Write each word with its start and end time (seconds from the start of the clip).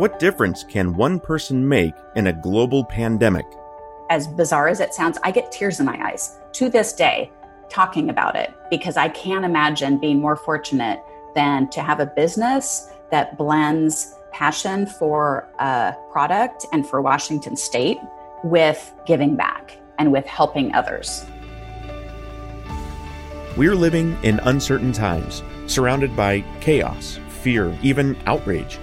What 0.00 0.18
difference 0.18 0.64
can 0.64 0.96
one 0.96 1.20
person 1.20 1.68
make 1.68 1.92
in 2.16 2.28
a 2.28 2.32
global 2.32 2.86
pandemic? 2.86 3.44
As 4.08 4.26
bizarre 4.26 4.66
as 4.66 4.80
it 4.80 4.94
sounds, 4.94 5.18
I 5.24 5.30
get 5.30 5.52
tears 5.52 5.78
in 5.78 5.84
my 5.84 6.00
eyes 6.02 6.38
to 6.52 6.70
this 6.70 6.94
day 6.94 7.30
talking 7.68 8.08
about 8.08 8.34
it 8.34 8.50
because 8.70 8.96
I 8.96 9.10
can't 9.10 9.44
imagine 9.44 9.98
being 9.98 10.18
more 10.18 10.36
fortunate 10.36 11.02
than 11.34 11.68
to 11.68 11.82
have 11.82 12.00
a 12.00 12.06
business 12.06 12.88
that 13.10 13.36
blends 13.36 14.14
passion 14.32 14.86
for 14.86 15.46
a 15.58 15.94
product 16.10 16.64
and 16.72 16.86
for 16.86 17.02
Washington 17.02 17.54
State 17.54 17.98
with 18.42 18.94
giving 19.04 19.36
back 19.36 19.76
and 19.98 20.10
with 20.10 20.24
helping 20.24 20.74
others. 20.74 21.26
We're 23.54 23.74
living 23.74 24.16
in 24.22 24.40
uncertain 24.44 24.92
times, 24.92 25.42
surrounded 25.66 26.16
by 26.16 26.42
chaos, 26.62 27.20
fear, 27.42 27.76
even 27.82 28.16
outrage. 28.24 28.78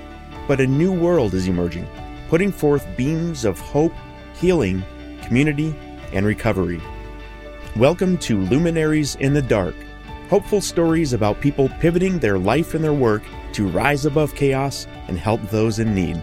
But 0.47 0.61
a 0.61 0.67
new 0.67 0.91
world 0.91 1.33
is 1.33 1.47
emerging, 1.47 1.87
putting 2.29 2.51
forth 2.51 2.87
beams 2.95 3.45
of 3.45 3.59
hope, 3.59 3.93
healing, 4.35 4.83
community, 5.21 5.75
and 6.13 6.25
recovery. 6.25 6.81
Welcome 7.75 8.17
to 8.20 8.39
Luminaries 8.41 9.15
in 9.15 9.33
the 9.33 9.41
Dark 9.41 9.75
hopeful 10.29 10.59
stories 10.59 11.13
about 11.13 11.39
people 11.39 11.70
pivoting 11.79 12.20
their 12.20 12.37
life 12.37 12.73
and 12.73 12.83
their 12.83 12.93
work 12.93 13.23
to 13.53 13.67
rise 13.67 14.05
above 14.05 14.35
chaos 14.35 14.85
and 15.07 15.17
help 15.17 15.41
those 15.49 15.79
in 15.79 15.95
need. 15.95 16.21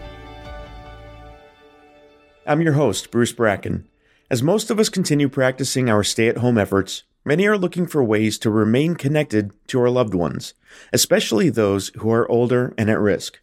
I'm 2.47 2.61
your 2.61 2.75
host, 2.75 3.11
Bruce 3.11 3.33
Bracken. 3.33 3.89
As 4.31 4.43
most 4.43 4.71
of 4.71 4.79
us 4.79 4.89
continue 4.89 5.29
practicing 5.29 5.89
our 5.89 6.05
stay 6.05 6.29
at 6.29 6.39
home 6.39 6.59
efforts, 6.59 7.05
many 7.25 7.47
are 7.47 7.57
looking 7.57 7.87
for 7.87 8.05
ways 8.05 8.39
to 8.39 8.51
remain 8.51 8.95
connected 8.95 9.53
to 9.69 9.81
our 9.81 9.91
loved 9.91 10.15
ones, 10.15 10.53
especially 10.93 11.49
those 11.49 11.89
who 11.99 12.11
are 12.11 12.31
older 12.31 12.75
and 12.77 12.91
at 12.91 13.01
risk. 13.01 13.41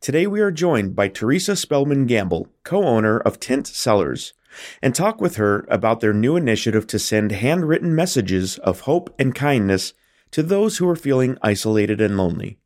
Today 0.00 0.26
we 0.26 0.40
are 0.40 0.52
joined 0.52 0.94
by 0.94 1.08
Teresa 1.08 1.56
Spellman 1.56 2.06
Gamble, 2.06 2.48
co 2.64 2.84
owner 2.84 3.18
of 3.18 3.40
Tinte 3.40 3.66
Cellars, 3.66 4.34
and 4.82 4.94
talk 4.94 5.20
with 5.20 5.36
her 5.36 5.66
about 5.68 6.00
their 6.00 6.12
new 6.12 6.36
initiative 6.36 6.86
to 6.88 6.98
send 6.98 7.32
handwritten 7.32 7.94
messages 7.94 8.58
of 8.58 8.80
hope 8.80 9.12
and 9.18 9.34
kindness 9.34 9.94
to 10.32 10.42
those 10.42 10.76
who 10.76 10.88
are 10.88 10.96
feeling 10.96 11.38
isolated 11.42 12.00
and 12.00 12.16
lonely. 12.16 12.58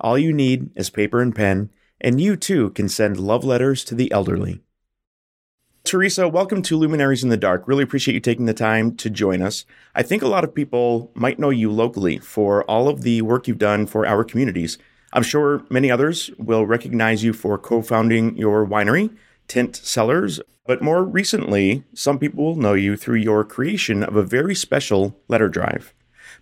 All 0.00 0.18
you 0.18 0.32
need 0.32 0.70
is 0.74 0.90
paper 0.90 1.20
and 1.20 1.34
pen, 1.34 1.70
and 2.00 2.20
you 2.20 2.36
too 2.36 2.70
can 2.70 2.88
send 2.88 3.20
love 3.20 3.44
letters 3.44 3.84
to 3.84 3.94
the 3.94 4.10
elderly. 4.10 4.60
Teresa, 5.84 6.26
welcome 6.26 6.62
to 6.62 6.76
Luminaries 6.76 7.22
in 7.22 7.28
the 7.28 7.36
Dark. 7.36 7.68
Really 7.68 7.84
appreciate 7.84 8.14
you 8.14 8.20
taking 8.20 8.46
the 8.46 8.54
time 8.54 8.96
to 8.96 9.10
join 9.10 9.42
us. 9.42 9.66
I 9.94 10.02
think 10.02 10.22
a 10.22 10.28
lot 10.28 10.42
of 10.42 10.54
people 10.54 11.12
might 11.14 11.38
know 11.38 11.50
you 11.50 11.70
locally 11.70 12.18
for 12.18 12.64
all 12.64 12.88
of 12.88 13.02
the 13.02 13.20
work 13.22 13.46
you've 13.46 13.58
done 13.58 13.86
for 13.86 14.06
our 14.06 14.24
communities. 14.24 14.78
I'm 15.12 15.22
sure 15.22 15.64
many 15.68 15.90
others 15.90 16.30
will 16.38 16.66
recognize 16.66 17.22
you 17.22 17.32
for 17.32 17.58
co 17.58 17.82
founding 17.82 18.36
your 18.36 18.66
winery, 18.66 19.14
Tinte 19.48 19.76
Cellars, 19.76 20.40
but 20.66 20.80
more 20.80 21.04
recently, 21.04 21.84
some 21.92 22.18
people 22.18 22.44
will 22.44 22.56
know 22.56 22.74
you 22.74 22.96
through 22.96 23.16
your 23.16 23.44
creation 23.44 24.02
of 24.02 24.16
a 24.16 24.22
very 24.22 24.54
special 24.54 25.16
letter 25.28 25.48
drive. 25.48 25.92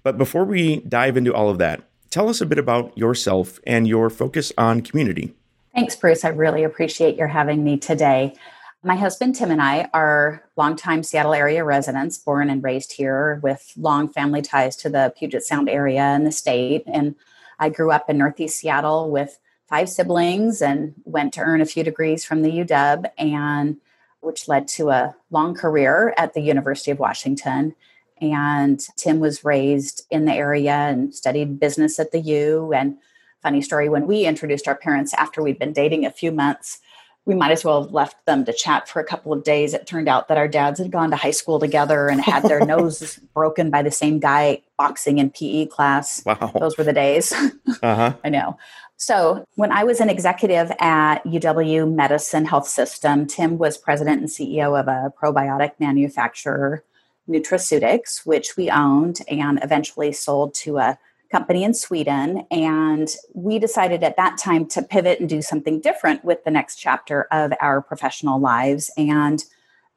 But 0.03 0.19
before 0.19 0.45
we 0.45 0.81
dive 0.81 1.17
into 1.17 1.35
all 1.35 1.49
of 1.49 1.59
that, 1.59 1.83
tell 2.11 2.29
us 2.29 2.41
a 2.41 2.47
bit 2.47 2.59
about 2.59 2.97
yourself 2.97 3.59
and 3.67 3.89
your 3.89 4.11
focus 4.11 4.53
on 4.59 4.83
community. 4.83 5.35
Thanks, 5.75 5.97
Bruce. 5.97 6.25
I 6.25 6.29
really 6.29 6.65
appreciate 6.65 7.17
your 7.17 7.29
having 7.29 7.65
me 7.65 7.79
today. 7.79 8.35
My 8.83 8.97
husband 8.97 9.35
Tim 9.35 9.51
and 9.51 9.61
I 9.61 9.89
are 9.93 10.43
longtime 10.57 11.03
Seattle 11.03 11.35
area 11.35 11.65
residents, 11.65 12.19
born 12.19 12.49
and 12.49 12.63
raised 12.63 12.93
here 12.93 13.41
with 13.43 13.73
long 13.77 14.09
family 14.09 14.43
ties 14.43 14.75
to 14.77 14.89
the 14.89 15.13
Puget 15.17 15.45
Sound 15.45 15.69
area 15.69 16.01
and 16.01 16.27
the 16.27 16.33
state. 16.33 16.85
And 16.87 17.15
I 17.61 17.69
grew 17.69 17.93
up 17.93 18.09
in 18.09 18.19
Northeast 18.19 18.59
Seattle 18.59 19.11
with 19.11 19.39
five 19.69 19.89
siblings 19.89 20.63
and 20.63 20.95
went 21.05 21.35
to 21.35 21.41
earn 21.41 21.61
a 21.61 21.67
few 21.67 21.85
degrees 21.85 22.25
from 22.25 22.43
the 22.43 22.51
UW 22.51 23.05
and 23.19 23.77
which 24.21 24.49
led 24.49 24.67
to 24.69 24.91
a 24.91 25.15
long 25.31 25.55
career 25.55 26.13
at 26.17 26.35
the 26.35 26.41
University 26.41 26.91
of 26.91 26.99
Washington. 26.99 27.75
And 28.21 28.81
Tim 28.97 29.21
was 29.21 29.45
raised 29.45 30.07
in 30.11 30.25
the 30.25 30.33
area 30.33 30.73
and 30.73 31.15
studied 31.15 31.61
business 31.61 31.99
at 31.99 32.13
the 32.13 32.21
U. 32.21 32.73
And 32.75 32.97
funny 33.43 33.63
story, 33.63 33.89
when 33.89 34.07
we 34.07 34.25
introduced 34.25 34.67
our 34.67 34.75
parents 34.75 35.15
after 35.15 35.43
we'd 35.43 35.59
been 35.59 35.73
dating 35.73 36.05
a 36.05 36.11
few 36.11 36.33
months, 36.33 36.81
we 37.27 37.35
might 37.35 37.51
as 37.51 37.65
well 37.65 37.83
have 37.83 37.93
left 37.93 38.25
them 38.27 38.45
to 38.45 38.53
chat 38.53 38.89
for 38.89 38.99
a 39.01 39.05
couple 39.05 39.33
of 39.33 39.45
days. 39.45 39.75
It 39.75 39.87
turned 39.87 40.09
out 40.09 40.29
that 40.29 40.39
our 40.39 40.49
dads 40.49 40.81
had 40.81 40.91
gone 40.91 41.11
to 41.11 41.17
high 41.17 41.31
school 41.31 41.59
together 41.59 42.09
and 42.09 42.21
had 42.21 42.45
their 42.45 42.61
noses 42.67 43.21
broken 43.35 43.71
by 43.71 43.83
the 43.83 43.91
same 43.91 44.19
guy 44.19 44.63
boxing 44.79 45.19
in 45.19 45.31
PE 45.31 45.67
class. 45.67 46.25
Wow. 46.25 46.53
Those 46.59 46.79
were 46.79 46.85
the 46.85 46.93
days. 46.93 47.33
Uh-huh. 47.83 48.13
I 48.25 48.29
know. 48.29 48.59
So, 48.97 49.47
when 49.55 49.73
I 49.73 49.85
was 49.85 50.01
an 50.01 50.11
executive 50.11 50.71
at 50.81 51.25
UW 51.25 51.91
Medicine 51.91 52.45
Health 52.45 52.69
System, 52.69 53.27
Tim 53.27 53.57
was 53.57 53.79
president 53.79 54.21
and 54.21 54.29
CEO 54.29 54.79
of 54.79 54.87
a 54.87 55.11
probiotic 55.19 55.73
manufacturer, 55.79 56.85
Nutraceutix, 57.27 58.27
which 58.27 58.57
we 58.59 58.69
owned 58.69 59.21
and 59.29 59.61
eventually 59.63 60.13
sold 60.13 60.53
to 60.55 60.77
a 60.77 60.99
company 61.31 61.63
in 61.63 61.75
Sweden. 61.75 62.45
And 62.51 63.09
we 63.35 63.59
decided 63.59 64.03
at 64.03 64.17
that 64.17 64.37
time 64.37 64.67
to 64.67 64.83
pivot 64.83 65.21
and 65.21 65.29
do 65.29 65.43
something 65.43 65.81
different 65.81 66.25
with 66.25 66.45
the 66.45 66.51
next 66.51 66.77
chapter 66.77 67.29
of 67.31 67.53
our 67.61 67.81
professional 67.81 68.41
lives. 68.41 68.91
And 68.97 69.45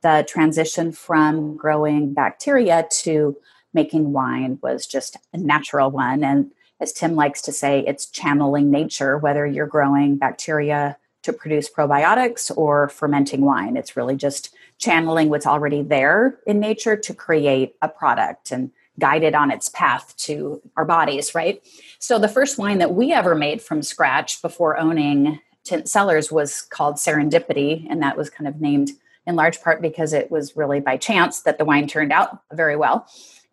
the 0.01 0.25
transition 0.27 0.91
from 0.91 1.57
growing 1.57 2.13
bacteria 2.13 2.87
to 2.89 3.37
making 3.73 4.11
wine 4.13 4.59
was 4.61 4.85
just 4.85 5.17
a 5.33 5.37
natural 5.37 5.89
one. 5.89 6.23
And 6.23 6.51
as 6.79 6.93
Tim 6.93 7.15
likes 7.15 7.41
to 7.43 7.51
say, 7.51 7.83
it's 7.87 8.05
channeling 8.05 8.69
nature, 8.69 9.17
whether 9.17 9.47
you're 9.47 9.65
growing 9.65 10.17
bacteria 10.17 10.97
to 11.23 11.33
produce 11.33 11.69
probiotics 11.69 12.55
or 12.55 12.89
fermenting 12.89 13.41
wine. 13.41 13.77
It's 13.77 13.95
really 13.95 14.17
just 14.17 14.53
channeling 14.77 15.29
what's 15.29 15.47
already 15.47 15.81
there 15.81 16.37
in 16.45 16.59
nature 16.59 16.97
to 16.97 17.13
create 17.13 17.75
a 17.81 17.87
product 17.87 18.51
and 18.51 18.71
guide 18.99 19.23
it 19.23 19.35
on 19.35 19.51
its 19.51 19.69
path 19.69 20.15
to 20.17 20.61
our 20.77 20.85
bodies, 20.85 21.33
right? 21.33 21.61
So 21.99 22.19
the 22.19 22.27
first 22.27 22.57
wine 22.57 22.77
that 22.79 22.93
we 22.93 23.11
ever 23.11 23.35
made 23.35 23.61
from 23.61 23.81
scratch 23.81 24.41
before 24.41 24.77
owning 24.77 25.39
Tinte 25.65 25.87
Cellars 25.87 26.31
was 26.31 26.61
called 26.61 26.95
Serendipity, 26.95 27.87
and 27.89 28.01
that 28.01 28.17
was 28.17 28.29
kind 28.29 28.47
of 28.47 28.59
named 28.59 28.91
in 29.25 29.35
large 29.35 29.61
part 29.61 29.81
because 29.81 30.13
it 30.13 30.29
was 30.29 30.55
really 30.55 30.79
by 30.79 30.97
chance 30.97 31.41
that 31.41 31.57
the 31.57 31.65
wine 31.65 31.87
turned 31.87 32.11
out 32.11 32.41
very 32.51 32.75
well. 32.75 33.07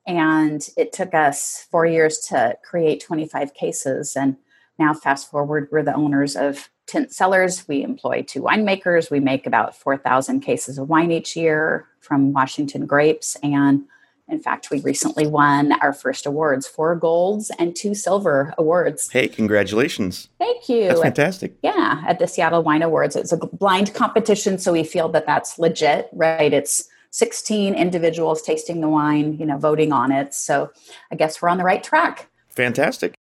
And 0.07 0.69
it 0.77 0.93
took 0.93 1.15
us 1.15 1.67
four 1.71 1.87
years 1.87 2.19
to 2.29 2.57
create 2.65 3.01
25 3.01 3.55
cases. 3.55 4.17
And 4.17 4.37
now, 4.79 4.95
fast 4.95 5.31
forward, 5.31 5.69
we're 5.71 5.83
the 5.83 5.95
owners 5.95 6.35
of 6.35 6.71
Tinte 6.87 7.13
Cellars. 7.13 7.69
We 7.69 7.83
employ 7.83 8.23
two 8.27 8.43
winemakers. 8.43 9.11
We 9.11 9.21
make 9.21 9.47
about 9.47 9.77
4,000 9.77 10.41
cases 10.41 10.79
of 10.79 10.89
wine 10.89 11.13
each 11.13 11.37
year 11.37 11.87
from 12.01 12.33
Washington 12.33 12.87
grapes. 12.87 13.37
And 13.43 13.85
in 14.31 14.41
fact, 14.41 14.71
we 14.71 14.81
recently 14.81 15.27
won 15.27 15.73
our 15.81 15.93
first 15.93 16.27
awards 16.27 16.67
four 16.67 16.95
golds 16.95 17.51
and 17.59 17.75
two 17.75 17.95
silver 17.95 18.55
awards. 18.59 19.11
Hey, 19.11 19.29
congratulations. 19.29 20.29
Thank 20.39 20.69
you. 20.69 20.89
That's 20.89 21.01
fantastic. 21.01 21.57
yeah, 21.63 22.03
at 22.07 22.19
the 22.19 22.27
Seattle 22.27 22.63
Wine 22.63 22.83
Awards. 22.83 23.17
It's 23.17 23.33
a 23.33 23.37
blind 23.37 23.95
competition, 23.95 24.59
so 24.59 24.73
we 24.73 24.85
feel 24.85 25.09
that 25.11 25.27
that's 25.27 25.59
legit, 25.59 26.09
right? 26.13 26.53
It's 26.53 26.89
16 27.11 27.75
individuals 27.75 28.43
tasting 28.43 28.81
the 28.81 28.89
wine, 28.89 29.37
you 29.39 29.47
know, 29.47 29.59
voting 29.59 29.93
on 29.93 30.13
it. 30.13 30.33
So 30.33 30.71
I 31.11 31.17
guess 31.17 31.43
we're 31.43 31.49
on 31.49 31.59
the 31.59 31.65
right 31.65 31.83
track. 31.83 32.29
Fantastic. 32.51 33.15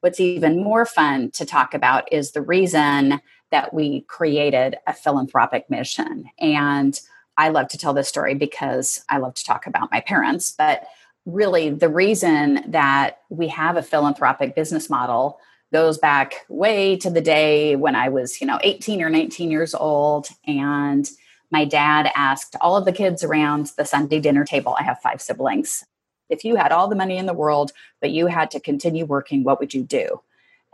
What's 0.00 0.20
even 0.20 0.62
more 0.62 0.84
fun 0.86 1.30
to 1.32 1.44
talk 1.44 1.74
about 1.74 2.12
is 2.12 2.32
the 2.32 2.42
reason 2.42 3.20
that 3.50 3.72
we 3.72 4.02
created 4.02 4.76
a 4.86 4.92
philanthropic 4.92 5.68
mission. 5.70 6.26
And 6.38 7.00
I 7.38 7.48
love 7.48 7.68
to 7.68 7.78
tell 7.78 7.94
this 7.94 8.08
story 8.08 8.34
because 8.34 9.04
I 9.08 9.18
love 9.18 9.34
to 9.34 9.44
talk 9.44 9.66
about 9.66 9.90
my 9.90 10.00
parents, 10.00 10.50
but 10.50 10.86
really 11.24 11.70
the 11.70 11.88
reason 11.88 12.64
that 12.70 13.20
we 13.30 13.48
have 13.48 13.76
a 13.76 13.82
philanthropic 13.82 14.54
business 14.54 14.90
model 14.90 15.38
goes 15.72 15.98
back 15.98 16.46
way 16.48 16.96
to 16.96 17.10
the 17.10 17.20
day 17.20 17.76
when 17.76 17.94
I 17.94 18.08
was, 18.08 18.40
you 18.40 18.46
know, 18.46 18.58
18 18.62 19.02
or 19.02 19.08
19 19.08 19.50
years 19.50 19.74
old 19.74 20.28
and 20.46 21.08
my 21.50 21.64
dad 21.64 22.10
asked 22.14 22.56
all 22.60 22.76
of 22.76 22.84
the 22.84 22.92
kids 22.92 23.22
around 23.22 23.72
the 23.76 23.84
Sunday 23.84 24.20
dinner 24.20 24.44
table. 24.44 24.76
I 24.78 24.82
have 24.82 25.00
five 25.00 25.22
siblings. 25.22 25.84
If 26.28 26.44
you 26.44 26.56
had 26.56 26.72
all 26.72 26.88
the 26.88 26.96
money 26.96 27.16
in 27.16 27.26
the 27.26 27.32
world, 27.32 27.72
but 28.00 28.10
you 28.10 28.26
had 28.26 28.50
to 28.50 28.60
continue 28.60 29.06
working, 29.06 29.44
what 29.44 29.60
would 29.60 29.72
you 29.72 29.82
do? 29.82 30.20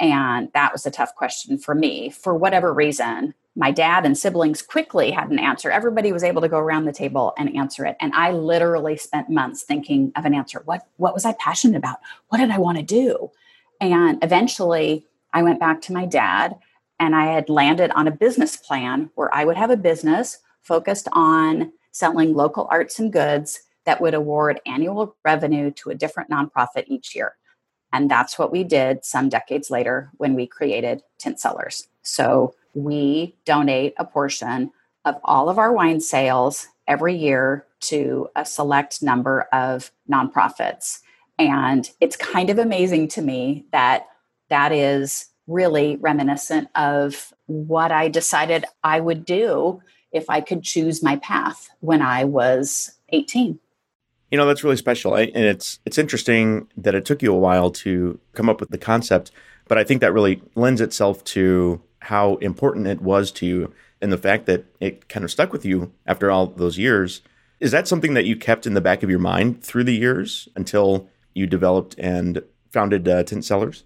And 0.01 0.51
that 0.55 0.73
was 0.73 0.87
a 0.87 0.91
tough 0.91 1.15
question 1.15 1.57
for 1.59 1.75
me. 1.75 2.11
For 2.11 2.35
whatever 2.35 2.73
reason, 2.73 3.35
my 3.57 3.71
dad 3.71 4.05
and 4.05 4.19
siblings 4.19 4.63
quickly 4.63 5.13
had 5.13 5.31
an 5.31 5.39
answer. 5.39 5.71
Everybody 5.71 6.13
was 6.13 6.25
able 6.25 6.43
to 6.43 6.49
go 6.49 6.59
around 6.59 6.85
the 6.85 6.93
table 6.93 7.33
and 7.39 7.55
answer 7.57 7.87
it. 7.87 7.97
And 8.01 8.13
I 8.15 8.33
literally 8.33 8.97
spent 8.97 9.31
months 9.31 9.63
thinking 9.63 10.13
of 10.17 10.25
an 10.25 10.35
answer. 10.35 10.63
What, 10.65 10.87
what 10.97 11.15
was 11.15 11.25
I 11.25 11.35
passionate 11.35 11.79
about? 11.79 11.99
What 12.29 12.39
did 12.39 12.51
I 12.51 12.59
want 12.59 12.79
to 12.79 12.85
do? 12.85 13.31
And 13.81 14.23
eventually 14.23 15.07
I 15.33 15.43
went 15.43 15.61
back 15.61 15.81
to 15.83 15.93
my 15.93 16.07
dad 16.07 16.57
and 16.99 17.15
I 17.15 17.27
had 17.27 17.49
landed 17.49 17.91
on 17.93 18.09
a 18.09 18.13
business 18.13 18.57
plan 18.57 19.11
where 19.15 19.33
I 19.35 19.45
would 19.45 19.57
have 19.57 19.71
a 19.71 19.77
business 19.77 20.39
focused 20.63 21.09
on 21.13 21.73
selling 21.93 22.35
local 22.35 22.67
arts 22.71 22.99
and 22.99 23.13
goods 23.13 23.61
that 23.85 24.01
would 24.01 24.15
award 24.15 24.61
annual 24.67 25.17
revenue 25.25 25.71
to 25.73 25.91
a 25.91 25.95
different 25.95 26.31
nonprofit 26.31 26.85
each 26.87 27.15
year. 27.15 27.35
And 27.95 28.11
that's 28.11 28.39
what 28.41 28.51
we 28.51 28.65
did 28.65 29.05
some 29.05 29.29
decades 29.29 29.71
later 29.71 30.11
when 30.17 30.35
we 30.35 30.49
created 30.49 31.03
Tinte 31.23 31.39
Cellars. 31.39 31.87
So 32.03 32.55
we 32.75 33.37
donate 33.45 33.95
a 33.97 34.05
portion 34.05 34.73
of 35.05 35.15
all 35.23 35.49
of 35.49 35.59
our 35.59 35.73
wine 35.73 36.01
sales 36.01 36.67
every 36.89 37.15
year 37.15 37.67
to 37.83 38.29
a 38.35 38.45
select 38.45 39.01
number 39.01 39.43
of 39.53 39.93
nonprofits. 40.11 41.03
And 41.39 41.89
it's 42.01 42.17
kind 42.17 42.51
of 42.51 42.59
amazing 42.59 43.09
to 43.09 43.23
me 43.23 43.65
that 43.71 44.09
that 44.51 44.73
is 44.73 45.27
really 45.47 45.95
reminiscent 45.97 46.69
of 46.75 47.33
what 47.47 47.93
I 47.93 48.09
decided 48.09 48.65
I 48.83 48.99
would 48.99 49.25
do 49.25 49.81
if 50.11 50.29
I 50.29 50.41
could 50.41 50.65
choose 50.65 51.01
my 51.01 51.17
path 51.17 51.69
when 51.79 52.03
I 52.03 52.25
was 52.25 52.97
18. 53.11 53.61
You 54.35 54.39
know, 54.39 54.47
that's 54.47 54.65
really 54.65 54.77
special. 54.77 55.15
And 55.15 55.37
it's 55.37 55.79
it's 55.85 55.97
interesting 55.97 56.67
that 56.77 56.97
it 56.97 57.05
took 57.05 57.23
you 57.23 57.33
a 57.33 57.39
while 57.39 57.71
to 57.71 58.19
come 58.33 58.49
up 58.49 58.59
with 58.59 58.71
the 58.71 58.79
concept, 58.79 59.31
but 59.69 59.79
I 59.79 59.85
think 59.85 60.01
that 60.01 60.13
really 60.13 60.43
lends 60.57 60.81
itself 60.81 61.23
to 61.37 61.81
how 62.01 62.35
important 62.39 62.89
it 62.89 63.01
was 63.01 63.31
to 63.31 63.47
you 63.47 63.73
and 64.03 64.11
the 64.11 64.19
fact 64.19 64.47
that 64.47 64.65
it 64.81 65.09
kind 65.09 65.23
of 65.23 65.31
stuck 65.31 65.53
with 65.53 65.65
you 65.65 65.93
after 66.05 66.33
all 66.33 66.49
those 66.49 66.79
years. 66.79 67.23
Is 67.61 67.71
that 67.71 67.87
something 67.87 68.15
that 68.15 68.25
you 68.25 68.35
kept 68.35 68.67
in 68.67 68.75
the 68.75 68.81
back 68.81 69.05
of 69.05 69.09
your 69.09 69.21
mind 69.21 69.63
through 69.63 69.85
the 69.85 69.95
years 69.95 70.49
until 70.57 71.09
you 71.33 71.47
developed 71.47 71.95
and 71.97 72.43
founded 72.73 73.07
uh, 73.07 73.23
Tinte 73.23 73.45
Cellars 73.45 73.85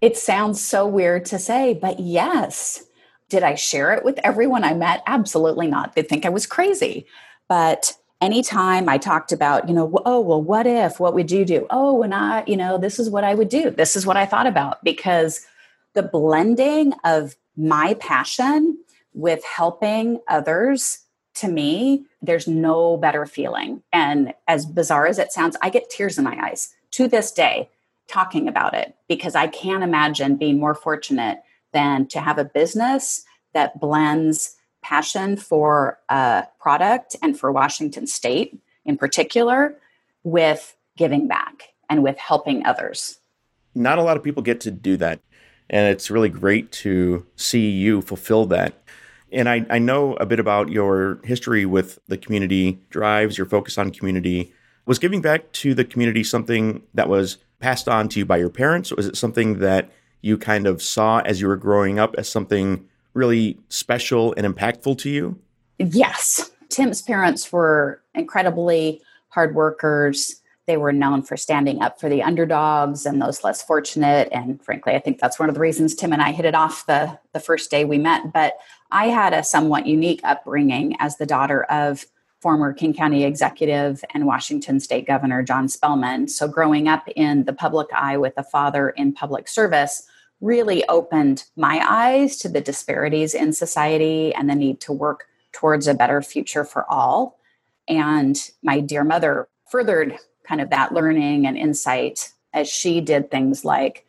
It 0.00 0.16
sounds 0.16 0.62
so 0.62 0.86
weird 0.86 1.24
to 1.24 1.38
say, 1.40 1.74
but 1.74 1.98
yes. 1.98 2.84
Did 3.28 3.42
I 3.42 3.56
share 3.56 3.92
it 3.94 4.04
with 4.04 4.20
everyone 4.22 4.62
I 4.62 4.72
met? 4.72 5.02
Absolutely 5.08 5.66
not. 5.66 5.96
They'd 5.96 6.08
think 6.08 6.24
I 6.24 6.28
was 6.28 6.46
crazy. 6.46 7.06
But 7.48 7.96
anytime 8.20 8.88
I 8.88 8.98
talked 8.98 9.32
about, 9.32 9.68
you 9.68 9.74
know, 9.74 9.90
oh, 10.04 10.20
well, 10.20 10.42
what 10.42 10.66
if, 10.66 11.00
what 11.00 11.14
would 11.14 11.30
you 11.30 11.44
do? 11.44 11.66
Oh, 11.70 12.02
and 12.02 12.14
I, 12.14 12.44
you 12.46 12.56
know, 12.56 12.78
this 12.78 12.98
is 12.98 13.08
what 13.08 13.24
I 13.24 13.34
would 13.34 13.48
do. 13.48 13.70
This 13.70 13.96
is 13.96 14.06
what 14.06 14.16
I 14.16 14.26
thought 14.26 14.46
about 14.46 14.82
because 14.84 15.46
the 15.94 16.02
blending 16.02 16.92
of 17.04 17.36
my 17.56 17.94
passion 17.94 18.78
with 19.14 19.44
helping 19.44 20.20
others 20.28 21.00
to 21.34 21.48
me, 21.48 22.04
there's 22.20 22.46
no 22.46 22.96
better 22.96 23.24
feeling. 23.26 23.82
And 23.92 24.34
as 24.46 24.66
bizarre 24.66 25.06
as 25.06 25.18
it 25.18 25.32
sounds, 25.32 25.56
I 25.62 25.70
get 25.70 25.90
tears 25.90 26.18
in 26.18 26.24
my 26.24 26.38
eyes 26.40 26.74
to 26.92 27.08
this 27.08 27.32
day 27.32 27.70
talking 28.08 28.48
about 28.48 28.74
it 28.74 28.94
because 29.08 29.34
I 29.34 29.46
can't 29.46 29.84
imagine 29.84 30.36
being 30.36 30.58
more 30.58 30.74
fortunate 30.74 31.42
than 31.72 32.06
to 32.08 32.20
have 32.20 32.38
a 32.38 32.44
business 32.44 33.24
that 33.54 33.80
blends 33.80 34.56
passion 34.82 35.36
for 35.36 35.98
a 36.08 36.44
product 36.60 37.16
and 37.22 37.38
for 37.38 37.52
Washington 37.52 38.06
State 38.06 38.60
in 38.84 38.96
particular 38.96 39.76
with 40.24 40.76
giving 40.96 41.28
back 41.28 41.74
and 41.88 42.02
with 42.02 42.18
helping 42.18 42.64
others. 42.64 43.18
Not 43.74 43.98
a 43.98 44.02
lot 44.02 44.16
of 44.16 44.22
people 44.22 44.42
get 44.42 44.60
to 44.62 44.70
do 44.70 44.96
that. 44.98 45.20
And 45.68 45.88
it's 45.88 46.10
really 46.10 46.28
great 46.28 46.72
to 46.72 47.26
see 47.36 47.70
you 47.70 48.02
fulfill 48.02 48.46
that. 48.46 48.74
And 49.32 49.48
I, 49.48 49.64
I 49.70 49.78
know 49.78 50.14
a 50.14 50.26
bit 50.26 50.40
about 50.40 50.70
your 50.70 51.20
history 51.22 51.64
with 51.64 52.00
the 52.08 52.18
community 52.18 52.80
drives, 52.90 53.38
your 53.38 53.46
focus 53.46 53.78
on 53.78 53.92
community. 53.92 54.52
Was 54.86 54.98
giving 54.98 55.22
back 55.22 55.52
to 55.52 55.72
the 55.72 55.84
community 55.84 56.24
something 56.24 56.82
that 56.94 57.08
was 57.08 57.38
passed 57.60 57.88
on 57.88 58.08
to 58.08 58.18
you 58.18 58.26
by 58.26 58.38
your 58.38 58.50
parents? 58.50 58.90
Or 58.90 58.96
was 58.96 59.06
it 59.06 59.16
something 59.16 59.60
that 59.60 59.90
you 60.20 60.36
kind 60.36 60.66
of 60.66 60.82
saw 60.82 61.20
as 61.20 61.40
you 61.40 61.46
were 61.46 61.56
growing 61.56 61.98
up 61.98 62.14
as 62.18 62.28
something 62.28 62.88
really 63.14 63.58
special 63.68 64.34
and 64.36 64.46
impactful 64.46 64.98
to 64.98 65.10
you? 65.10 65.38
Yes. 65.78 66.50
Tim's 66.68 67.02
parents 67.02 67.52
were 67.52 68.02
incredibly 68.14 69.02
hard 69.28 69.54
workers. 69.54 70.40
They 70.66 70.76
were 70.76 70.92
known 70.92 71.22
for 71.22 71.36
standing 71.36 71.82
up 71.82 71.98
for 71.98 72.08
the 72.08 72.22
underdogs 72.22 73.06
and 73.06 73.20
those 73.20 73.42
less 73.42 73.62
fortunate. 73.62 74.28
And 74.30 74.62
frankly, 74.62 74.94
I 74.94 75.00
think 75.00 75.18
that's 75.18 75.38
one 75.38 75.48
of 75.48 75.54
the 75.54 75.60
reasons 75.60 75.94
Tim 75.94 76.12
and 76.12 76.22
I 76.22 76.32
hit 76.32 76.44
it 76.44 76.54
off 76.54 76.86
the, 76.86 77.18
the 77.32 77.40
first 77.40 77.70
day 77.70 77.84
we 77.84 77.98
met. 77.98 78.32
But 78.32 78.54
I 78.92 79.06
had 79.06 79.32
a 79.32 79.42
somewhat 79.42 79.86
unique 79.86 80.20
upbringing 80.22 80.96
as 81.00 81.16
the 81.16 81.26
daughter 81.26 81.64
of 81.64 82.04
former 82.40 82.72
King 82.72 82.94
County 82.94 83.24
executive 83.24 84.02
and 84.14 84.26
Washington 84.26 84.80
State 84.80 85.06
Governor 85.06 85.42
John 85.42 85.68
Spellman. 85.68 86.28
So, 86.28 86.48
growing 86.48 86.88
up 86.88 87.06
in 87.14 87.44
the 87.44 87.52
public 87.52 87.88
eye 87.92 88.16
with 88.16 88.34
a 88.36 88.44
father 88.44 88.90
in 88.90 89.12
public 89.12 89.48
service 89.48 90.06
really 90.40 90.86
opened 90.88 91.44
my 91.56 91.84
eyes 91.88 92.36
to 92.38 92.48
the 92.48 92.60
disparities 92.60 93.34
in 93.34 93.52
society 93.52 94.34
and 94.34 94.48
the 94.48 94.54
need 94.54 94.80
to 94.80 94.92
work 94.92 95.26
towards 95.52 95.86
a 95.86 95.94
better 95.94 96.22
future 96.22 96.64
for 96.64 96.90
all. 96.90 97.38
And 97.88 98.38
my 98.62 98.80
dear 98.80 99.04
mother 99.04 99.48
furthered 99.68 100.16
kind 100.44 100.60
of 100.60 100.70
that 100.70 100.92
learning 100.92 101.46
and 101.46 101.56
insight 101.56 102.32
as 102.52 102.68
she 102.68 103.00
did 103.00 103.30
things 103.30 103.64
like 103.64 104.06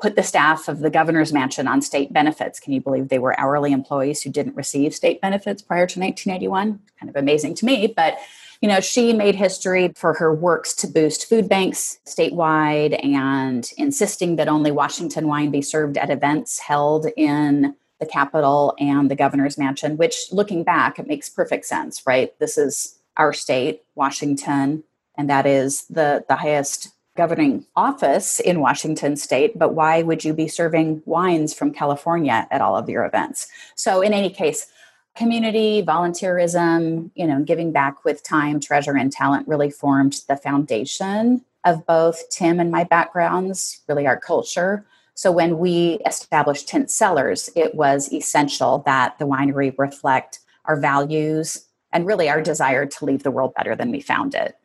put 0.00 0.16
the 0.16 0.22
staff 0.22 0.68
of 0.68 0.80
the 0.80 0.90
governor's 0.90 1.32
mansion 1.32 1.68
on 1.68 1.80
state 1.80 2.12
benefits. 2.12 2.58
Can 2.58 2.72
you 2.72 2.80
believe 2.80 3.08
they 3.08 3.20
were 3.20 3.38
hourly 3.38 3.72
employees 3.72 4.22
who 4.22 4.30
didn't 4.30 4.56
receive 4.56 4.94
state 4.94 5.20
benefits 5.20 5.62
prior 5.62 5.86
to 5.86 6.00
1981? 6.00 6.80
Kind 6.98 7.10
of 7.10 7.16
amazing 7.16 7.54
to 7.56 7.64
me, 7.64 7.86
but 7.86 8.18
you 8.62 8.68
know, 8.68 8.80
she 8.80 9.12
made 9.12 9.34
history 9.34 9.92
for 9.96 10.14
her 10.14 10.32
works 10.32 10.72
to 10.76 10.86
boost 10.86 11.28
food 11.28 11.48
banks 11.48 11.98
statewide 12.06 12.98
and 13.04 13.68
insisting 13.76 14.36
that 14.36 14.48
only 14.48 14.70
Washington 14.70 15.26
wine 15.26 15.50
be 15.50 15.60
served 15.60 15.98
at 15.98 16.10
events 16.10 16.60
held 16.60 17.06
in 17.16 17.74
the 17.98 18.06
Capitol 18.06 18.74
and 18.78 19.10
the 19.10 19.16
governor's 19.16 19.58
mansion, 19.58 19.96
which 19.96 20.14
looking 20.30 20.62
back, 20.62 20.98
it 20.98 21.08
makes 21.08 21.28
perfect 21.28 21.66
sense, 21.66 22.06
right? 22.06 22.38
This 22.38 22.56
is 22.56 22.98
our 23.16 23.32
state, 23.32 23.82
Washington, 23.96 24.84
and 25.18 25.28
that 25.28 25.44
is 25.44 25.84
the, 25.86 26.24
the 26.28 26.36
highest 26.36 26.92
governing 27.16 27.66
office 27.76 28.40
in 28.40 28.60
Washington 28.60 29.16
state, 29.16 29.58
but 29.58 29.74
why 29.74 30.02
would 30.02 30.24
you 30.24 30.32
be 30.32 30.48
serving 30.48 31.02
wines 31.04 31.52
from 31.52 31.72
California 31.72 32.46
at 32.50 32.60
all 32.60 32.76
of 32.76 32.88
your 32.88 33.04
events? 33.04 33.48
So, 33.74 34.00
in 34.00 34.12
any 34.14 34.30
case, 34.30 34.66
community, 35.14 35.82
volunteerism, 35.82 37.10
you 37.14 37.26
know, 37.26 37.42
giving 37.42 37.72
back 37.72 38.04
with 38.04 38.22
time, 38.22 38.60
treasure, 38.60 38.96
and 38.96 39.12
talent 39.12 39.46
really 39.46 39.70
formed 39.70 40.20
the 40.28 40.36
foundation 40.36 41.44
of 41.64 41.86
both 41.86 42.28
Tim 42.30 42.58
and 42.58 42.70
my 42.70 42.84
backgrounds, 42.84 43.80
really 43.88 44.06
our 44.06 44.18
culture. 44.18 44.84
So, 45.14 45.30
when 45.30 45.58
we 45.58 46.00
established 46.06 46.68
Tinte 46.68 46.90
Cellars, 46.90 47.50
it 47.54 47.74
was 47.74 48.12
essential 48.12 48.82
that 48.86 49.18
the 49.18 49.26
winery 49.26 49.74
reflect 49.76 50.40
our 50.64 50.80
values 50.80 51.66
and 51.92 52.06
really 52.06 52.28
our 52.28 52.40
desire 52.40 52.86
to 52.86 53.04
leave 53.04 53.22
the 53.22 53.30
world 53.30 53.52
better 53.54 53.76
than 53.76 53.90
we 53.90 54.00
found 54.00 54.34
it. 54.34 54.56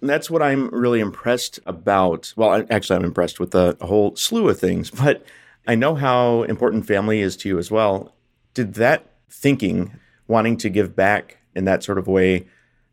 And 0.00 0.10
that's 0.10 0.30
what 0.30 0.42
I'm 0.42 0.68
really 0.68 1.00
impressed 1.00 1.58
about. 1.64 2.34
Well, 2.36 2.66
actually, 2.68 2.96
I'm 2.96 3.04
impressed 3.04 3.40
with 3.40 3.54
a 3.54 3.76
whole 3.80 4.14
slew 4.16 4.48
of 4.50 4.60
things, 4.60 4.90
but 5.02 5.24
I 5.66 5.74
know 5.74 5.94
how 5.94 6.42
important 6.42 6.86
family 6.86 7.20
is 7.20 7.36
to 7.38 7.48
you 7.48 7.58
as 7.58 7.70
well. 7.70 8.14
Did 8.52 8.74
that 8.74 9.13
thinking, 9.34 9.98
wanting 10.28 10.56
to 10.58 10.70
give 10.70 10.96
back 10.96 11.38
in 11.54 11.64
that 11.64 11.82
sort 11.82 11.98
of 11.98 12.06
way, 12.06 12.46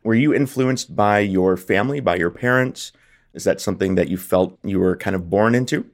were 0.03 0.15
you 0.15 0.33
influenced 0.33 0.95
by 0.95 1.19
your 1.19 1.55
family, 1.57 1.99
by 1.99 2.15
your 2.15 2.31
parents? 2.31 2.91
Is 3.33 3.43
that 3.43 3.61
something 3.61 3.95
that 3.95 4.09
you 4.09 4.17
felt 4.17 4.57
you 4.63 4.79
were 4.79 4.97
kind 4.97 5.15
of 5.15 5.29
born 5.29 5.55
into? 5.55 5.85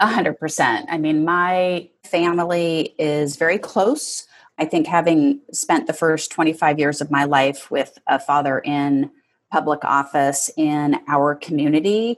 A 0.00 0.06
hundred 0.06 0.38
percent. 0.38 0.86
I 0.90 0.98
mean, 0.98 1.24
my 1.24 1.88
family 2.04 2.94
is 2.98 3.36
very 3.36 3.58
close. 3.58 4.26
I 4.58 4.64
think 4.64 4.86
having 4.86 5.40
spent 5.52 5.86
the 5.86 5.92
first 5.92 6.30
25 6.30 6.78
years 6.78 7.00
of 7.00 7.10
my 7.10 7.24
life 7.24 7.70
with 7.70 7.96
a 8.06 8.18
father 8.18 8.58
in 8.58 9.10
public 9.50 9.84
office 9.84 10.50
in 10.56 10.96
our 11.06 11.36
community. 11.36 12.16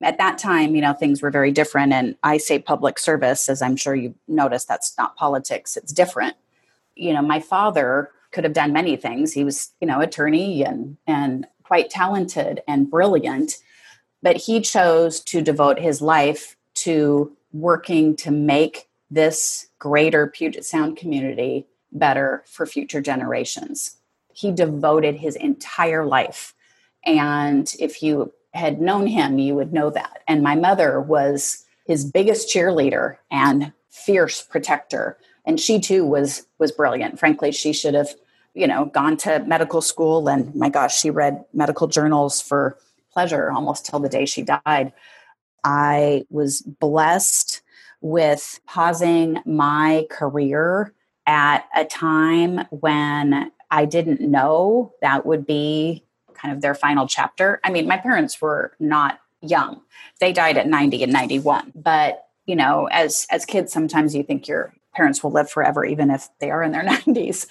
At 0.00 0.16
that 0.18 0.38
time, 0.38 0.74
you 0.74 0.80
know, 0.80 0.94
things 0.94 1.20
were 1.20 1.30
very 1.30 1.50
different. 1.50 1.92
And 1.92 2.16
I 2.22 2.38
say 2.38 2.58
public 2.58 2.98
service, 2.98 3.48
as 3.48 3.60
I'm 3.60 3.76
sure 3.76 3.94
you've 3.94 4.14
noticed, 4.26 4.68
that's 4.68 4.96
not 4.96 5.16
politics, 5.16 5.76
it's 5.76 5.92
different. 5.92 6.36
You 6.98 7.14
know, 7.14 7.22
my 7.22 7.40
father 7.40 8.10
could 8.32 8.44
have 8.44 8.52
done 8.52 8.72
many 8.72 8.96
things. 8.96 9.32
He 9.32 9.44
was, 9.44 9.70
you 9.80 9.86
know, 9.86 10.00
attorney 10.00 10.64
and 10.64 10.96
and 11.06 11.46
quite 11.62 11.90
talented 11.90 12.62
and 12.66 12.90
brilliant, 12.90 13.56
but 14.22 14.36
he 14.36 14.60
chose 14.60 15.20
to 15.20 15.42
devote 15.42 15.78
his 15.78 16.00
life 16.00 16.56
to 16.74 17.32
working 17.52 18.16
to 18.16 18.30
make 18.30 18.88
this 19.10 19.68
greater 19.78 20.26
Puget 20.26 20.64
Sound 20.64 20.96
community 20.96 21.66
better 21.92 22.44
for 22.46 22.66
future 22.66 23.00
generations. 23.00 23.96
He 24.34 24.52
devoted 24.52 25.16
his 25.16 25.36
entire 25.36 26.04
life 26.04 26.54
and 27.04 27.72
if 27.78 28.02
you 28.02 28.32
had 28.54 28.80
known 28.80 29.06
him, 29.06 29.38
you 29.38 29.54
would 29.54 29.72
know 29.72 29.90
that. 29.90 30.22
And 30.26 30.42
my 30.42 30.54
mother 30.54 31.00
was 31.00 31.64
his 31.86 32.04
biggest 32.04 32.52
cheerleader 32.52 33.16
and 33.30 33.72
fierce 33.90 34.42
protector. 34.42 35.18
And 35.48 35.58
she 35.58 35.80
too 35.80 36.04
was 36.04 36.46
was 36.58 36.70
brilliant. 36.70 37.18
Frankly, 37.18 37.50
she 37.50 37.72
should 37.72 37.94
have, 37.94 38.14
you 38.54 38.66
know, 38.66 38.84
gone 38.84 39.16
to 39.18 39.40
medical 39.46 39.80
school 39.80 40.28
and 40.28 40.54
my 40.54 40.68
gosh, 40.68 41.00
she 41.00 41.10
read 41.10 41.44
medical 41.54 41.88
journals 41.88 42.40
for 42.40 42.78
pleasure 43.12 43.50
almost 43.50 43.86
till 43.86 43.98
the 43.98 44.10
day 44.10 44.26
she 44.26 44.42
died. 44.42 44.92
I 45.64 46.26
was 46.28 46.60
blessed 46.60 47.62
with 48.00 48.60
pausing 48.66 49.38
my 49.44 50.06
career 50.10 50.92
at 51.26 51.66
a 51.74 51.84
time 51.84 52.66
when 52.70 53.50
I 53.70 53.86
didn't 53.86 54.20
know 54.20 54.92
that 55.02 55.26
would 55.26 55.46
be 55.46 56.04
kind 56.34 56.54
of 56.54 56.60
their 56.60 56.74
final 56.74 57.08
chapter. 57.08 57.58
I 57.64 57.70
mean, 57.70 57.88
my 57.88 57.96
parents 57.96 58.40
were 58.40 58.72
not 58.78 59.18
young. 59.40 59.80
They 60.20 60.32
died 60.32 60.56
at 60.56 60.68
90 60.68 61.02
and 61.04 61.12
91. 61.12 61.72
But, 61.74 62.26
you 62.46 62.54
know, 62.54 62.86
as 62.86 63.26
as 63.30 63.44
kids 63.44 63.72
sometimes 63.72 64.14
you 64.14 64.22
think 64.22 64.46
you're 64.46 64.72
parents 64.98 65.22
will 65.22 65.30
live 65.30 65.48
forever, 65.48 65.84
even 65.84 66.10
if 66.10 66.28
they 66.40 66.50
are 66.50 66.62
in 66.62 66.72
their 66.72 66.84
90s. 66.94 67.46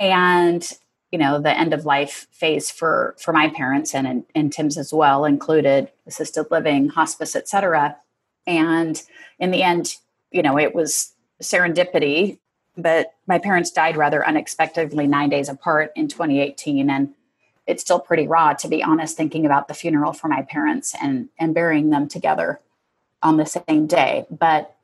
And 0.00 0.68
you 1.10 1.18
know 1.18 1.40
the 1.40 1.56
end 1.56 1.72
of 1.72 1.86
life 1.86 2.26
phase 2.30 2.70
for 2.70 3.14
for 3.18 3.32
my 3.32 3.48
parents 3.48 3.94
and 3.94 4.24
and 4.34 4.52
tim's 4.52 4.76
as 4.76 4.92
well 4.92 5.24
included 5.24 5.90
assisted 6.06 6.46
living 6.50 6.88
hospice 6.88 7.34
etc 7.34 7.96
and 8.46 9.02
in 9.38 9.50
the 9.50 9.62
end 9.62 9.96
you 10.30 10.42
know 10.42 10.58
it 10.58 10.74
was 10.74 11.14
serendipity 11.42 12.38
but 12.76 13.14
my 13.26 13.38
parents 13.38 13.70
died 13.70 13.96
rather 13.96 14.26
unexpectedly 14.26 15.06
nine 15.06 15.30
days 15.30 15.48
apart 15.48 15.92
in 15.96 16.08
2018 16.08 16.90
and 16.90 17.14
it's 17.66 17.82
still 17.82 18.00
pretty 18.00 18.26
raw 18.26 18.52
to 18.52 18.68
be 18.68 18.82
honest 18.82 19.16
thinking 19.16 19.46
about 19.46 19.66
the 19.66 19.74
funeral 19.74 20.12
for 20.12 20.28
my 20.28 20.42
parents 20.42 20.94
and 21.02 21.30
and 21.38 21.54
burying 21.54 21.88
them 21.88 22.06
together 22.06 22.60
on 23.22 23.38
the 23.38 23.46
same 23.46 23.86
day 23.86 24.26
but 24.30 24.76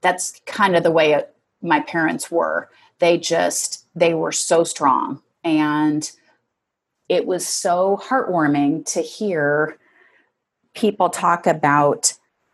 that's 0.00 0.40
kind 0.46 0.76
of 0.76 0.82
the 0.82 0.90
way 0.90 1.12
it, 1.12 1.34
my 1.62 1.80
parents 1.80 2.30
were 2.30 2.70
they 2.98 3.18
just 3.18 3.84
they 3.94 4.14
were 4.14 4.32
so 4.32 4.64
strong 4.64 5.22
and 5.44 6.10
it 7.08 7.26
was 7.26 7.46
so 7.46 8.00
heartwarming 8.04 8.84
to 8.92 9.00
hear 9.00 9.78
people 10.74 11.08
talk 11.08 11.46
about 11.46 12.12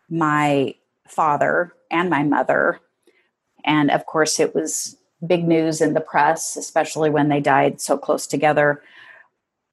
my 0.09 0.73
father 1.07 1.73
and 1.91 2.09
my 2.09 2.23
mother. 2.23 2.79
And 3.63 3.91
of 3.91 4.05
course, 4.05 4.39
it 4.39 4.55
was 4.55 4.97
big 5.25 5.45
news 5.45 5.81
in 5.81 5.93
the 5.93 6.01
press, 6.01 6.55
especially 6.55 7.09
when 7.09 7.29
they 7.29 7.39
died 7.39 7.81
so 7.81 7.97
close 7.97 8.27
together. 8.27 8.81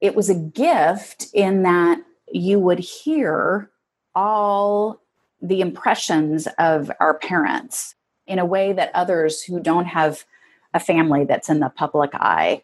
It 0.01 0.15
was 0.15 0.29
a 0.29 0.35
gift 0.35 1.27
in 1.33 1.63
that 1.63 1.99
you 2.31 2.59
would 2.59 2.79
hear 2.79 3.69
all 4.15 5.01
the 5.41 5.61
impressions 5.61 6.47
of 6.57 6.91
our 6.99 7.17
parents 7.17 7.95
in 8.27 8.39
a 8.39 8.45
way 8.45 8.73
that 8.73 8.91
others 8.93 9.43
who 9.43 9.59
don't 9.59 9.85
have 9.85 10.25
a 10.73 10.79
family 10.79 11.23
that's 11.23 11.49
in 11.49 11.59
the 11.59 11.69
public 11.69 12.11
eye 12.13 12.63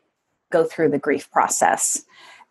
go 0.51 0.63
through 0.63 0.89
the 0.89 0.99
grief 0.99 1.29
process. 1.31 2.03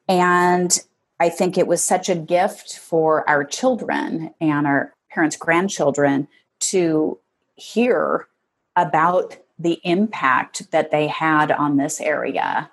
And 0.09 0.79
I 1.21 1.29
think 1.29 1.59
it 1.59 1.67
was 1.67 1.83
such 1.83 2.09
a 2.09 2.15
gift 2.15 2.79
for 2.79 3.29
our 3.29 3.45
children 3.45 4.35
and 4.41 4.67
our 4.67 4.95
parents' 5.11 5.37
grandchildren 5.37 6.29
to 6.61 7.19
hear 7.57 8.29
about 8.77 9.37
the 9.59 9.81
impact 9.83 10.71
that 10.71 10.91
they 10.91 11.09
had 11.09 11.51
on 11.51 11.77
this 11.77 12.01
area. 12.01 12.71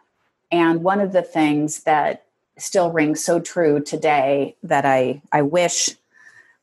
And 0.51 0.83
one 0.83 1.01
of 1.01 1.11
the 1.11 1.23
things 1.23 1.83
that 1.83 2.25
still 2.57 2.91
rings 2.91 3.23
so 3.23 3.39
true 3.39 3.81
today 3.81 4.55
that 4.63 4.85
I, 4.85 5.21
I 5.31 5.41
wish 5.41 5.89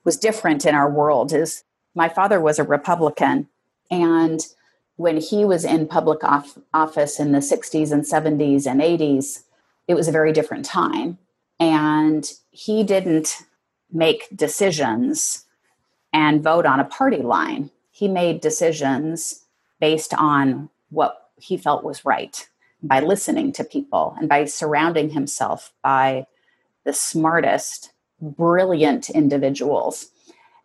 was 0.04 0.16
different 0.16 0.64
in 0.64 0.74
our 0.74 0.90
world 0.90 1.32
is 1.32 1.64
my 1.94 2.08
father 2.08 2.40
was 2.40 2.58
a 2.58 2.64
Republican. 2.64 3.48
And 3.92 4.44
when 4.96 5.18
he 5.18 5.44
was 5.44 5.64
in 5.64 5.86
public 5.86 6.24
off- 6.24 6.58
office 6.72 7.20
in 7.20 7.32
the 7.32 7.42
60s 7.42 7.92
and 7.92 8.04
70s 8.04 8.66
and 8.66 8.80
80s, 8.80 9.44
it 9.86 9.94
was 9.94 10.08
a 10.08 10.12
very 10.12 10.32
different 10.32 10.64
time. 10.64 11.18
And 11.60 12.32
he 12.50 12.82
didn't 12.82 13.42
make 13.92 14.34
decisions 14.34 15.44
and 16.12 16.42
vote 16.42 16.64
on 16.64 16.80
a 16.80 16.84
party 16.84 17.18
line. 17.18 17.70
He 17.90 18.08
made 18.08 18.40
decisions 18.40 19.44
based 19.78 20.14
on 20.14 20.70
what 20.88 21.30
he 21.36 21.56
felt 21.56 21.84
was 21.84 22.04
right 22.04 22.48
by 22.82 23.00
listening 23.00 23.52
to 23.52 23.64
people 23.64 24.16
and 24.18 24.28
by 24.28 24.46
surrounding 24.46 25.10
himself 25.10 25.72
by 25.82 26.26
the 26.84 26.92
smartest, 26.92 27.92
brilliant 28.20 29.10
individuals. 29.10 30.10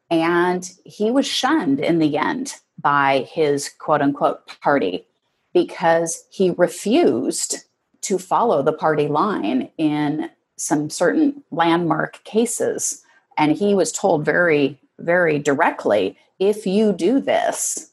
And 0.10 0.69
he 0.86 1.12
was 1.12 1.27
shunned 1.27 1.79
in 1.79 2.00
the 2.00 2.17
end 2.17 2.55
by 2.79 3.27
his 3.31 3.69
quote 3.79 4.01
unquote 4.01 4.48
party 4.62 5.05
because 5.53 6.25
he 6.29 6.51
refused 6.51 7.57
to 8.01 8.17
follow 8.17 8.62
the 8.62 8.74
party 8.74 9.07
line 9.07 9.69
in 9.77 10.29
some 10.55 10.89
certain 10.89 11.43
landmark 11.51 12.24
cases. 12.24 13.03
And 13.38 13.51
he 13.51 13.74
was 13.74 13.91
told 13.91 14.25
very, 14.25 14.79
very 15.00 15.39
directly 15.39 16.17
if 16.39 16.67
you 16.67 16.93
do 16.93 17.19
this, 17.19 17.91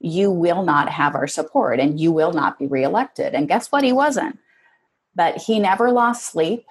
you 0.00 0.30
will 0.30 0.62
not 0.62 0.90
have 0.90 1.14
our 1.14 1.26
support 1.26 1.80
and 1.80 1.98
you 1.98 2.12
will 2.12 2.32
not 2.32 2.58
be 2.58 2.66
reelected. 2.66 3.34
And 3.34 3.48
guess 3.48 3.72
what? 3.72 3.84
He 3.84 3.92
wasn't. 3.92 4.38
But 5.14 5.38
he 5.38 5.58
never 5.58 5.90
lost 5.90 6.26
sleep. 6.26 6.66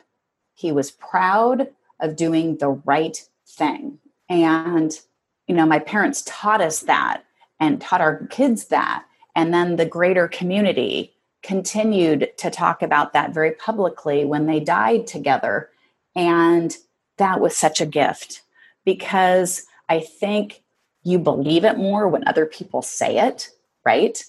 He 0.54 0.72
was 0.72 0.92
proud 0.92 1.70
of 2.00 2.16
doing 2.16 2.58
the 2.58 2.70
right 2.70 3.18
thing. 3.48 3.98
And, 4.30 4.98
you 5.48 5.56
know, 5.56 5.66
my 5.66 5.80
parents 5.80 6.24
taught 6.26 6.62
us 6.62 6.82
that 6.82 7.24
and 7.66 7.82
taught 7.82 8.02
our 8.02 8.28
kids 8.28 8.66
that. 8.66 9.06
And 9.36 9.54
then 9.54 9.76
the 9.76 9.86
greater 9.86 10.28
community 10.28 11.14
continued 11.42 12.30
to 12.38 12.50
talk 12.50 12.82
about 12.82 13.14
that 13.14 13.34
very 13.34 13.52
publicly 13.52 14.24
when 14.24 14.46
they 14.46 14.60
died 14.60 15.08
together. 15.08 15.70
And 16.16 16.76
that 17.18 17.40
was 17.40 17.58
such 17.58 17.82
a 17.82 17.86
gift 17.86 18.42
because 18.86 19.66
I 19.90 20.00
think 20.00 20.64
you 21.04 21.20
believe 21.20 21.66
it 21.66 21.78
more 21.78 22.08
when 22.08 22.28
other 22.28 22.46
people 22.46 22.82
say 22.82 23.20
it, 23.20 23.50
right? 23.84 24.24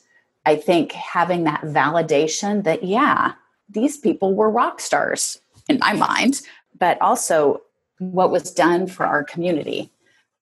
I 0.45 0.57
think 0.57 0.93
having 0.93 1.45
that 1.45 1.62
validation 1.62 2.64
that, 2.64 2.85
yeah, 2.85 3.33
these 3.69 3.97
people 3.97 4.35
were 4.35 4.50
rock 4.50 4.81
stars 4.81 5.40
in 5.69 5.78
my 5.78 5.93
mind, 5.93 6.43
but 6.78 7.00
also 7.00 7.62
what 7.99 8.31
was 8.31 8.50
done 8.52 8.87
for 8.87 9.07
our 9.07 9.25
community 9.25 9.90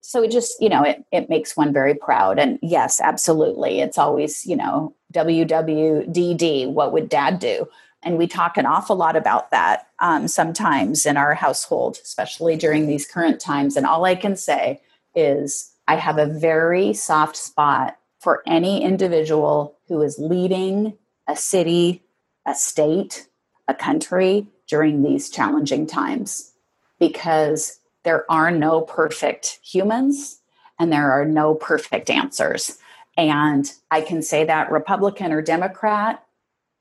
so 0.05 0.23
it 0.23 0.31
just 0.31 0.61
you 0.61 0.69
know 0.69 0.83
it, 0.83 1.05
it 1.11 1.29
makes 1.29 1.57
one 1.57 1.73
very 1.73 1.95
proud. 1.95 2.39
And 2.39 2.59
yes 2.63 3.01
absolutely. 3.01 3.81
It's 3.81 3.99
always 3.99 4.47
you 4.47 4.57
know 4.57 4.95
wwdd 5.13 6.73
what 6.73 6.93
would 6.93 7.09
dad 7.09 7.39
do? 7.39 7.69
And 8.03 8.19
we 8.19 8.27
talk 8.27 8.59
an 8.59 8.67
awful 8.67 8.97
lot 8.97 9.17
about 9.17 9.51
that 9.51 9.89
um, 9.99 10.29
sometimes 10.29 11.07
in 11.07 11.17
our 11.17 11.35
household 11.35 11.99
especially 12.03 12.57
during 12.57 12.87
these 12.87 13.07
current 13.07 13.41
times. 13.41 13.77
And 13.77 13.87
all 13.87 14.05
i 14.05 14.15
can 14.15 14.37
say 14.37 14.81
is 15.15 15.73
i 15.89 15.97
have 15.97 16.19
a 16.19 16.27
very 16.27 16.93
soft 16.93 17.37
spot 17.37 17.97
for 18.21 18.43
any 18.47 18.83
individual 18.83 19.77
who 19.89 20.03
is 20.03 20.19
leading 20.19 20.97
a 21.29 21.37
city 21.37 22.03
a 22.47 22.55
state 22.55 23.27
a 23.69 23.75
country 23.75 24.47
during 24.67 25.03
these 25.03 25.31
challenging 25.31 25.87
times. 25.87 26.53
Because 26.99 27.79
there 28.05 28.31
are 28.31 28.51
no 28.51 28.83
perfect 28.83 29.59
humans 29.63 30.41
and 30.79 30.93
there 30.93 31.11
are 31.11 31.25
no 31.25 31.55
perfect 31.55 32.11
answers. 32.11 32.79
And 33.17 33.71
I 33.91 34.01
can 34.01 34.23
say 34.23 34.45
that 34.45 34.71
Republican 34.71 35.33
or 35.33 35.43
Democrat, 35.43 36.25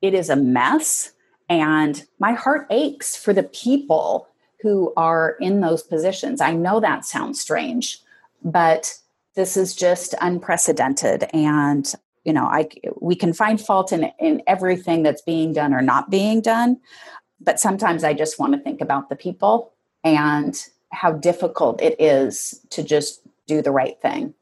it 0.02 0.14
is 0.14 0.30
a 0.30 0.36
mess. 0.36 1.12
And 1.50 2.04
my 2.20 2.34
heart 2.34 2.68
aches 2.70 3.16
for 3.16 3.34
the 3.34 3.44
people 3.44 4.28
who 4.62 4.94
are 4.96 5.36
in 5.40 5.62
those 5.62 5.84
positions. 5.84 6.42
I 6.42 6.54
know 6.54 6.80
that 6.80 7.06
sounds 7.06 7.40
strange, 7.40 8.02
but 8.44 8.98
this 9.36 9.58
is 9.58 9.76
just 9.76 10.16
unprecedented. 10.22 11.26
And, 11.34 11.92
you 12.24 12.34
know, 12.34 12.46
I, 12.46 12.70
we 13.00 13.16
can 13.16 13.34
find 13.34 13.60
fault 13.60 13.92
in, 13.92 14.12
in 14.20 14.42
everything 14.48 15.04
that's 15.04 15.22
being 15.22 15.54
done 15.54 15.74
or 15.74 15.82
not 15.82 16.10
being 16.10 16.42
done. 16.42 16.80
But 17.40 17.60
sometimes 17.60 18.04
I 18.04 18.14
just 18.14 18.40
want 18.40 18.54
to 18.54 18.60
think 18.60 18.80
about 18.80 19.10
the 19.10 19.16
people 19.16 19.74
and 20.04 20.66
how 20.94 21.12
difficult 21.12 21.82
it 21.82 22.00
is 22.00 22.62
to 22.70 22.84
just 22.84 23.22
do 23.48 23.62
the 23.62 23.72
right 23.72 24.00
thing. 24.02 24.34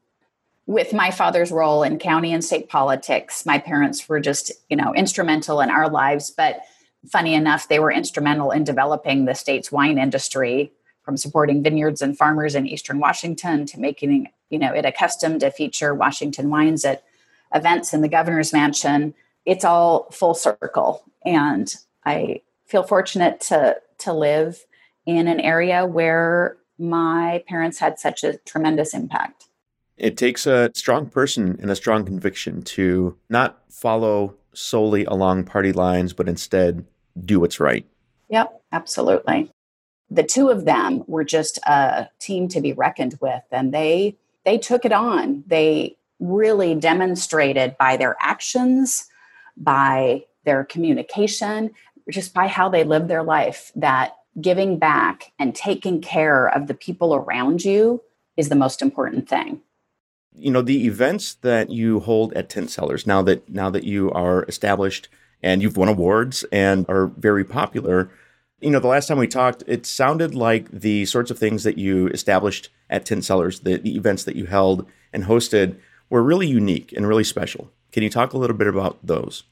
With 0.66 0.92
my 0.92 1.10
father's 1.10 1.50
role 1.50 1.82
in 1.82 1.98
county 1.98 2.32
and 2.32 2.44
state 2.44 2.68
politics, 2.68 3.44
my 3.44 3.58
parents 3.58 4.08
were 4.08 4.20
just, 4.20 4.52
you 4.70 4.76
know, 4.76 4.94
instrumental 4.94 5.60
in 5.60 5.70
our 5.70 5.88
lives, 5.88 6.30
but 6.30 6.60
funny 7.10 7.34
enough, 7.34 7.66
they 7.66 7.80
were 7.80 7.90
instrumental 7.90 8.52
in 8.52 8.62
developing 8.62 9.24
the 9.24 9.34
state's 9.34 9.72
wine 9.72 9.98
industry 9.98 10.72
from 11.02 11.16
supporting 11.16 11.62
vineyards 11.62 12.00
and 12.00 12.16
farmers 12.16 12.54
in 12.54 12.66
eastern 12.66 13.00
Washington 13.00 13.66
to 13.66 13.80
making, 13.80 14.28
you 14.50 14.58
know, 14.58 14.72
it 14.72 14.84
accustomed 14.84 15.40
to 15.40 15.50
feature 15.50 15.94
Washington 15.94 16.48
wines 16.48 16.84
at 16.84 17.02
events 17.52 17.92
in 17.92 18.02
the 18.02 18.08
governor's 18.08 18.52
mansion. 18.52 19.14
It's 19.44 19.64
all 19.64 20.08
full 20.12 20.34
circle 20.34 21.02
and 21.24 21.74
I 22.04 22.42
feel 22.66 22.82
fortunate 22.82 23.40
to 23.42 23.76
to 23.98 24.12
live 24.12 24.64
in 25.06 25.28
an 25.28 25.40
area 25.40 25.84
where 25.86 26.56
my 26.78 27.42
parents 27.48 27.78
had 27.78 27.98
such 27.98 28.24
a 28.24 28.38
tremendous 28.38 28.94
impact. 28.94 29.48
It 29.96 30.16
takes 30.16 30.46
a 30.46 30.70
strong 30.74 31.08
person 31.08 31.58
and 31.60 31.70
a 31.70 31.76
strong 31.76 32.04
conviction 32.04 32.62
to 32.62 33.16
not 33.28 33.62
follow 33.70 34.34
solely 34.54 35.04
along 35.04 35.44
party 35.44 35.72
lines, 35.72 36.12
but 36.12 36.28
instead 36.28 36.84
do 37.24 37.40
what's 37.40 37.60
right. 37.60 37.86
Yep, 38.28 38.62
absolutely. 38.72 39.50
The 40.10 40.22
two 40.22 40.48
of 40.48 40.64
them 40.64 41.04
were 41.06 41.24
just 41.24 41.58
a 41.66 42.08
team 42.18 42.48
to 42.48 42.60
be 42.60 42.72
reckoned 42.72 43.18
with, 43.20 43.42
and 43.50 43.72
they 43.72 44.16
they 44.44 44.58
took 44.58 44.84
it 44.84 44.92
on. 44.92 45.44
They 45.46 45.96
really 46.18 46.74
demonstrated 46.74 47.76
by 47.78 47.96
their 47.96 48.16
actions, 48.20 49.06
by 49.56 50.24
their 50.44 50.64
communication, 50.64 51.70
just 52.10 52.34
by 52.34 52.48
how 52.48 52.68
they 52.68 52.84
lived 52.84 53.08
their 53.08 53.22
life 53.22 53.70
that 53.76 54.16
giving 54.40 54.78
back 54.78 55.32
and 55.38 55.54
taking 55.54 56.00
care 56.00 56.46
of 56.46 56.66
the 56.66 56.74
people 56.74 57.14
around 57.14 57.64
you 57.64 58.02
is 58.36 58.48
the 58.48 58.54
most 58.54 58.80
important 58.82 59.28
thing. 59.28 59.60
You 60.34 60.50
know, 60.50 60.62
the 60.62 60.86
events 60.86 61.34
that 61.34 61.70
you 61.70 62.00
hold 62.00 62.32
at 62.32 62.48
Tinte 62.48 62.70
Cellars 62.70 63.06
now 63.06 63.20
that 63.22 63.48
now 63.48 63.68
that 63.68 63.84
you 63.84 64.10
are 64.12 64.44
established 64.44 65.08
and 65.42 65.60
you've 65.60 65.76
won 65.76 65.88
awards 65.88 66.44
and 66.50 66.86
are 66.88 67.06
very 67.06 67.44
popular. 67.44 68.10
You 68.60 68.70
know, 68.70 68.78
the 68.78 68.88
last 68.88 69.08
time 69.08 69.18
we 69.18 69.26
talked, 69.26 69.64
it 69.66 69.84
sounded 69.84 70.34
like 70.34 70.70
the 70.70 71.04
sorts 71.04 71.30
of 71.30 71.38
things 71.38 71.64
that 71.64 71.76
you 71.76 72.06
established 72.08 72.70
at 72.88 73.04
Tinte 73.04 73.24
Cellars 73.24 73.60
the, 73.60 73.76
the 73.76 73.96
events 73.96 74.24
that 74.24 74.36
you 74.36 74.46
held 74.46 74.86
and 75.12 75.24
hosted, 75.24 75.76
were 76.08 76.22
really 76.22 76.46
unique 76.46 76.92
and 76.92 77.06
really 77.06 77.24
special. 77.24 77.70
Can 77.90 78.02
you 78.02 78.10
talk 78.10 78.32
a 78.32 78.38
little 78.38 78.56
bit 78.56 78.66
about 78.66 78.98
those? 79.02 79.44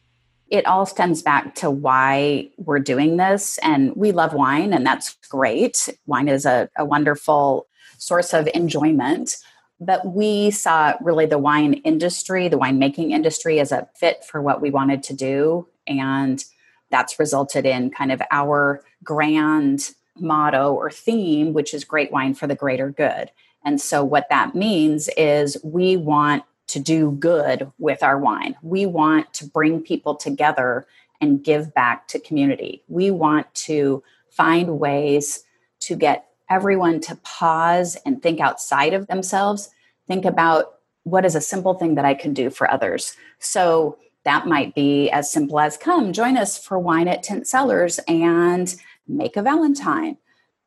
It 0.50 0.66
all 0.66 0.85
stems 0.85 1.23
back 1.23 1.54
to 1.57 1.71
why 1.71 2.50
we're 2.59 2.80
doing 2.80 3.16
this. 3.16 3.59
And 3.59 3.95
we 3.95 4.12
love 4.12 4.35
wine, 4.35 4.73
and 4.73 4.85
that's 4.85 5.16
great. 5.28 5.88
Wine 6.07 6.28
is 6.28 6.45
a, 6.45 6.69
a 6.76 6.85
wonderful 6.85 7.66
source 7.99 8.35
of 8.35 8.49
enjoyment. 8.52 9.37
But 9.80 10.04
we 10.07 10.50
saw 10.50 10.95
really 11.00 11.25
the 11.25 11.38
wine 11.38 11.75
industry, 11.75 12.49
the 12.49 12.59
winemaking 12.59 13.12
industry, 13.12 13.61
as 13.61 13.73
a 13.73 13.88
fit 13.97 14.25
for 14.25 14.42
what 14.42 14.61
we 14.61 14.71
wanted 14.71 15.02
to 15.04 15.14
do. 15.14 15.69
And 15.87 16.45
that's 16.90 17.19
resulted 17.19 17.64
in 17.64 17.90
kind 17.90 18.12
of 18.12 18.21
our 18.30 18.85
grand 19.02 19.92
motto 20.19 20.75
or 20.75 20.90
theme, 20.90 21.52
which 21.52 21.73
is 21.73 21.85
great 21.85 22.12
wine 22.12 22.35
for 22.35 22.47
the 22.47 22.54
greater 22.54 22.90
good. 22.90 23.30
And 23.64 23.80
so, 23.80 24.04
what 24.04 24.28
that 24.30 24.54
means 24.54 25.09
is 25.16 25.57
we 25.62 25.97
want 25.97 26.45
to 26.70 26.80
do 26.80 27.12
good 27.12 27.70
with 27.78 28.02
our 28.02 28.18
wine. 28.18 28.56
We 28.62 28.86
want 28.86 29.32
to 29.34 29.46
bring 29.46 29.82
people 29.82 30.14
together 30.14 30.86
and 31.20 31.42
give 31.42 31.74
back 31.74 32.08
to 32.08 32.18
community. 32.18 32.82
We 32.88 33.10
want 33.10 33.52
to 33.54 34.02
find 34.30 34.78
ways 34.78 35.44
to 35.80 35.96
get 35.96 36.26
everyone 36.48 37.00
to 37.00 37.16
pause 37.16 37.96
and 38.06 38.22
think 38.22 38.40
outside 38.40 38.94
of 38.94 39.06
themselves. 39.06 39.70
Think 40.06 40.24
about 40.24 40.74
what 41.04 41.24
is 41.24 41.34
a 41.34 41.40
simple 41.40 41.74
thing 41.74 41.96
that 41.96 42.04
I 42.04 42.14
can 42.14 42.34
do 42.34 42.50
for 42.50 42.70
others. 42.70 43.16
So, 43.38 43.98
that 44.24 44.46
might 44.46 44.74
be 44.74 45.10
as 45.10 45.32
simple 45.32 45.58
as 45.58 45.78
come 45.78 46.12
join 46.12 46.36
us 46.36 46.62
for 46.62 46.78
wine 46.78 47.08
at 47.08 47.24
Tinte 47.24 47.46
Cellars 47.46 47.98
and 48.06 48.74
make 49.08 49.34
a 49.34 49.42
Valentine. 49.42 50.18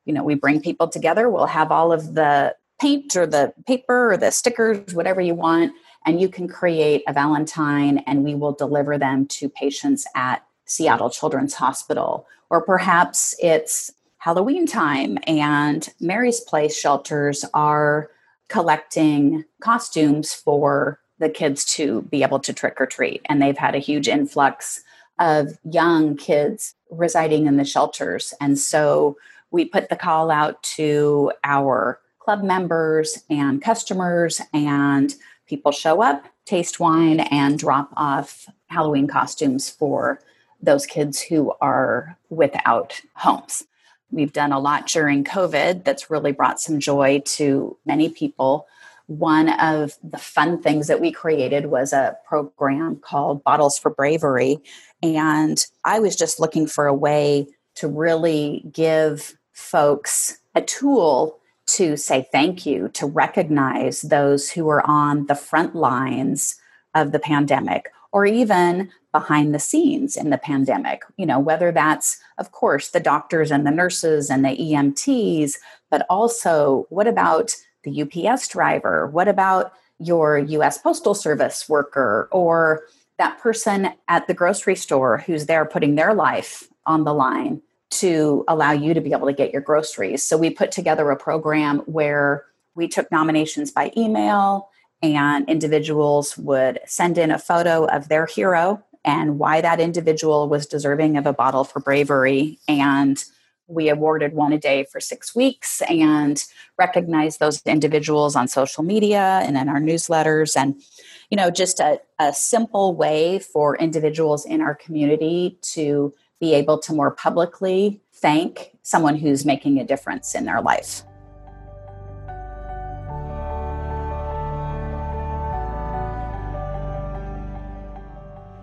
You 0.05 0.13
know, 0.13 0.23
we 0.23 0.33
bring 0.33 0.59
people 0.59 0.87
together. 0.87 1.29
We'll 1.29 1.45
have 1.45 1.71
all 1.71 1.91
of 1.91 2.15
the 2.15 2.55
paint 2.81 3.15
or 3.15 3.25
the 3.27 3.53
paper 3.67 4.11
or 4.11 4.17
the 4.17 4.31
stickers, 4.31 4.93
whatever 4.93 5.21
you 5.21 5.35
want, 5.35 5.71
and 6.05 6.19
you 6.19 6.29
can 6.29 6.47
create 6.47 7.03
a 7.07 7.13
Valentine 7.13 7.99
and 7.99 8.23
we 8.23 8.35
will 8.35 8.51
deliver 8.51 8.97
them 8.97 9.25
to 9.27 9.49
patients 9.49 10.05
at 10.15 10.45
Seattle 10.65 11.09
Children's 11.09 11.53
Hospital. 11.55 12.27
Or 12.49 12.61
perhaps 12.61 13.35
it's 13.41 13.91
Halloween 14.17 14.65
time 14.65 15.17
and 15.27 15.87
Mary's 15.99 16.39
Place 16.39 16.77
shelters 16.77 17.43
are 17.53 18.09
collecting 18.47 19.43
costumes 19.61 20.33
for 20.33 20.99
the 21.19 21.29
kids 21.29 21.65
to 21.65 22.03
be 22.03 22.23
able 22.23 22.39
to 22.39 22.53
trick 22.53 22.79
or 22.79 22.85
treat. 22.85 23.21
And 23.25 23.41
they've 23.41 23.57
had 23.57 23.75
a 23.75 23.79
huge 23.79 24.07
influx 24.07 24.81
of 25.19 25.57
young 25.63 26.17
kids 26.17 26.75
residing 26.89 27.47
in 27.47 27.57
the 27.57 27.65
shelters. 27.65 28.33
And 28.41 28.57
so 28.57 29.17
we 29.51 29.65
put 29.65 29.89
the 29.89 29.95
call 29.95 30.31
out 30.31 30.61
to 30.63 31.31
our 31.43 31.99
club 32.19 32.43
members 32.43 33.23
and 33.29 33.61
customers, 33.61 34.41
and 34.53 35.13
people 35.47 35.71
show 35.71 36.01
up, 36.01 36.25
taste 36.45 36.79
wine, 36.79 37.19
and 37.19 37.59
drop 37.59 37.89
off 37.95 38.47
Halloween 38.67 39.07
costumes 39.07 39.69
for 39.69 40.19
those 40.61 40.85
kids 40.85 41.21
who 41.21 41.53
are 41.61 42.17
without 42.29 42.99
homes. 43.15 43.63
We've 44.11 44.33
done 44.33 44.51
a 44.51 44.59
lot 44.59 44.87
during 44.87 45.23
COVID 45.23 45.83
that's 45.83 46.09
really 46.09 46.31
brought 46.31 46.61
some 46.61 46.79
joy 46.79 47.21
to 47.25 47.77
many 47.85 48.09
people 48.09 48.67
one 49.07 49.49
of 49.59 49.97
the 50.03 50.17
fun 50.17 50.61
things 50.61 50.87
that 50.87 51.01
we 51.01 51.11
created 51.11 51.65
was 51.65 51.93
a 51.93 52.17
program 52.25 52.97
called 52.97 53.43
Bottles 53.43 53.77
for 53.77 53.91
Bravery. 53.91 54.59
And 55.01 55.63
I 55.83 55.99
was 55.99 56.15
just 56.15 56.39
looking 56.39 56.67
for 56.67 56.87
a 56.87 56.93
way 56.93 57.47
to 57.75 57.87
really 57.87 58.63
give 58.71 59.35
folks 59.51 60.39
a 60.55 60.61
tool 60.61 61.39
to 61.65 61.95
say 61.97 62.27
thank 62.31 62.65
you, 62.65 62.89
to 62.89 63.05
recognize 63.05 64.01
those 64.01 64.51
who 64.51 64.69
are 64.69 64.85
on 64.85 65.27
the 65.27 65.35
front 65.35 65.75
lines 65.75 66.55
of 66.93 67.11
the 67.11 67.19
pandemic 67.19 67.91
or 68.11 68.25
even 68.25 68.91
behind 69.11 69.53
the 69.53 69.59
scenes 69.59 70.15
in 70.15 70.29
the 70.29 70.37
pandemic. 70.37 71.03
You 71.17 71.25
know, 71.25 71.39
whether 71.39 71.71
that's, 71.71 72.19
of 72.37 72.51
course, 72.51 72.89
the 72.89 72.99
doctors 72.99 73.51
and 73.51 73.65
the 73.65 73.71
nurses 73.71 74.29
and 74.29 74.45
the 74.45 74.49
EMTs, 74.49 75.53
but 75.89 76.05
also 76.09 76.85
what 76.89 77.07
about 77.07 77.55
the 77.83 78.03
UPS 78.03 78.47
driver? 78.49 79.07
What 79.07 79.27
about 79.27 79.73
your 79.99 80.37
US 80.37 80.77
Postal 80.77 81.15
Service 81.15 81.67
worker 81.69 82.27
or 82.31 82.83
that 83.17 83.39
person 83.39 83.89
at 84.07 84.27
the 84.27 84.33
grocery 84.33 84.75
store 84.75 85.19
who's 85.19 85.45
there 85.45 85.65
putting 85.65 85.95
their 85.95 86.13
life 86.13 86.67
on 86.85 87.03
the 87.03 87.13
line 87.13 87.61
to 87.99 88.43
allow 88.47 88.71
you 88.71 88.93
to 88.93 89.01
be 89.01 89.11
able 89.11 89.27
to 89.27 89.33
get 89.33 89.51
your 89.51 89.61
groceries? 89.61 90.23
So 90.23 90.37
we 90.37 90.49
put 90.49 90.71
together 90.71 91.09
a 91.09 91.17
program 91.17 91.79
where 91.79 92.45
we 92.75 92.87
took 92.87 93.11
nominations 93.11 93.71
by 93.71 93.91
email 93.95 94.69
and 95.01 95.47
individuals 95.49 96.37
would 96.37 96.79
send 96.85 97.17
in 97.17 97.29
a 97.29 97.37
photo 97.37 97.85
of 97.85 98.09
their 98.09 98.25
hero 98.25 98.83
and 99.05 99.37
why 99.37 99.61
that 99.61 99.79
individual 99.79 100.47
was 100.47 100.65
deserving 100.65 101.17
of 101.17 101.25
a 101.25 101.33
bottle 101.33 101.63
for 101.63 101.79
bravery 101.79 102.59
and 102.67 103.25
we 103.67 103.89
awarded 103.89 104.33
one 104.33 104.53
a 104.53 104.57
day 104.57 104.83
for 104.83 104.99
six 104.99 105.35
weeks 105.35 105.81
and 105.83 106.45
recognized 106.77 107.39
those 107.39 107.61
individuals 107.65 108.35
on 108.35 108.47
social 108.47 108.83
media 108.83 109.41
and 109.43 109.57
in 109.57 109.69
our 109.69 109.79
newsletters 109.79 110.55
and 110.55 110.81
you 111.29 111.37
know 111.37 111.49
just 111.49 111.79
a, 111.79 111.99
a 112.19 112.33
simple 112.33 112.95
way 112.95 113.39
for 113.39 113.77
individuals 113.77 114.45
in 114.45 114.61
our 114.61 114.75
community 114.75 115.57
to 115.61 116.13
be 116.43 116.53
able 116.53 116.77
to 116.79 116.93
more 116.93 117.11
publicly 117.11 118.01
thank 118.13 118.71
someone 118.81 119.15
who's 119.15 119.45
making 119.45 119.79
a 119.79 119.85
difference 119.85 120.35
in 120.35 120.45
their 120.45 120.61
life 120.61 121.03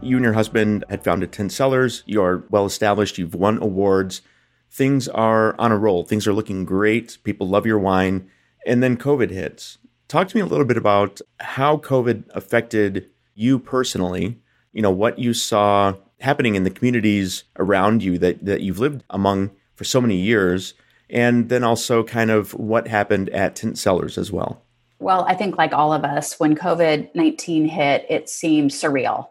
you 0.02 0.16
and 0.16 0.24
your 0.24 0.32
husband 0.32 0.82
had 0.88 1.04
founded 1.04 1.30
Tinte 1.30 1.52
Cellars. 1.52 2.02
You're 2.06 2.46
well 2.48 2.64
established. 2.64 3.18
You've 3.18 3.34
won 3.34 3.58
awards 3.62 4.22
things 4.70 5.08
are 5.08 5.54
on 5.58 5.72
a 5.72 5.78
roll. 5.78 6.04
Things 6.04 6.26
are 6.26 6.32
looking 6.32 6.64
great. 6.64 7.18
People 7.24 7.48
love 7.48 7.66
your 7.66 7.78
wine. 7.78 8.30
And 8.66 8.82
then 8.82 8.96
COVID 8.96 9.30
hits. 9.30 9.78
Talk 10.08 10.28
to 10.28 10.36
me 10.36 10.42
a 10.42 10.46
little 10.46 10.64
bit 10.64 10.76
about 10.76 11.20
how 11.40 11.76
COVID 11.78 12.24
affected 12.30 13.10
you 13.34 13.58
personally, 13.58 14.38
you 14.72 14.82
know, 14.82 14.90
what 14.90 15.18
you 15.18 15.34
saw 15.34 15.94
happening 16.20 16.54
in 16.54 16.64
the 16.64 16.70
communities 16.70 17.44
around 17.58 18.02
you 18.02 18.18
that, 18.18 18.44
that 18.44 18.60
you've 18.60 18.78
lived 18.78 19.04
among 19.10 19.50
for 19.74 19.84
so 19.84 20.00
many 20.00 20.16
years, 20.16 20.74
and 21.08 21.48
then 21.48 21.64
also 21.64 22.04
kind 22.04 22.30
of 22.30 22.52
what 22.54 22.86
happened 22.86 23.28
at 23.30 23.56
Tinte 23.56 23.78
Cellars 23.78 24.18
as 24.18 24.30
well. 24.30 24.62
Well, 24.98 25.24
I 25.24 25.34
think 25.34 25.56
like 25.56 25.72
all 25.72 25.92
of 25.92 26.04
us, 26.04 26.38
when 26.38 26.54
COVID 26.54 27.14
19 27.14 27.66
hit, 27.66 28.06
it 28.08 28.28
seemed 28.28 28.70
surreal 28.70 29.28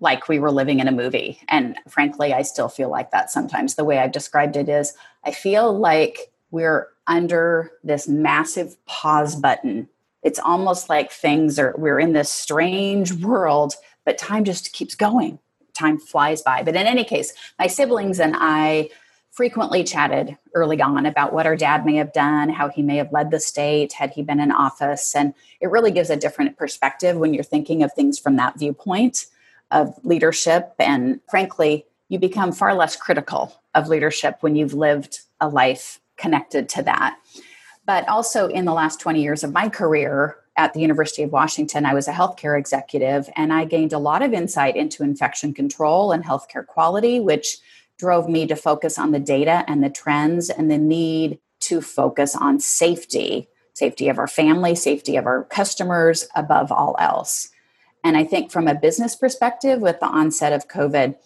like 0.00 0.28
we 0.28 0.38
were 0.38 0.50
living 0.50 0.80
in 0.80 0.88
a 0.88 0.92
movie. 0.92 1.38
And 1.48 1.76
frankly, 1.88 2.32
I 2.32 2.42
still 2.42 2.68
feel 2.68 2.90
like 2.90 3.10
that 3.10 3.30
sometimes. 3.30 3.74
The 3.74 3.84
way 3.84 3.98
I've 3.98 4.12
described 4.12 4.56
it 4.56 4.68
is 4.68 4.94
I 5.24 5.32
feel 5.32 5.78
like 5.78 6.32
we're 6.50 6.88
under 7.06 7.70
this 7.84 8.08
massive 8.08 8.82
pause 8.86 9.36
button. 9.36 9.88
It's 10.22 10.38
almost 10.38 10.88
like 10.88 11.12
things 11.12 11.58
are, 11.58 11.74
we're 11.76 12.00
in 12.00 12.12
this 12.12 12.32
strange 12.32 13.12
world, 13.12 13.74
but 14.04 14.18
time 14.18 14.44
just 14.44 14.72
keeps 14.72 14.94
going. 14.94 15.38
Time 15.80 15.98
flies 15.98 16.42
by. 16.42 16.62
But 16.62 16.76
in 16.76 16.86
any 16.86 17.04
case, 17.04 17.32
my 17.58 17.66
siblings 17.66 18.20
and 18.20 18.36
I 18.38 18.90
frequently 19.30 19.82
chatted 19.82 20.36
early 20.54 20.78
on 20.82 21.06
about 21.06 21.32
what 21.32 21.46
our 21.46 21.56
dad 21.56 21.86
may 21.86 21.96
have 21.96 22.12
done, 22.12 22.50
how 22.50 22.68
he 22.68 22.82
may 22.82 22.96
have 22.96 23.10
led 23.12 23.30
the 23.30 23.40
state, 23.40 23.94
had 23.94 24.10
he 24.10 24.22
been 24.22 24.40
in 24.40 24.52
office. 24.52 25.16
And 25.16 25.32
it 25.58 25.70
really 25.70 25.90
gives 25.90 26.10
a 26.10 26.16
different 26.16 26.58
perspective 26.58 27.16
when 27.16 27.32
you're 27.32 27.42
thinking 27.42 27.82
of 27.82 27.94
things 27.94 28.18
from 28.18 28.36
that 28.36 28.58
viewpoint 28.58 29.24
of 29.70 29.94
leadership. 30.04 30.74
And 30.78 31.20
frankly, 31.30 31.86
you 32.08 32.18
become 32.18 32.52
far 32.52 32.74
less 32.74 32.94
critical 32.94 33.62
of 33.74 33.88
leadership 33.88 34.36
when 34.40 34.56
you've 34.56 34.74
lived 34.74 35.20
a 35.40 35.48
life 35.48 35.98
connected 36.18 36.68
to 36.70 36.82
that. 36.82 37.16
But 37.86 38.06
also, 38.06 38.48
in 38.48 38.66
the 38.66 38.74
last 38.74 39.00
20 39.00 39.22
years 39.22 39.42
of 39.42 39.54
my 39.54 39.70
career 39.70 40.36
at 40.60 40.74
the 40.74 40.80
University 40.80 41.22
of 41.22 41.32
Washington, 41.32 41.86
I 41.86 41.94
was 41.94 42.06
a 42.06 42.12
healthcare 42.12 42.58
executive 42.58 43.30
and 43.34 43.50
I 43.50 43.64
gained 43.64 43.94
a 43.94 43.98
lot 43.98 44.22
of 44.22 44.34
insight 44.34 44.76
into 44.76 45.02
infection 45.02 45.54
control 45.54 46.12
and 46.12 46.22
healthcare 46.22 46.66
quality, 46.66 47.18
which 47.18 47.56
drove 47.98 48.28
me 48.28 48.46
to 48.46 48.54
focus 48.54 48.98
on 48.98 49.10
the 49.10 49.18
data 49.18 49.64
and 49.66 49.82
the 49.82 49.88
trends 49.88 50.50
and 50.50 50.70
the 50.70 50.76
need 50.76 51.38
to 51.60 51.80
focus 51.80 52.36
on 52.36 52.60
safety 52.60 53.48
safety 53.72 54.10
of 54.10 54.18
our 54.18 54.26
family, 54.26 54.74
safety 54.74 55.16
of 55.16 55.26
our 55.26 55.44
customers 55.44 56.28
above 56.34 56.70
all 56.70 56.94
else. 56.98 57.48
And 58.04 58.14
I 58.14 58.24
think 58.24 58.50
from 58.50 58.68
a 58.68 58.74
business 58.74 59.16
perspective, 59.16 59.80
with 59.80 60.00
the 60.00 60.06
onset 60.06 60.52
of 60.52 60.68
COVID, 60.68 61.16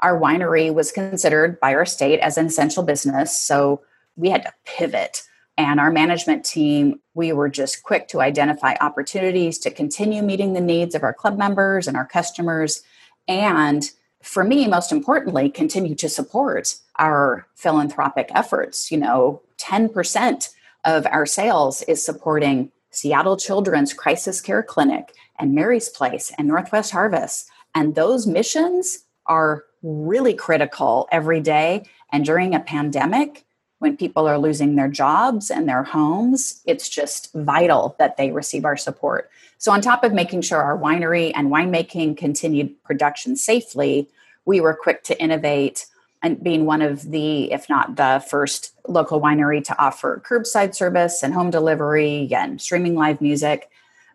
our 0.00 0.20
winery 0.20 0.72
was 0.72 0.92
considered 0.92 1.58
by 1.58 1.74
our 1.74 1.86
state 1.86 2.20
as 2.20 2.38
an 2.38 2.46
essential 2.46 2.84
business. 2.84 3.36
So 3.36 3.82
we 4.14 4.30
had 4.30 4.42
to 4.42 4.52
pivot 4.64 5.22
And 5.58 5.80
our 5.80 5.90
management 5.90 6.44
team, 6.44 7.00
we 7.14 7.32
were 7.32 7.48
just 7.48 7.82
quick 7.82 8.08
to 8.08 8.20
identify 8.20 8.74
opportunities 8.80 9.58
to 9.60 9.70
continue 9.70 10.22
meeting 10.22 10.52
the 10.52 10.60
needs 10.60 10.94
of 10.94 11.02
our 11.02 11.14
club 11.14 11.38
members 11.38 11.88
and 11.88 11.96
our 11.96 12.06
customers. 12.06 12.82
And 13.26 13.90
for 14.22 14.44
me, 14.44 14.68
most 14.68 14.92
importantly, 14.92 15.48
continue 15.48 15.94
to 15.94 16.08
support 16.08 16.74
our 16.98 17.46
philanthropic 17.54 18.28
efforts. 18.34 18.90
You 18.90 18.98
know, 18.98 19.42
10% 19.58 20.50
of 20.84 21.06
our 21.06 21.24
sales 21.24 21.82
is 21.82 22.04
supporting 22.04 22.70
Seattle 22.90 23.36
Children's 23.36 23.94
Crisis 23.94 24.40
Care 24.40 24.62
Clinic 24.62 25.14
and 25.38 25.54
Mary's 25.54 25.88
Place 25.88 26.32
and 26.36 26.48
Northwest 26.48 26.92
Harvest. 26.92 27.48
And 27.74 27.94
those 27.94 28.26
missions 28.26 29.04
are 29.26 29.64
really 29.82 30.34
critical 30.34 31.08
every 31.10 31.40
day. 31.40 31.84
And 32.12 32.24
during 32.24 32.54
a 32.54 32.60
pandemic, 32.60 33.45
when 33.78 33.96
people 33.96 34.26
are 34.26 34.38
losing 34.38 34.76
their 34.76 34.88
jobs 34.88 35.50
and 35.50 35.68
their 35.68 35.82
homes, 35.82 36.62
it's 36.64 36.88
just 36.88 37.32
vital 37.34 37.94
that 37.98 38.16
they 38.16 38.30
receive 38.30 38.64
our 38.64 38.76
support. 38.76 39.30
So, 39.58 39.72
on 39.72 39.80
top 39.80 40.04
of 40.04 40.12
making 40.12 40.42
sure 40.42 40.62
our 40.62 40.78
winery 40.78 41.32
and 41.34 41.50
winemaking 41.50 42.16
continued 42.16 42.82
production 42.84 43.36
safely, 43.36 44.08
we 44.44 44.60
were 44.60 44.74
quick 44.74 45.02
to 45.04 45.20
innovate 45.20 45.86
and 46.22 46.42
being 46.42 46.64
one 46.64 46.82
of 46.82 47.10
the, 47.10 47.52
if 47.52 47.68
not 47.68 47.96
the 47.96 48.24
first 48.28 48.72
local 48.88 49.20
winery 49.20 49.62
to 49.64 49.78
offer 49.78 50.22
curbside 50.26 50.74
service 50.74 51.22
and 51.22 51.34
home 51.34 51.50
delivery 51.50 52.28
and 52.32 52.60
streaming 52.60 52.94
live 52.94 53.20
music. 53.20 53.70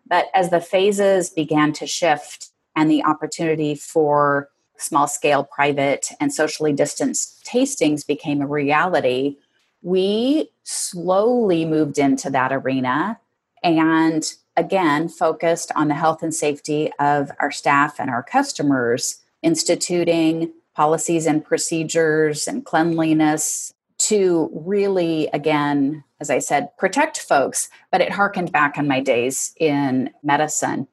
But 0.06 0.26
as 0.34 0.50
the 0.50 0.60
phases 0.60 1.30
began 1.30 1.72
to 1.74 1.86
shift 1.86 2.50
and 2.74 2.90
the 2.90 3.04
opportunity 3.04 3.74
for 3.74 4.48
small 4.76 5.06
scale 5.06 5.44
private 5.44 6.08
and 6.20 6.32
socially 6.32 6.72
distanced 6.72 7.44
tastings 7.46 8.06
became 8.06 8.42
a 8.42 8.46
reality, 8.46 9.36
we 9.82 10.50
slowly 10.64 11.64
moved 11.64 11.98
into 11.98 12.30
that 12.30 12.52
arena 12.52 13.18
and 13.62 14.32
again 14.56 15.08
focused 15.08 15.72
on 15.74 15.88
the 15.88 15.94
health 15.94 16.22
and 16.22 16.34
safety 16.34 16.90
of 16.98 17.30
our 17.40 17.50
staff 17.50 17.98
and 17.98 18.08
our 18.08 18.22
customers, 18.22 19.20
instituting 19.42 20.52
policies 20.74 21.26
and 21.26 21.44
procedures 21.44 22.48
and 22.48 22.64
cleanliness 22.64 23.72
to 23.98 24.50
really, 24.52 25.28
again, 25.32 26.02
as 26.20 26.30
I 26.30 26.38
said, 26.38 26.76
protect 26.76 27.20
folks. 27.20 27.68
But 27.90 28.00
it 28.00 28.10
harkened 28.10 28.50
back 28.50 28.78
on 28.78 28.88
my 28.88 29.00
days 29.00 29.54
in 29.58 30.10
medicine. 30.22 30.88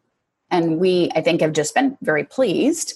And 0.52 0.80
we, 0.80 1.10
I 1.16 1.22
think, 1.22 1.42
have 1.42 1.54
just 1.54 1.74
been 1.74 1.98
very 2.02 2.24
pleased 2.24 2.96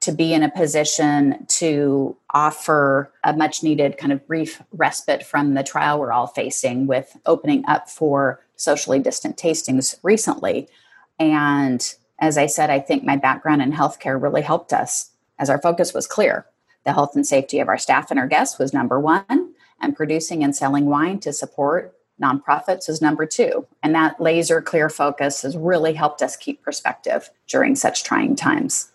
to 0.00 0.12
be 0.12 0.32
in 0.32 0.42
a 0.42 0.50
position 0.50 1.44
to 1.46 2.16
offer 2.32 3.12
a 3.22 3.34
much 3.34 3.62
needed 3.62 3.98
kind 3.98 4.12
of 4.12 4.26
brief 4.26 4.62
respite 4.72 5.22
from 5.22 5.54
the 5.54 5.62
trial 5.62 6.00
we're 6.00 6.12
all 6.12 6.26
facing 6.26 6.86
with 6.86 7.16
opening 7.26 7.64
up 7.66 7.88
for 7.88 8.40
socially 8.56 8.98
distant 8.98 9.36
tastings 9.36 9.98
recently. 10.02 10.68
And 11.18 11.94
as 12.18 12.38
I 12.38 12.46
said, 12.46 12.70
I 12.70 12.80
think 12.80 13.04
my 13.04 13.16
background 13.16 13.62
in 13.62 13.72
healthcare 13.72 14.20
really 14.20 14.42
helped 14.42 14.72
us 14.72 15.10
as 15.38 15.50
our 15.50 15.60
focus 15.60 15.92
was 15.92 16.06
clear. 16.06 16.46
The 16.84 16.92
health 16.92 17.14
and 17.14 17.26
safety 17.26 17.60
of 17.60 17.68
our 17.68 17.78
staff 17.78 18.10
and 18.10 18.18
our 18.18 18.26
guests 18.26 18.58
was 18.58 18.72
number 18.72 18.98
one, 18.98 19.54
and 19.80 19.96
producing 19.96 20.42
and 20.42 20.54
selling 20.54 20.86
wine 20.86 21.18
to 21.20 21.32
support 21.32 21.94
nonprofits 22.20 22.88
is 22.88 23.00
number 23.00 23.26
two. 23.26 23.66
And 23.82 23.94
that 23.94 24.20
laser 24.20 24.60
clear 24.60 24.88
focus 24.88 25.42
has 25.42 25.56
really 25.56 25.94
helped 25.94 26.22
us 26.22 26.36
keep 26.36 26.62
perspective 26.62 27.30
during 27.48 27.76
such 27.76 28.04
trying 28.04 28.36
times. 28.36 28.92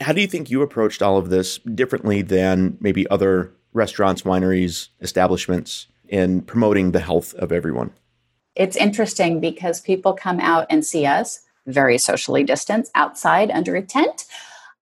How 0.00 0.12
do 0.12 0.20
you 0.20 0.28
think 0.28 0.50
you 0.50 0.62
approached 0.62 1.02
all 1.02 1.18
of 1.18 1.28
this 1.28 1.58
differently 1.58 2.22
than 2.22 2.78
maybe 2.80 3.08
other 3.08 3.52
restaurants, 3.72 4.22
wineries, 4.22 4.88
establishments 5.00 5.88
in 6.08 6.42
promoting 6.42 6.92
the 6.92 7.00
health 7.00 7.34
of 7.34 7.50
everyone? 7.52 7.90
It's 8.54 8.76
interesting 8.76 9.40
because 9.40 9.80
people 9.80 10.12
come 10.14 10.40
out 10.40 10.66
and 10.70 10.84
see 10.84 11.04
us 11.04 11.40
very 11.66 11.98
socially 11.98 12.44
distanced 12.44 12.90
outside 12.94 13.50
under 13.50 13.76
a 13.76 13.82
tent, 13.82 14.24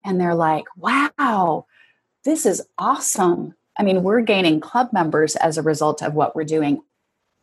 and 0.04 0.20
they're 0.20 0.34
like, 0.34 0.66
wow, 0.76 1.66
this 2.24 2.46
is 2.46 2.62
awesome. 2.78 3.54
I 3.78 3.82
mean, 3.82 4.02
we're 4.02 4.20
gaining 4.20 4.60
club 4.60 4.92
members 4.92 5.36
as 5.36 5.58
a 5.58 5.62
result 5.62 6.02
of 6.02 6.14
what 6.14 6.36
we're 6.36 6.44
doing. 6.44 6.82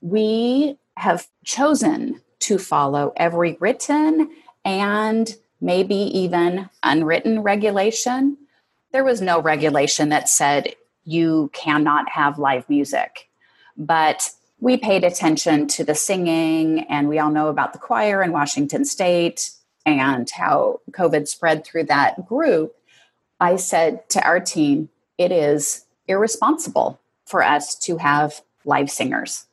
We 0.02 0.78
have 0.98 1.28
chosen 1.44 2.22
to 2.40 2.58
follow 2.58 3.14
every 3.16 3.58
written 3.60 4.30
and 4.66 5.36
maybe 5.64 5.96
even 5.96 6.70
unwritten 6.84 7.42
regulation. 7.42 8.38
There 8.92 9.06
was 9.06 9.22
no 9.22 9.42
regulation 9.42 10.10
that 10.10 10.28
said 10.28 10.76
you 11.06 11.50
cannot 11.54 12.10
have 12.10 12.38
live 12.38 12.70
music, 12.70 13.30
but 13.78 14.30
we 14.60 14.76
paid 14.78 15.06
attention 15.06 15.68
to 15.70 15.84
the 15.86 15.96
singing, 15.96 16.82
and 16.90 17.08
we 17.08 17.18
all 17.18 17.32
know 17.32 17.48
about 17.48 17.72
the 17.72 17.80
choir 17.80 18.22
in 18.22 18.34
Washington 18.34 18.84
State 18.84 19.52
and 19.86 20.30
how 20.30 20.82
COVID 20.92 21.28
spread 21.28 21.66
through 21.66 21.86
that 21.86 22.28
group. 22.28 22.76
I 23.40 23.56
said 23.56 24.08
to 24.10 24.26
our 24.26 24.42
team, 24.42 24.90
it 25.18 25.32
is 25.32 25.86
irresponsible 26.08 27.00
for 27.26 27.42
us 27.42 27.76
to 27.80 27.98
have 27.98 28.42
live 28.66 28.92
singers. 28.92 29.46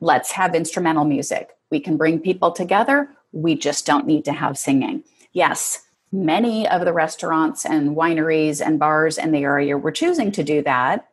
Let's 0.00 0.32
have 0.32 0.54
instrumental 0.54 1.04
music. 1.04 1.50
We 1.70 1.80
can 1.80 1.96
bring 1.96 2.20
people 2.20 2.52
together. 2.52 3.08
We 3.32 3.56
just 3.56 3.86
don't 3.86 4.06
need 4.06 4.24
to 4.26 4.32
have 4.32 4.56
singing 4.56 5.02
yes, 5.32 5.86
many 6.10 6.66
of 6.68 6.84
the 6.84 6.92
restaurants 6.92 7.66
and 7.66 7.96
wineries 7.96 8.64
and 8.64 8.78
bars 8.78 9.18
in 9.18 9.32
the 9.32 9.42
area 9.42 9.76
were 9.76 9.92
choosing 9.92 10.32
to 10.32 10.42
do 10.42 10.62
that. 10.62 11.08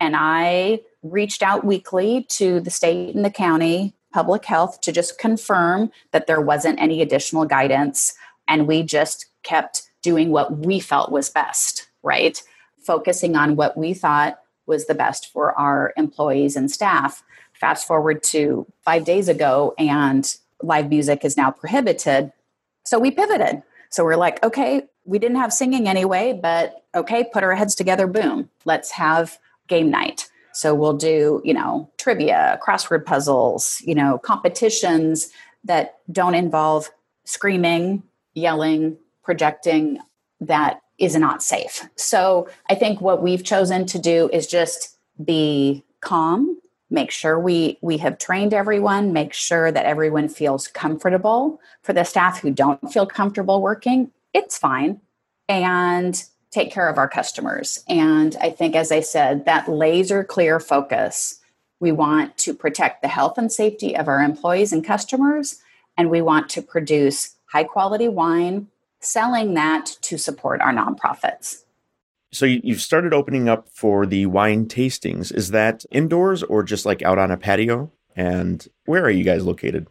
And 0.00 0.14
I 0.16 0.80
reached 1.02 1.42
out 1.42 1.64
weekly 1.64 2.26
to 2.30 2.60
the 2.60 2.70
state 2.70 3.14
and 3.14 3.24
the 3.24 3.30
county 3.30 3.94
public 4.12 4.44
health 4.44 4.80
to 4.80 4.92
just 4.92 5.18
confirm 5.18 5.90
that 6.12 6.26
there 6.26 6.40
wasn't 6.40 6.80
any 6.80 7.02
additional 7.02 7.44
guidance. 7.44 8.14
And 8.46 8.66
we 8.66 8.82
just 8.82 9.26
kept 9.42 9.82
doing 10.02 10.30
what 10.30 10.58
we 10.58 10.78
felt 10.78 11.10
was 11.10 11.30
best, 11.30 11.88
right? 12.02 12.40
Focusing 12.86 13.36
on 13.36 13.56
what 13.56 13.76
we 13.76 13.94
thought 13.94 14.38
was 14.66 14.86
the 14.86 14.94
best 14.94 15.32
for 15.32 15.58
our 15.58 15.92
employees 15.96 16.54
and 16.56 16.70
staff. 16.70 17.22
Fast 17.54 17.86
forward 17.86 18.22
to 18.22 18.66
five 18.82 19.04
days 19.04 19.28
ago, 19.28 19.74
and 19.78 20.36
live 20.62 20.88
music 20.90 21.24
is 21.24 21.36
now 21.36 21.50
prohibited 21.50 22.32
so 22.84 22.98
we 22.98 23.10
pivoted. 23.10 23.62
So 23.90 24.04
we're 24.04 24.16
like, 24.16 24.42
okay, 24.42 24.82
we 25.04 25.18
didn't 25.18 25.36
have 25.36 25.52
singing 25.52 25.88
anyway, 25.88 26.38
but 26.40 26.84
okay, 26.94 27.24
put 27.32 27.42
our 27.42 27.54
heads 27.54 27.74
together, 27.74 28.06
boom, 28.06 28.50
let's 28.64 28.90
have 28.92 29.38
game 29.68 29.90
night. 29.90 30.28
So 30.52 30.74
we'll 30.74 30.96
do, 30.96 31.42
you 31.44 31.52
know, 31.52 31.90
trivia, 31.98 32.60
crossword 32.64 33.04
puzzles, 33.04 33.82
you 33.84 33.94
know, 33.94 34.18
competitions 34.18 35.30
that 35.64 35.98
don't 36.12 36.34
involve 36.34 36.90
screaming, 37.24 38.02
yelling, 38.34 38.96
projecting 39.22 39.98
that 40.40 40.80
is 40.98 41.16
not 41.16 41.42
safe. 41.42 41.88
So 41.96 42.48
I 42.68 42.74
think 42.74 43.00
what 43.00 43.22
we've 43.22 43.42
chosen 43.42 43.86
to 43.86 43.98
do 43.98 44.28
is 44.32 44.46
just 44.46 44.96
be 45.24 45.82
calm 46.00 46.58
make 46.94 47.10
sure 47.10 47.38
we 47.38 47.78
we 47.82 47.98
have 47.98 48.18
trained 48.18 48.54
everyone 48.54 49.12
make 49.12 49.34
sure 49.34 49.70
that 49.70 49.86
everyone 49.86 50.28
feels 50.28 50.68
comfortable. 50.68 51.60
For 51.82 51.92
the 51.92 52.04
staff 52.04 52.40
who 52.40 52.50
don't 52.50 52.92
feel 52.92 53.06
comfortable 53.06 53.60
working 53.60 54.10
it's 54.32 54.56
fine. 54.56 55.00
And 55.48 56.22
take 56.50 56.72
care 56.72 56.88
of 56.88 56.98
our 56.98 57.08
customers. 57.08 57.84
And 57.88 58.36
i 58.40 58.50
think 58.50 58.74
as 58.76 58.90
i 58.92 59.00
said 59.00 59.44
that 59.44 59.68
laser 59.68 60.24
clear 60.24 60.60
focus 60.60 61.40
we 61.80 61.92
want 61.92 62.38
to 62.38 62.54
protect 62.54 63.02
the 63.02 63.08
health 63.08 63.36
and 63.36 63.52
safety 63.52 63.94
of 63.96 64.08
our 64.08 64.22
employees 64.22 64.72
and 64.72 64.82
customers. 64.84 65.60
And 65.98 66.08
we 66.08 66.22
want 66.22 66.48
to 66.50 66.62
produce 66.62 67.36
high 67.46 67.64
quality 67.64 68.08
wine 68.08 68.68
selling 69.00 69.52
that 69.54 69.98
to 70.00 70.16
support 70.16 70.62
our 70.62 70.72
nonprofits 70.72 71.63
so 72.34 72.46
you've 72.46 72.80
started 72.80 73.14
opening 73.14 73.48
up 73.48 73.68
for 73.68 74.06
the 74.06 74.26
wine 74.26 74.66
tastings. 74.66 75.32
Is 75.32 75.50
that 75.52 75.84
indoors 75.90 76.42
or 76.42 76.62
just 76.62 76.84
like 76.84 77.02
out 77.02 77.18
on 77.18 77.30
a 77.30 77.36
patio? 77.36 77.92
And 78.16 78.66
where 78.86 79.04
are 79.04 79.10
you 79.10 79.24
guys 79.24 79.44
located? 79.44 79.86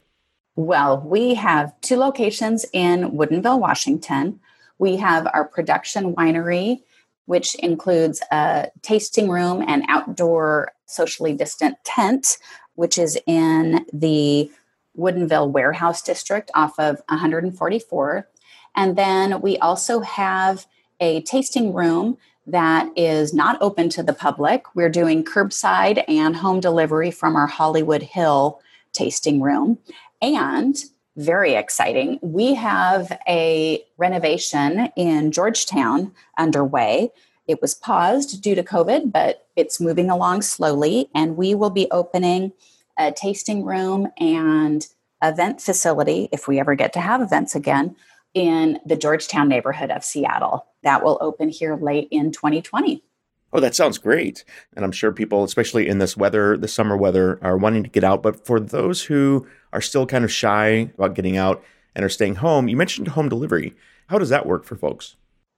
Well, 0.56 1.02
we 1.06 1.34
have 1.36 1.74
two 1.82 1.98
locations 1.98 2.66
in 2.74 3.12
Woodinville, 3.12 3.60
Washington. 3.60 4.40
We 4.78 4.98
have 4.98 5.28
our 5.34 5.46
production 5.46 6.14
winery, 6.16 6.82
which 7.26 7.56
includes 7.56 8.22
a 8.32 8.70
tasting 8.82 9.30
room 9.30 9.64
and 9.68 9.84
outdoor 9.88 10.74
socially 10.86 11.34
distant 11.34 11.78
tent, 11.86 12.38
which 12.76 12.98
is 12.98 13.18
in 13.26 13.86
the 13.94 14.52
Woodinville 14.98 15.50
Warehouse 15.50 16.02
District 16.02 16.52
off 16.54 16.78
of 16.78 17.02
144. 17.08 18.28
And 18.76 18.96
then 18.96 19.42
we 19.42 19.58
also 19.58 20.02
have 20.02 20.68
a 21.00 21.22
tasting 21.22 21.74
room 21.74 22.18
that 22.48 22.90
is 22.96 23.34
not 23.34 23.62
open 23.62 23.90
to 23.90 24.04
the 24.04 24.14
public. 24.14 24.76
We're 24.76 24.90
doing 24.90 25.24
curbside 25.24 26.04
and 26.08 26.36
home 26.36 26.60
delivery 26.60 27.12
from 27.12 27.36
our 27.36 27.48
Hollywood 27.48 28.04
Hill 28.04 28.60
tasting 28.92 29.42
room. 29.42 29.80
And 30.22 30.76
very 31.16 31.54
exciting, 31.54 32.20
we 32.22 32.56
have 32.56 33.18
a 33.28 33.84
renovation 33.98 34.90
in 34.96 35.32
Georgetown 35.32 36.12
underway. 36.38 37.12
It 37.48 37.62
was 37.62 37.76
paused 37.76 38.42
due 38.42 38.56
to 38.56 38.64
COVID, 38.64 39.12
but 39.12 39.48
it's 39.56 39.80
moving 39.80 40.10
along 40.10 40.42
slowly. 40.42 41.10
And 41.14 41.38
we 41.38 41.54
will 41.56 41.70
be 41.70 41.88
opening 41.92 42.52
a 42.98 43.12
tasting 43.12 43.64
room 43.64 44.08
and 44.18 44.88
event 45.22 45.62
facility, 45.62 46.30
if 46.32 46.48
we 46.48 46.60
ever 46.60 46.76
get 46.76 46.94
to 46.94 47.00
have 47.00 47.22
events 47.22 47.56
again, 47.56 47.96
in 48.34 48.80
the 48.86 48.96
Georgetown 48.96 49.48
neighborhood 49.48 49.92
of 49.92 50.04
Seattle. 50.04 50.66
That 50.84 51.04
will 51.04 51.18
open 51.22 51.50
here 51.50 51.76
late 51.76 52.08
in 52.12 52.32
2020. 52.32 53.04
Oh, 53.52 53.60
that 53.60 53.76
sounds 53.76 54.00
great. 54.00 54.44
And 54.76 54.84
I'm 54.84 54.92
sure 54.92 55.12
people, 55.12 55.44
especially 55.44 55.88
in 55.88 56.00
this 56.00 56.18
weather, 56.18 56.58
the 56.58 56.68
summer 56.68 56.98
weather, 56.98 57.38
are 57.44 57.58
wanting 57.58 57.84
to 57.84 57.90
get 57.90 58.04
out. 58.04 58.24
But 58.24 58.46
for 58.46 58.60
those 58.60 59.04
who 59.04 59.48
are 59.72 59.82
still 59.82 60.08
kind 60.08 60.26
of 60.26 60.32
shy 60.32 60.92
about 60.98 61.14
getting 61.14 61.38
out 61.38 61.64
and 61.96 62.04
are 62.04 62.10
staying 62.10 62.36
home, 62.36 62.68
you 62.68 62.76
mentioned 62.76 63.10
home 63.10 63.30
delivery. 63.30 63.74
How 64.08 64.18
does 64.18 64.30
that 64.30 64.48
work 64.48 64.66
for 64.66 64.76
folks? 64.76 65.16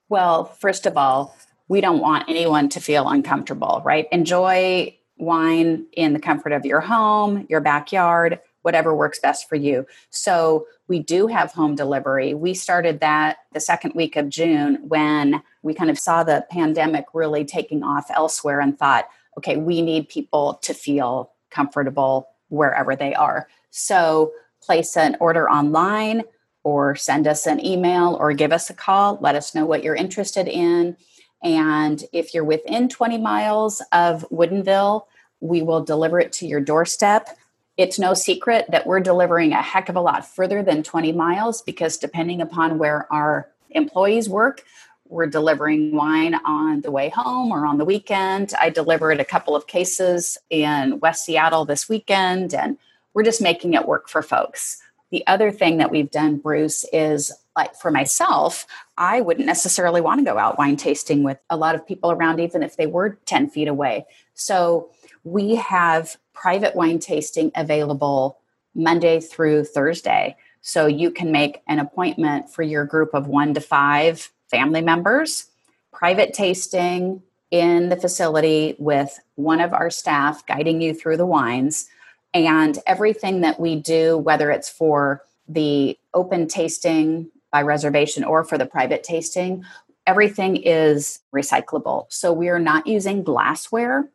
Well, 0.10 0.46
first 0.46 0.86
of 0.86 0.98
all, 0.98 1.38
we 1.68 1.82
don't 1.82 2.02
want 2.02 2.30
anyone 2.30 2.70
to 2.70 2.80
feel 2.80 3.08
uncomfortable, 3.08 3.82
right? 3.86 4.08
Enjoy 4.12 4.96
wine 5.18 5.86
in 5.94 6.14
the 6.14 6.20
comfort 6.20 6.52
of 6.52 6.66
your 6.66 6.82
home, 6.82 7.48
your 7.50 7.62
backyard, 7.62 8.40
whatever 8.62 8.94
works 8.94 9.20
best 9.20 9.48
for 9.48 9.56
you. 9.56 9.86
So 10.10 10.68
we 10.88 11.00
do 11.00 11.28
have 11.28 11.52
home 11.52 11.76
delivery. 11.76 12.34
We 12.34 12.54
started 12.54 13.00
that 13.00 13.38
the 13.54 13.60
second 13.60 13.94
week 13.96 14.16
of 14.16 14.30
June 14.30 14.80
when 14.88 15.42
we 15.64 15.74
kind 15.74 15.90
of 15.90 15.98
saw 15.98 16.24
the 16.24 16.46
pandemic 16.52 17.06
really 17.14 17.44
taking 17.44 17.84
off 17.84 18.12
elsewhere 18.12 18.60
and 18.60 18.78
thought, 18.78 19.08
okay, 19.38 19.58
we 19.58 19.82
need 19.82 20.10
people 20.10 20.60
to 20.64 20.74
feel 20.74 21.32
comfortable 21.50 22.30
wherever 22.50 22.96
they 22.96 23.14
are. 23.14 23.48
So 23.72 24.32
place 24.62 24.96
an 24.96 25.18
order 25.20 25.50
online 25.50 26.24
or 26.64 26.96
send 26.96 27.28
us 27.28 27.46
an 27.46 27.64
email 27.64 28.18
or 28.20 28.34
give 28.34 28.52
us 28.52 28.70
a 28.70 28.74
call. 28.74 29.18
Let 29.22 29.36
us 29.36 29.54
know 29.54 29.66
what 29.66 29.84
you're 29.84 29.96
interested 29.96 30.48
in. 30.48 30.98
And 31.44 32.04
if 32.12 32.34
you're 32.34 32.44
within 32.44 32.90
20 32.90 33.18
miles 33.20 33.82
of 33.92 34.26
Woodinville, 34.32 35.06
we 35.42 35.62
will 35.62 35.84
deliver 35.84 36.20
it 36.20 36.32
to 36.34 36.48
your 36.48 36.62
doorstep. 36.62 37.38
It's 37.78 38.00
no 38.00 38.14
secret 38.14 38.66
that 38.70 38.88
we're 38.88 39.02
delivering 39.02 39.52
a 39.52 39.62
heck 39.62 39.90
of 39.90 39.96
a 39.96 40.02
lot 40.02 40.26
further 40.26 40.64
than 40.64 40.82
20 40.82 41.12
miles 41.12 41.62
because 41.62 41.98
depending 41.98 42.42
upon 42.42 42.78
where 42.78 43.12
our 43.12 43.50
employees 43.72 44.30
work, 44.30 44.64
we're 45.08 45.28
delivering 45.28 45.96
wine 45.96 46.36
on 46.46 46.82
the 46.82 46.92
way 46.92 47.10
home 47.10 47.52
or 47.52 47.66
on 47.66 47.78
the 47.78 47.86
weekend. 47.86 48.54
I 48.60 48.70
delivered 48.70 49.20
a 49.20 49.26
couple 49.26 49.56
of 49.56 49.68
cases 49.68 50.38
in 50.50 51.00
West 51.00 51.26
Seattle 51.26 51.66
this 51.66 51.88
weekend, 51.88 52.54
and 52.54 52.78
we're 53.14 53.24
just 53.24 53.42
making 53.42 53.74
it 53.74 53.88
work 53.88 54.10
for 54.10 54.22
folks. 54.22 54.82
The 55.12 55.26
other 55.28 55.52
thing 55.52 55.78
that 55.78 55.92
we've 55.92 56.10
done, 56.10 56.38
Bruce, 56.38 56.86
is 56.92 57.32
like 57.56 57.76
for 57.76 57.92
myself, 57.92 58.66
I 58.98 59.22
wouldn't 59.22 59.46
necessarily 59.46 60.02
want 60.02 60.20
to 60.20 60.26
go 60.26 60.38
out 60.38 60.58
wine 60.58 60.76
tasting 60.76 61.24
with 61.24 61.38
a 61.50 61.56
lot 61.56 61.76
of 61.76 61.88
people 61.88 62.12
around, 62.12 62.40
even 62.40 62.64
if 62.64 62.76
they 62.76 62.88
were 62.88 63.20
10 63.26 63.50
feet 63.50 63.68
away. 63.68 64.06
So 64.34 64.90
we 65.26 65.56
have 65.56 66.18
private 66.34 66.76
wine 66.76 67.00
tasting 67.00 67.52
available 67.56 68.38
Monday 68.76 69.20
through 69.20 69.66
Thursday. 69.66 70.38
So 70.62 70.86
you 70.86 71.12
can 71.12 71.32
make 71.32 71.62
an 71.68 71.80
appointment 71.80 72.50
for 72.50 72.64
your 72.64 72.86
group 72.86 73.14
of 73.14 73.28
one 73.28 73.54
to 73.56 73.60
five 73.60 74.32
family 74.50 74.82
members, 74.82 75.48
private 75.92 76.34
tasting 76.34 77.24
in 77.52 77.90
the 77.90 77.96
facility 77.96 78.76
with 78.78 79.20
one 79.36 79.62
of 79.62 79.74
our 79.74 79.90
staff 79.90 80.46
guiding 80.46 80.82
you 80.82 80.94
through 80.94 81.18
the 81.18 81.26
wines. 81.26 81.88
And 82.34 82.78
everything 82.86 83.42
that 83.42 83.60
we 83.60 83.76
do, 83.78 84.18
whether 84.18 84.52
it's 84.52 84.70
for 84.70 85.24
the 85.48 85.98
open 86.14 86.48
tasting 86.48 87.32
by 87.52 87.62
reservation 87.62 88.24
or 88.24 88.44
for 88.44 88.58
the 88.58 88.66
private 88.66 89.04
tasting, 89.04 89.64
everything 90.06 90.58
is 90.58 91.20
recyclable. 91.34 92.06
So 92.10 92.32
we 92.32 92.50
are 92.50 92.60
not 92.60 92.86
using 92.86 93.24
glassware 93.24 94.10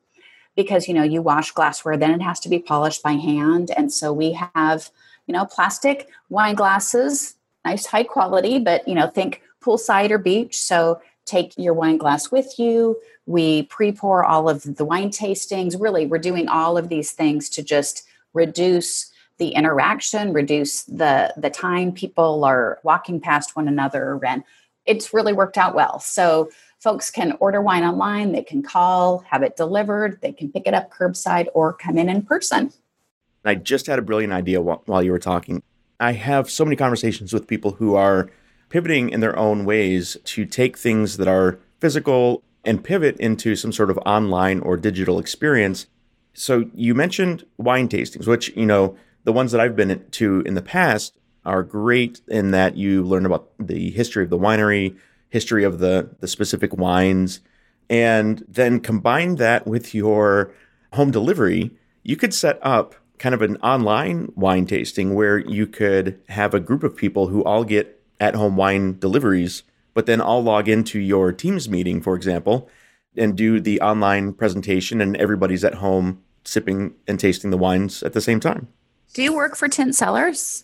because 0.57 0.89
you 0.89 0.95
know 0.95 1.03
you 1.03 1.23
wash 1.23 1.53
glassware 1.53 1.97
then 1.97 2.11
it 2.13 2.23
has 2.23 2.41
to 2.41 2.49
be 2.49 2.59
polished 2.59 3.03
by 3.03 3.13
hand. 3.13 3.71
And 3.77 3.93
so 3.93 4.13
we 4.13 4.33
have 4.55 4.91
you 5.27 5.33
know 5.33 5.45
plastic 5.45 6.09
wine 6.29 6.55
glasses 6.55 7.35
nice 7.65 7.87
high 7.87 8.05
quality 8.05 8.59
but 8.59 8.87
you 8.89 8.95
know 8.95 9.07
think 9.07 9.43
poolside 9.63 10.11
or 10.11 10.19
beach. 10.19 10.59
So 10.59 11.01
take 11.27 11.57
your 11.57 11.75
wine 11.75 11.99
glass 11.99 12.33
with 12.33 12.59
you. 12.59 12.99
We 13.27 13.65
pre-pour 13.65 14.25
all 14.25 14.49
of 14.49 14.63
the 14.77 14.85
wine 14.85 15.11
tastings. 15.11 15.81
Really 15.81 16.07
we're 16.07 16.19
doing 16.19 16.49
all 16.49 16.77
of 16.77 16.89
these 16.89 17.13
things 17.13 17.49
to 17.51 17.63
just 17.63 18.07
reduce 18.33 19.11
the 19.39 19.49
interaction, 19.49 20.33
reduce 20.33 20.85
the 20.85 21.33
the 21.37 21.51
time 21.51 21.93
people 21.93 22.45
are 22.45 22.79
walking 22.85 23.21
past 23.21 23.57
one 23.57 23.69
another, 23.69 24.21
and 24.25 24.45
it's 24.87 25.13
really 25.15 25.33
worked 25.33 25.59
out 25.59 25.75
well. 25.75 25.99
So 25.99 26.51
folks 26.81 27.11
can 27.11 27.37
order 27.41 27.61
wine 27.61 27.85
online, 27.85 28.33
they 28.33 28.43
can 28.43 28.63
call, 28.63 29.19
have 29.29 29.43
it 29.43 29.57
delivered, 29.57 30.19
they 30.23 30.33
can 30.33 30.51
pick 30.51 30.67
it 30.67 30.75
up 30.75 30.91
curbside 30.91 31.47
or 31.55 31.73
come 31.75 31.99
in 31.99 32.09
in 32.09 32.23
person. 32.23 32.73
I 33.45 33.55
just 33.55 33.87
had 33.87 33.99
a 33.99 34.03
brilliant 34.03 34.33
idea 34.33 34.61
while 34.61 35.03
you 35.03 35.13
were 35.13 35.19
talking. 35.19 35.63
I 35.99 36.13
have 36.13 36.51
so 36.51 36.65
many 36.65 36.77
conversations 36.77 37.33
with 37.33 37.47
people 37.47 37.73
who 37.73 37.95
are 37.95 38.31
pivoting 38.71 39.11
in 39.11 39.21
their 39.21 39.39
own 39.39 39.65
ways 39.65 40.17
to 40.25 40.47
take 40.47 40.79
things 40.79 41.19
that 41.19 41.29
are 41.29 41.59
physical 41.81 42.43
and 42.65 42.85
pivot 42.85 43.17
into 43.19 43.57
some 43.57 43.73
sort 43.73 43.91
of 43.91 43.99
online 44.07 44.61
or 44.61 44.77
digital 44.77 45.19
experience. 45.19 45.87
So 46.33 46.71
you 46.75 46.95
mentioned 46.95 47.45
wine 47.57 47.89
tastings, 47.89 48.27
which, 48.27 48.55
you 48.57 48.67
know, 48.67 48.97
the 49.25 49.33
ones 49.33 49.53
that 49.53 49.61
I've 49.61 49.77
been 49.77 50.05
to 50.13 50.41
in 50.47 50.55
the 50.55 50.63
past 50.63 51.19
are 51.45 51.63
great 51.63 52.21
in 52.29 52.51
that 52.53 52.77
you 52.77 53.03
learn 53.03 53.27
about 53.27 53.51
the 53.59 53.91
history 53.91 54.25
of 54.25 54.31
the 54.31 54.39
winery, 54.39 54.97
history 55.31 55.65
of 55.65 55.79
the, 55.79 56.11
the 56.21 56.29
specific 56.29 56.77
wines, 56.77 57.41
and 57.89 58.45
then 58.47 58.81
combine 58.81 59.37
that 59.37 59.67
with 59.67 59.95
your 59.95 60.53
home 60.93 61.11
delivery. 61.11 61.71
You 62.03 62.17
could 62.17 62.35
set 62.35 62.59
up 62.63 62.95
kind 63.19 63.35
of 63.35 63.43
an 63.43 63.57
online 63.57 64.33
wine 64.35 64.67
tasting 64.67 65.15
where 65.15 65.39
you 65.39 65.67
could 65.67 66.21
have 66.29 66.55
a 66.55 66.61
group 66.61 66.83
of 66.83 66.97
people 66.97 67.29
who 67.29 67.45
all 67.45 67.65
get 67.65 68.03
at 68.19 68.35
home 68.35 68.57
wine 68.57 68.99
deliveries, 68.99 69.63
but 69.95 70.07
then 70.07 70.21
all 70.21 70.43
log 70.43 70.69
into 70.69 70.99
your 70.99 71.33
Teams 71.33 71.69
meeting, 71.69 72.01
for 72.01 72.15
example, 72.15 72.69
and 73.17 73.37
do 73.37 73.61
the 73.61 73.81
online 73.81 74.33
presentation, 74.33 75.01
and 75.01 75.17
everybody's 75.17 75.65
at 75.65 75.75
home 75.75 76.23
sipping 76.45 76.95
and 77.07 77.21
tasting 77.21 77.51
the 77.51 77.59
wines 77.59 78.03
at 78.03 78.13
the 78.13 78.21
same 78.21 78.41
time. 78.41 78.69
Do 79.13 79.25
you 79.25 79.35
work 79.35 79.57
for 79.57 79.69
Tinte 79.69 79.95
Cellars? 79.95 80.63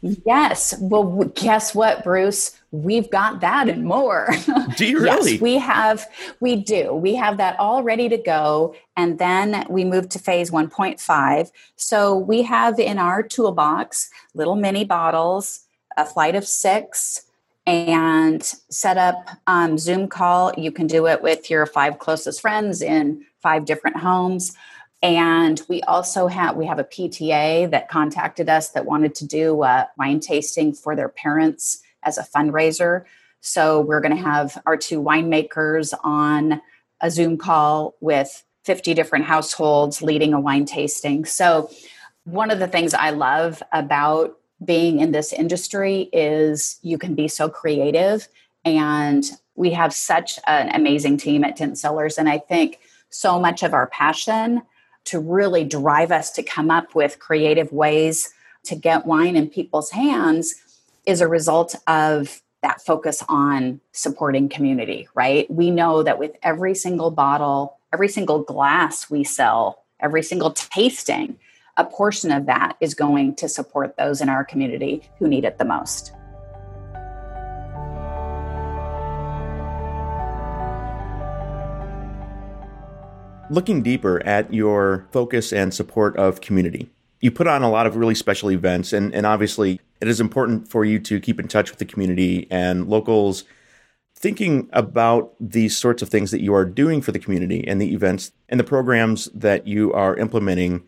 yes. 0.24 0.74
Well, 0.80 1.24
guess 1.34 1.74
what, 1.74 2.02
Bruce? 2.02 2.58
We've 2.70 3.10
got 3.10 3.40
that 3.40 3.68
and 3.68 3.84
more. 3.84 4.34
Do 4.76 4.86
you 4.86 5.00
really? 5.02 5.32
yes, 5.32 5.40
we 5.40 5.58
have. 5.58 6.06
We 6.40 6.56
do. 6.56 6.94
We 6.94 7.14
have 7.16 7.36
that 7.36 7.58
all 7.60 7.82
ready 7.82 8.08
to 8.08 8.16
go, 8.16 8.74
and 8.96 9.18
then 9.18 9.66
we 9.68 9.84
move 9.84 10.08
to 10.10 10.18
phase 10.18 10.50
1.5. 10.50 11.50
So 11.76 12.16
we 12.16 12.42
have 12.42 12.78
in 12.78 12.98
our 12.98 13.22
toolbox 13.22 14.08
little 14.34 14.56
mini 14.56 14.84
bottles, 14.84 15.60
a 15.98 16.06
flight 16.06 16.34
of 16.34 16.46
six, 16.46 17.24
and 17.66 18.42
set 18.70 18.96
up 18.96 19.28
um, 19.46 19.76
Zoom 19.76 20.08
call. 20.08 20.54
You 20.56 20.72
can 20.72 20.86
do 20.86 21.06
it 21.06 21.20
with 21.20 21.50
your 21.50 21.66
five 21.66 21.98
closest 21.98 22.40
friends 22.40 22.80
in 22.80 23.26
five 23.42 23.66
different 23.66 23.98
homes 23.98 24.56
and 25.02 25.60
we 25.68 25.82
also 25.82 26.26
have 26.26 26.56
we 26.56 26.66
have 26.66 26.78
a 26.78 26.84
PTA 26.84 27.70
that 27.70 27.88
contacted 27.88 28.48
us 28.48 28.70
that 28.70 28.86
wanted 28.86 29.14
to 29.16 29.26
do 29.26 29.62
a 29.62 29.88
wine 29.98 30.20
tasting 30.20 30.72
for 30.72 30.96
their 30.96 31.08
parents 31.08 31.82
as 32.02 32.18
a 32.18 32.22
fundraiser. 32.22 33.04
So 33.40 33.80
we're 33.80 34.00
going 34.00 34.16
to 34.16 34.22
have 34.22 34.60
our 34.66 34.76
two 34.76 35.02
winemakers 35.02 35.92
on 36.02 36.60
a 37.00 37.10
Zoom 37.10 37.36
call 37.36 37.94
with 38.00 38.42
50 38.64 38.94
different 38.94 39.26
households 39.26 40.02
leading 40.02 40.32
a 40.32 40.40
wine 40.40 40.64
tasting. 40.64 41.24
So 41.24 41.70
one 42.24 42.50
of 42.50 42.58
the 42.58 42.66
things 42.66 42.94
I 42.94 43.10
love 43.10 43.62
about 43.72 44.38
being 44.64 44.98
in 45.00 45.12
this 45.12 45.32
industry 45.32 46.08
is 46.12 46.78
you 46.82 46.98
can 46.98 47.14
be 47.14 47.28
so 47.28 47.48
creative 47.48 48.26
and 48.64 49.24
we 49.54 49.70
have 49.70 49.92
such 49.92 50.38
an 50.46 50.74
amazing 50.74 51.18
team 51.18 51.44
at 51.44 51.56
Tinte 51.56 51.76
Cellars 51.76 52.18
and 52.18 52.28
I 52.28 52.38
think 52.38 52.80
so 53.10 53.38
much 53.38 53.62
of 53.62 53.74
our 53.74 53.86
passion 53.86 54.62
to 55.06 55.18
really 55.18 55.64
drive 55.64 56.12
us 56.12 56.30
to 56.32 56.42
come 56.42 56.70
up 56.70 56.94
with 56.94 57.18
creative 57.18 57.72
ways 57.72 58.32
to 58.64 58.76
get 58.76 59.06
wine 59.06 59.36
in 59.36 59.48
people's 59.48 59.90
hands 59.90 60.54
is 61.06 61.20
a 61.20 61.28
result 61.28 61.74
of 61.86 62.42
that 62.62 62.80
focus 62.80 63.22
on 63.28 63.80
supporting 63.92 64.48
community, 64.48 65.08
right? 65.14 65.48
We 65.50 65.70
know 65.70 66.02
that 66.02 66.18
with 66.18 66.32
every 66.42 66.74
single 66.74 67.10
bottle, 67.10 67.78
every 67.92 68.08
single 68.08 68.42
glass 68.42 69.08
we 69.08 69.22
sell, 69.22 69.84
every 70.00 70.22
single 70.22 70.50
tasting, 70.50 71.38
a 71.76 71.84
portion 71.84 72.32
of 72.32 72.46
that 72.46 72.76
is 72.80 72.94
going 72.94 73.34
to 73.36 73.48
support 73.48 73.96
those 73.96 74.20
in 74.20 74.28
our 74.28 74.44
community 74.44 75.08
who 75.18 75.28
need 75.28 75.44
it 75.44 75.58
the 75.58 75.64
most. 75.64 76.12
Looking 83.50 83.82
deeper 83.82 84.24
at 84.26 84.52
your 84.52 85.06
focus 85.12 85.52
and 85.52 85.72
support 85.72 86.16
of 86.16 86.40
community, 86.40 86.90
you 87.20 87.30
put 87.30 87.46
on 87.46 87.62
a 87.62 87.70
lot 87.70 87.86
of 87.86 87.96
really 87.96 88.14
special 88.14 88.50
events, 88.50 88.92
and, 88.92 89.14
and 89.14 89.26
obviously 89.26 89.80
it 90.00 90.08
is 90.08 90.20
important 90.20 90.68
for 90.68 90.84
you 90.84 90.98
to 91.00 91.20
keep 91.20 91.40
in 91.40 91.48
touch 91.48 91.70
with 91.70 91.78
the 91.78 91.84
community 91.84 92.46
and 92.50 92.88
locals. 92.88 93.44
thinking 94.18 94.68
about 94.72 95.34
these 95.38 95.76
sorts 95.76 96.02
of 96.02 96.08
things 96.08 96.30
that 96.30 96.40
you 96.40 96.54
are 96.54 96.64
doing 96.64 97.02
for 97.02 97.12
the 97.12 97.18
community 97.18 97.66
and 97.68 97.80
the 97.80 97.92
events 97.92 98.32
and 98.48 98.58
the 98.58 98.64
programs 98.64 99.26
that 99.26 99.66
you 99.66 99.92
are 99.92 100.16
implementing, 100.16 100.82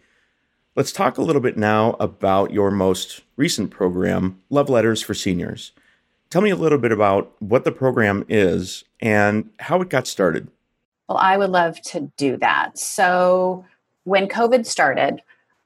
let's 0.75 0.92
talk 0.92 1.18
a 1.18 1.23
little 1.23 1.42
bit 1.42 1.57
now 1.57 1.94
about 2.01 2.53
your 2.53 2.71
most 2.71 3.21
recent 3.37 3.71
program, 3.71 4.40
Love 4.49 4.71
Letters 4.71 5.03
for 5.03 5.14
Seniors. 5.14 5.73
Tell 6.31 6.42
me 6.42 6.51
a 6.51 6.57
little 6.57 6.79
bit 6.79 6.92
about 6.92 7.33
what 7.38 7.64
the 7.64 7.73
program 7.73 8.25
is 8.29 8.85
and 9.01 9.51
how 9.61 9.81
it 9.83 9.90
got 9.90 10.07
started. 10.07 10.51
Well, 11.09 11.18
I 11.18 11.38
would 11.38 11.51
love 11.51 11.81
to 11.83 12.12
do 12.16 12.37
that. 12.38 12.79
So, 12.79 13.64
when 14.05 14.29
COVID 14.29 14.66
started, 14.66 15.23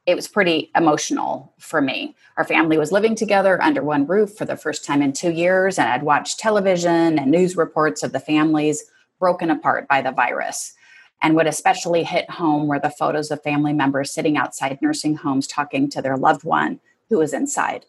it 0.06 0.14
was 0.14 0.28
pretty 0.28 0.70
emotional 0.74 1.52
for 1.58 1.80
me. 1.80 2.16
Our 2.36 2.44
family 2.44 2.78
was 2.78 2.92
living 2.92 3.14
together 3.14 3.60
under 3.62 3.82
one 3.82 4.06
roof 4.06 4.34
for 4.34 4.44
the 4.44 4.56
first 4.56 4.84
time 4.84 5.02
in 5.02 5.12
two 5.12 5.30
years, 5.30 5.78
and 5.78 5.88
I'd 5.88 6.02
watched 6.02 6.38
television 6.38 7.18
and 7.18 7.30
news 7.30 7.56
reports 7.56 8.02
of 8.02 8.12
the 8.12 8.20
families 8.20 8.84
broken 9.18 9.50
apart 9.50 9.86
by 9.88 10.00
the 10.00 10.10
virus. 10.12 10.74
And 11.20 11.36
what 11.36 11.46
especially 11.46 12.02
hit 12.02 12.28
home 12.30 12.66
were 12.66 12.80
the 12.80 12.90
photos 12.90 13.30
of 13.30 13.42
family 13.42 13.72
members 13.72 14.12
sitting 14.12 14.36
outside 14.36 14.78
nursing 14.82 15.14
homes 15.14 15.46
talking 15.46 15.88
to 15.90 16.02
their 16.02 16.16
loved 16.16 16.42
one 16.42 16.80
who 17.08 17.18
was 17.18 17.32
inside. 17.32 17.86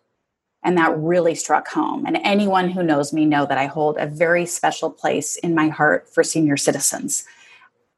And 0.63 0.77
that 0.77 0.95
really 0.97 1.33
struck 1.33 1.67
home. 1.67 2.05
And 2.05 2.19
anyone 2.23 2.69
who 2.69 2.83
knows 2.83 3.11
me 3.11 3.25
know 3.25 3.45
that 3.47 3.57
I 3.57 3.65
hold 3.65 3.97
a 3.97 4.05
very 4.05 4.45
special 4.45 4.91
place 4.91 5.35
in 5.37 5.55
my 5.55 5.69
heart 5.69 6.07
for 6.07 6.23
senior 6.23 6.57
citizens 6.57 7.25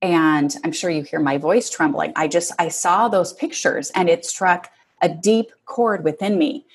and 0.06 0.56
i'm 0.64 0.72
sure 0.72 0.90
you 0.90 1.04
hear 1.04 1.20
my 1.20 1.38
voice 1.38 1.70
trembling. 1.70 2.14
I 2.16 2.28
just 2.28 2.52
i 2.60 2.68
saw 2.70 3.08
those 3.08 3.34
pictures 3.34 3.92
and 3.96 4.10
it 4.10 4.26
struck 4.26 4.70
a 5.02 5.10
deep 5.10 5.52
chord 5.66 6.04
within 6.04 6.38
me. 6.38 6.66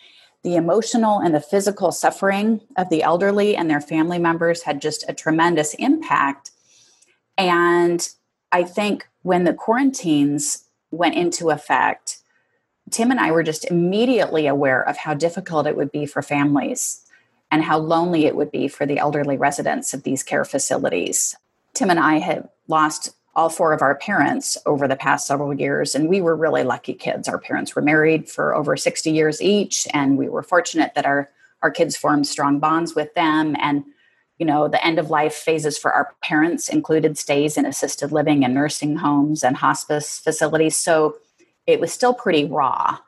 The 0.42 0.56
emotional 0.56 1.18
and 1.18 1.34
the 1.34 1.40
physical 1.40 1.92
suffering 1.92 2.60
of 2.76 2.88
the 2.88 3.02
elderly 3.02 3.56
and 3.56 3.68
their 3.68 3.80
family 3.80 4.18
members 4.18 4.62
had 4.62 4.80
just 4.80 5.04
a 5.08 5.14
tremendous 5.14 5.74
impact. 5.74 6.50
And 7.38 8.08
i 8.52 8.62
think 8.64 9.08
when 9.22 9.44
the 9.44 9.54
quarantines 9.54 10.64
went 10.90 11.14
into 11.14 11.50
effect 11.50 12.18
tim 12.90 13.10
and 13.10 13.20
i 13.20 13.30
were 13.30 13.44
just 13.44 13.64
immediately 13.70 14.46
aware 14.46 14.82
of 14.82 14.96
how 14.96 15.14
difficult 15.14 15.66
it 15.66 15.76
would 15.76 15.92
be 15.92 16.04
for 16.04 16.22
families 16.22 17.06
and 17.50 17.64
how 17.64 17.78
lonely 17.78 18.26
it 18.26 18.36
would 18.36 18.50
be 18.50 18.68
for 18.68 18.86
the 18.86 18.98
elderly 18.98 19.36
residents 19.36 19.92
of 19.92 20.04
these 20.04 20.22
care 20.22 20.44
facilities. 20.44 21.34
Tim 21.74 21.90
and 21.90 21.98
I 21.98 22.18
had 22.18 22.48
lost 22.68 23.14
all 23.34 23.48
four 23.48 23.72
of 23.72 23.82
our 23.82 23.94
parents 23.94 24.58
over 24.66 24.88
the 24.88 24.96
past 24.96 25.26
several 25.26 25.54
years, 25.54 25.94
and 25.94 26.08
we 26.08 26.20
were 26.20 26.34
really 26.34 26.64
lucky 26.64 26.94
kids. 26.94 27.28
Our 27.28 27.38
parents 27.38 27.74
were 27.74 27.82
married 27.82 28.28
for 28.28 28.54
over 28.54 28.76
60 28.76 29.10
years 29.10 29.40
each, 29.40 29.86
and 29.94 30.18
we 30.18 30.28
were 30.28 30.42
fortunate 30.42 30.94
that 30.94 31.06
our, 31.06 31.30
our 31.62 31.70
kids 31.70 31.96
formed 31.96 32.26
strong 32.26 32.58
bonds 32.58 32.94
with 32.94 33.14
them. 33.14 33.54
And, 33.60 33.84
you 34.38 34.46
know, 34.46 34.66
the 34.66 34.84
end 34.84 34.98
of 34.98 35.10
life 35.10 35.34
phases 35.34 35.78
for 35.78 35.92
our 35.92 36.12
parents 36.22 36.68
included 36.68 37.16
stays 37.16 37.56
in 37.56 37.66
assisted 37.66 38.10
living 38.10 38.44
and 38.44 38.54
nursing 38.54 38.96
homes 38.96 39.44
and 39.44 39.56
hospice 39.56 40.18
facilities. 40.18 40.76
So 40.76 41.16
it 41.66 41.78
was 41.78 41.92
still 41.92 42.14
pretty 42.14 42.46
raw. 42.46 42.98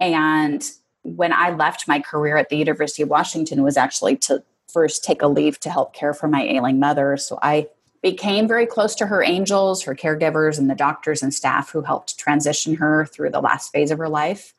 And 0.00 0.68
when 1.02 1.32
I 1.32 1.50
left 1.50 1.86
my 1.86 2.00
career 2.00 2.36
at 2.36 2.48
the 2.48 2.56
University 2.56 3.02
of 3.02 3.08
Washington 3.08 3.62
was 3.62 3.76
actually 3.76 4.16
to 4.16 4.42
first 4.72 5.04
take 5.04 5.22
a 5.22 5.26
leave 5.26 5.60
to 5.60 5.70
help 5.70 5.92
care 5.92 6.14
for 6.14 6.28
my 6.28 6.42
ailing 6.42 6.78
mother. 6.78 7.16
So 7.16 7.38
I 7.42 7.68
became 8.02 8.48
very 8.48 8.66
close 8.66 8.94
to 8.96 9.06
her 9.06 9.22
angels, 9.22 9.82
her 9.82 9.94
caregivers, 9.94 10.58
and 10.58 10.70
the 10.70 10.74
doctors 10.74 11.22
and 11.22 11.34
staff 11.34 11.70
who 11.70 11.82
helped 11.82 12.18
transition 12.18 12.76
her 12.76 13.06
through 13.06 13.30
the 13.30 13.40
last 13.40 13.72
phase 13.72 13.90
of 13.90 13.98
her 13.98 14.08
life. 14.08 14.54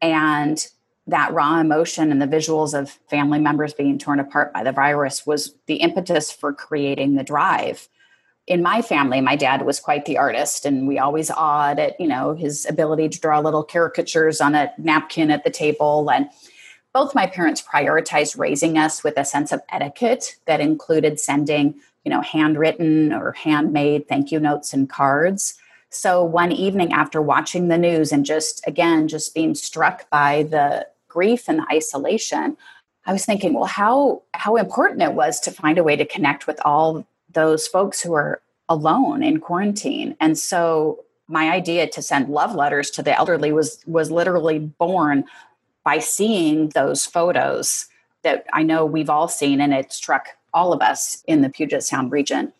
And 0.00 0.64
that 1.08 1.32
raw 1.32 1.58
emotion 1.58 2.12
and 2.12 2.20
the 2.20 2.26
visuals 2.26 2.78
of 2.78 2.90
family 3.08 3.40
members 3.40 3.72
being 3.72 3.98
torn 3.98 4.20
apart 4.20 4.52
by 4.52 4.62
the 4.62 4.72
virus 4.72 5.26
was 5.26 5.54
the 5.66 5.76
impetus 5.76 6.30
for 6.30 6.52
creating 6.52 7.14
the 7.14 7.24
drive. 7.24 7.88
In 8.46 8.62
my 8.62 8.80
family, 8.82 9.20
my 9.20 9.34
dad 9.34 9.62
was 9.66 9.80
quite 9.80 10.04
the 10.04 10.18
artist, 10.18 10.64
and 10.64 10.86
we 10.86 10.98
always 10.98 11.30
awed 11.30 11.78
at 11.78 11.98
you 12.00 12.06
know 12.06 12.34
his 12.34 12.66
ability 12.66 13.08
to 13.08 13.20
draw 13.20 13.40
little 13.40 13.64
caricatures 13.64 14.40
on 14.40 14.54
a 14.54 14.72
napkin 14.78 15.30
at 15.30 15.44
the 15.44 15.50
table. 15.50 16.10
And 16.10 16.28
both 16.94 17.14
my 17.14 17.26
parents 17.26 17.62
prioritized 17.62 18.38
raising 18.38 18.78
us 18.78 19.02
with 19.04 19.18
a 19.18 19.24
sense 19.24 19.52
of 19.52 19.60
etiquette 19.70 20.36
that 20.46 20.60
included 20.60 21.20
sending 21.20 21.74
you 22.04 22.10
know, 22.10 22.22
handwritten 22.22 23.12
or 23.12 23.32
handmade 23.32 24.08
thank 24.08 24.32
you 24.32 24.40
notes 24.40 24.72
and 24.72 24.88
cards. 24.88 25.54
So 25.90 26.22
one 26.22 26.52
evening 26.52 26.92
after 26.92 27.20
watching 27.22 27.68
the 27.68 27.78
news 27.78 28.12
and 28.12 28.24
just 28.24 28.66
again 28.66 29.08
just 29.08 29.34
being 29.34 29.54
struck 29.54 30.08
by 30.10 30.44
the 30.44 30.86
grief 31.08 31.48
and 31.48 31.60
the 31.60 31.66
isolation, 31.72 32.56
I 33.06 33.12
was 33.12 33.24
thinking, 33.24 33.54
well, 33.54 33.64
how 33.64 34.22
how 34.34 34.56
important 34.56 35.02
it 35.02 35.14
was 35.14 35.40
to 35.40 35.50
find 35.50 35.78
a 35.78 35.84
way 35.84 35.96
to 35.96 36.04
connect 36.04 36.46
with 36.46 36.60
all 36.64 37.06
those 37.32 37.66
folks 37.66 38.00
who 38.00 38.12
are 38.14 38.40
alone 38.68 39.22
in 39.22 39.40
quarantine. 39.40 40.16
And 40.20 40.38
so 40.38 41.04
my 41.26 41.50
idea 41.50 41.86
to 41.86 42.02
send 42.02 42.28
love 42.28 42.54
letters 42.54 42.90
to 42.92 43.02
the 43.02 43.16
elderly 43.16 43.52
was 43.52 43.82
was 43.86 44.10
literally 44.10 44.58
born 44.58 45.24
by 45.84 45.98
seeing 45.98 46.68
those 46.70 47.06
photos 47.06 47.86
that 48.22 48.46
I 48.52 48.62
know 48.62 48.84
we've 48.84 49.10
all 49.10 49.28
seen 49.28 49.60
and 49.60 49.72
it 49.72 49.92
struck 49.92 50.28
all 50.58 50.72
of 50.72 50.82
us 50.82 51.22
in 51.28 51.42
the 51.42 51.48
Puget 51.48 51.84
Sound 51.84 52.10
region. 52.10 52.52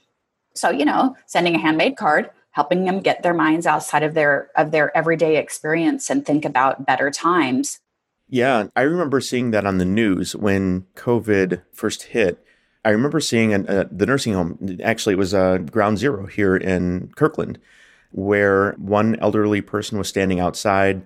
So, 0.55 0.71
you 0.71 0.85
know, 0.85 1.17
sending 1.27 1.57
a 1.57 1.59
handmade 1.59 1.97
card, 1.97 2.31
helping 2.53 2.85
them 2.85 3.01
get 3.01 3.25
their 3.25 3.35
minds 3.35 3.67
outside 3.67 4.05
of 4.05 4.15
their 4.15 4.51
of 4.57 4.71
their 4.71 4.97
everyday 4.97 5.37
experience 5.37 6.09
and 6.09 6.25
think 6.25 6.45
about 6.45 6.87
better 6.87 7.11
times. 7.11 7.81
Yeah, 8.29 8.69
I 8.77 8.83
remember 8.83 9.21
seeing 9.21 9.51
that 9.51 9.67
on 9.67 9.79
the 9.79 9.85
news 9.85 10.37
when 10.37 10.87
COVID 10.95 11.63
first 11.73 12.05
hit. 12.15 12.45
I 12.85 12.91
remember 12.91 13.21
seeing 13.21 13.53
an, 13.53 13.67
uh, 13.67 13.89
the 13.91 14.07
nursing 14.07 14.35
home. 14.35 14.79
Actually, 14.83 15.15
it 15.15 15.19
was 15.19 15.35
uh, 15.35 15.59
Ground 15.59 15.99
Zero 15.99 16.27
here 16.27 16.55
in 16.57 17.11
Kirkland, 17.17 17.59
where 18.13 18.73
one 18.79 19.17
elderly 19.17 19.61
person 19.61 19.99
was 19.99 20.09
standing 20.09 20.39
outside. 20.39 21.03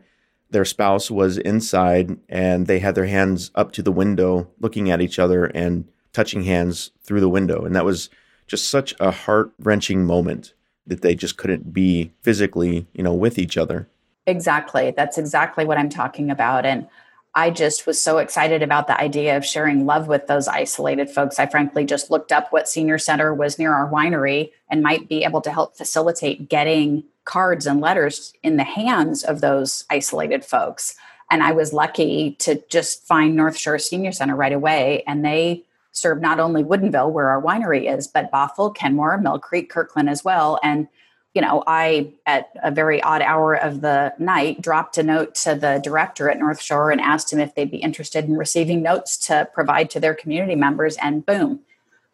Their 0.50 0.66
spouse 0.66 1.11
was 1.11 1.38
inside, 1.38 2.18
and 2.28 2.66
they 2.66 2.81
had 2.81 2.94
their 2.94 3.07
hands 3.07 3.50
up 3.55 3.72
to 3.72 3.83
the 3.83 3.92
window, 3.92 4.50
looking 4.61 4.90
at 4.90 5.00
each 5.00 5.18
other 5.18 5.46
and 5.46 5.88
touching 6.12 6.44
hands 6.44 6.90
through 7.03 7.20
the 7.20 7.29
window. 7.29 7.64
And 7.64 7.75
that 7.75 7.85
was 7.85 8.11
just 8.46 8.68
such 8.68 8.94
a 9.01 9.11
heart 9.11 9.53
wrenching 9.59 10.05
moment 10.05 10.55
that 10.87 11.03
they 11.03 11.14
just 11.14 11.37
couldn't 11.37 11.72
be 11.72 12.12
physically, 12.22 12.87
you 12.92 13.03
know, 13.03 13.14
with 13.14 13.38
each 13.38 13.57
other. 13.57 13.88
Exactly. 14.27 14.92
That's 14.96 15.18
exactly 15.18 15.64
what 15.64 15.79
I'm 15.79 15.88
talking 15.88 16.31
about. 16.31 16.66
And 16.66 16.88
I 17.35 17.51
just 17.51 17.87
was 17.87 18.01
so 18.01 18.18
excited 18.18 18.62
about 18.62 18.87
the 18.87 19.01
idea 19.01 19.37
of 19.37 19.44
sharing 19.44 19.87
love 19.87 20.07
with 20.07 20.27
those 20.27 20.48
isolated 20.48 21.09
folks. 21.09 21.38
I 21.38 21.46
frankly 21.46 21.85
just 21.85 22.11
looked 22.11 22.31
up 22.31 22.53
what 22.53 22.68
senior 22.68 22.98
center 22.98 23.33
was 23.33 23.59
near 23.59 23.72
our 23.72 23.90
winery 23.90 24.51
and 24.68 24.83
might 24.83 25.09
be 25.09 25.25
able 25.25 25.40
to 25.42 25.53
help 25.53 25.77
facilitate 25.77 26.51
getting 26.51 27.05
cards 27.25 27.66
and 27.66 27.81
letters 27.81 28.35
in 28.42 28.57
the 28.57 28.64
hands 28.64 29.22
of 29.22 29.40
those 29.40 29.85
isolated 29.88 30.44
folks. 30.44 30.94
And 31.31 31.42
I 31.42 31.53
was 31.53 31.72
lucky 31.72 32.33
to 32.40 32.62
just 32.68 33.07
find 33.07 33.35
North 33.35 33.57
Shore 33.57 33.79
Senior 33.79 34.12
Center 34.12 34.37
right 34.37 34.53
away. 34.53 35.03
And 35.07 35.25
they 35.25 35.64
serve 35.92 36.20
not 36.20 36.40
only 36.40 36.64
Woodinville, 36.64 37.12
where 37.12 37.28
our 37.28 37.40
winery 37.40 37.94
is, 37.94 38.07
but 38.07 38.33
Bothell, 38.33 38.74
Kenmore, 38.74 39.18
Mill 39.18 39.38
Creek, 39.38 39.70
Kirkland 39.70 40.09
as 40.09 40.24
well. 40.24 40.59
And, 40.62 40.88
you 41.35 41.42
know, 41.42 41.62
I, 41.66 42.12
at 42.26 42.50
a 42.62 42.70
very 42.70 43.02
odd 43.02 43.22
hour 43.22 43.55
of 43.55 43.83
the 43.83 44.12
night, 44.18 44.61
dropped 44.61 44.98
a 44.98 45.02
note 45.02 45.35
to 45.37 45.55
the 45.55 45.81
director 45.83 46.31
at 46.31 46.38
North 46.38 46.61
Shore 46.61 46.90
and 46.90 47.00
asked 47.00 47.33
him 47.33 47.40
if 47.40 47.55
they'd 47.55 47.70
be 47.70 47.76
interested 47.76 48.24
in 48.24 48.37
receiving 48.37 48.83
notes 48.83 49.16
to 49.28 49.48
provide 49.52 49.90
to 49.90 50.00
their 50.00 50.14
community 50.14 50.57
members. 50.57 50.96
And 50.96 51.24
boom, 51.24 51.61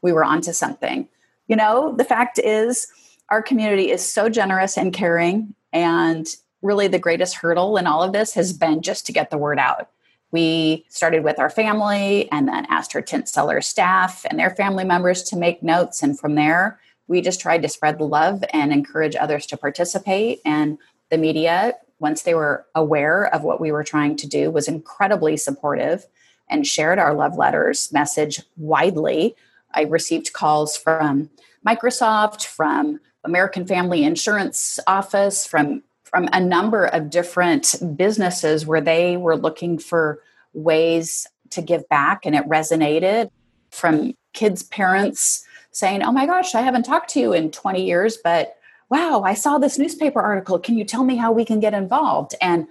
we 0.03 0.13
were 0.13 0.25
onto 0.25 0.53
something. 0.53 1.09
You 1.47 1.57
know, 1.57 1.95
the 1.97 2.05
fact 2.05 2.39
is, 2.39 2.89
our 3.31 3.43
community 3.43 3.91
is 3.91 4.05
so 4.05 4.29
generous 4.29 4.77
and 4.77 4.93
caring. 4.93 5.55
And 5.73 6.27
really, 6.63 6.89
the 6.89 6.99
greatest 6.99 7.37
hurdle 7.37 7.77
in 7.77 7.87
all 7.87 8.03
of 8.03 8.13
this 8.13 8.35
has 8.35 8.53
been 8.53 8.83
just 8.83 9.07
to 9.07 9.13
get 9.13 9.31
the 9.31 9.39
word 9.39 9.59
out 9.59 9.89
we 10.31 10.85
started 10.89 11.25
with 11.25 11.39
our 11.39 11.51
family 11.51 12.31
and 12.31 12.49
then 12.49 12.67
asked 12.69 12.95
our 12.95 13.03
Tinte 13.03 13.29
Cellar 13.29 13.61
staff 13.61 14.27
and 14.29 14.39
their 14.39 14.51
family 14.51 14.85
members 14.85 15.23
to 15.25 15.37
make 15.37 15.63
notes. 15.63 16.03
And 16.03 16.19
from 16.19 16.35
there, 16.35 16.79
we 17.07 17.23
just 17.23 17.41
tried 17.41 17.63
to 17.63 17.69
spread 17.69 17.99
the 17.99 18.05
love 18.05 18.45
and 18.53 18.73
encourage 18.73 19.17
others 19.17 19.47
to 19.47 19.57
participate. 19.57 20.41
And 20.45 20.79
the 21.11 21.17
media, 21.17 21.75
once 21.99 22.23
they 22.23 22.35
were 22.35 22.67
aware 22.75 23.27
of 23.35 23.43
what 23.43 23.61
we 23.61 23.73
were 23.73 23.85
trying 23.85 24.17
to 24.17 24.27
do, 24.27 24.51
was 24.51 24.69
incredibly 24.69 25.37
supportive 25.37 26.07
and 26.51 26.67
shared 26.67 26.99
our 26.99 27.15
love 27.15 27.37
letters 27.37 27.91
message 27.93 28.43
widely. 28.57 29.35
I 29.73 29.83
received 29.83 30.33
calls 30.33 30.77
from 30.77 31.31
Microsoft, 31.67 32.45
from 32.45 33.01
American 33.25 33.67
Family 33.67 34.05
Insurance 34.05 34.79
Office, 34.87 35.47
from 35.47 35.83
from 36.11 36.29
a 36.33 36.41
number 36.41 36.87
of 36.87 37.11
different 37.11 37.75
businesses 37.97 38.67
where 38.67 38.81
they 38.81 39.17
were 39.17 39.37
looking 39.37 39.79
for 39.79 40.21
ways 40.53 41.27
to 41.51 41.63
give 41.63 41.89
back 41.89 42.25
and 42.25 42.35
it 42.35 42.45
resonated 42.49 43.31
from 43.71 44.15
kids 44.33 44.63
parents 44.63 45.45
saying 45.71 46.03
oh 46.03 46.13
my 46.13 46.27
gosh 46.27 46.55
i 46.55 46.61
haven't 46.61 46.85
talked 46.85 47.11
to 47.11 47.21
you 47.21 47.33
in 47.33 47.51
20 47.51 47.85
years 47.85 48.19
but 48.23 48.57
wow 48.91 49.23
i 49.25 49.35
saw 49.35 49.59
this 49.59 49.79
newspaper 49.79 50.21
article. 50.21 50.59
Can 50.59 50.77
you 50.77 50.85
tell 50.85 51.05
me 51.05 51.17
how 51.17 51.33
we 51.33 51.45
can 51.45 51.61
get 51.61 51.75
involved? 51.75 52.35
And 52.41 52.67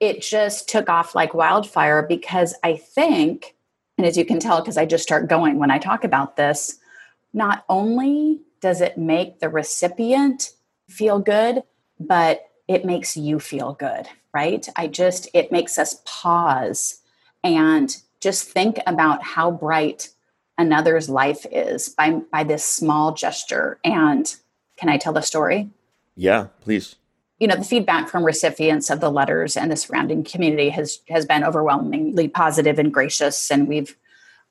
it 0.00 0.20
just 0.20 0.68
took 0.68 0.88
off 0.88 1.14
like 1.14 1.34
wildfire 1.34 2.02
because 2.02 2.54
i 2.62 2.76
think 2.76 3.54
and 3.98 4.06
as 4.06 4.16
you 4.16 4.24
can 4.24 4.40
tell 4.40 4.60
because 4.60 4.76
i 4.76 4.84
just 4.84 5.04
start 5.04 5.28
going 5.28 5.58
when 5.58 5.70
i 5.70 5.78
talk 5.78 6.04
about 6.04 6.36
this 6.36 6.78
not 7.32 7.64
only 7.68 8.40
does 8.60 8.80
it 8.80 8.96
make 8.96 9.40
the 9.40 9.48
recipient 9.48 10.52
feel 10.88 11.18
good, 11.18 11.62
but 11.98 12.48
it 12.72 12.84
makes 12.84 13.16
you 13.16 13.38
feel 13.38 13.74
good, 13.74 14.08
right? 14.32 14.66
I 14.76 14.88
just, 14.88 15.28
it 15.34 15.52
makes 15.52 15.78
us 15.78 16.02
pause 16.04 17.00
and 17.44 17.94
just 18.20 18.48
think 18.48 18.78
about 18.86 19.22
how 19.22 19.50
bright 19.50 20.08
another's 20.56 21.08
life 21.08 21.44
is 21.50 21.88
by, 21.90 22.20
by 22.32 22.44
this 22.44 22.64
small 22.64 23.14
gesture. 23.14 23.78
And 23.84 24.34
can 24.76 24.88
I 24.88 24.96
tell 24.96 25.12
the 25.12 25.20
story? 25.20 25.70
Yeah, 26.16 26.46
please. 26.60 26.96
You 27.38 27.48
know, 27.48 27.56
the 27.56 27.64
feedback 27.64 28.08
from 28.08 28.24
recipients 28.24 28.88
of 28.90 29.00
the 29.00 29.10
letters 29.10 29.56
and 29.56 29.70
the 29.70 29.76
surrounding 29.76 30.22
community 30.22 30.68
has 30.68 31.00
has 31.08 31.26
been 31.26 31.42
overwhelmingly 31.42 32.28
positive 32.28 32.78
and 32.78 32.92
gracious. 32.92 33.50
And 33.50 33.66
we've 33.66 33.96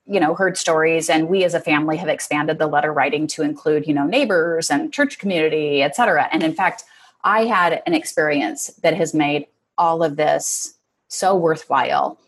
you 0.05 0.19
know 0.19 0.33
heard 0.35 0.57
stories 0.57 1.09
and 1.09 1.29
we 1.29 1.43
as 1.43 1.53
a 1.53 1.59
family 1.59 1.95
have 1.97 2.09
expanded 2.09 2.57
the 2.57 2.67
letter 2.67 2.91
writing 2.91 3.27
to 3.27 3.43
include 3.43 3.87
you 3.87 3.93
know 3.93 4.05
neighbors 4.05 4.71
and 4.71 4.91
church 4.91 5.19
community 5.19 5.83
et 5.83 5.95
cetera 5.95 6.27
and 6.31 6.43
in 6.43 6.53
fact 6.53 6.83
i 7.23 7.45
had 7.45 7.81
an 7.85 7.93
experience 7.93 8.67
that 8.83 8.95
has 8.95 9.13
made 9.13 9.47
all 9.77 10.03
of 10.03 10.15
this 10.15 10.75
so 11.07 11.35
worthwhile 11.35 12.19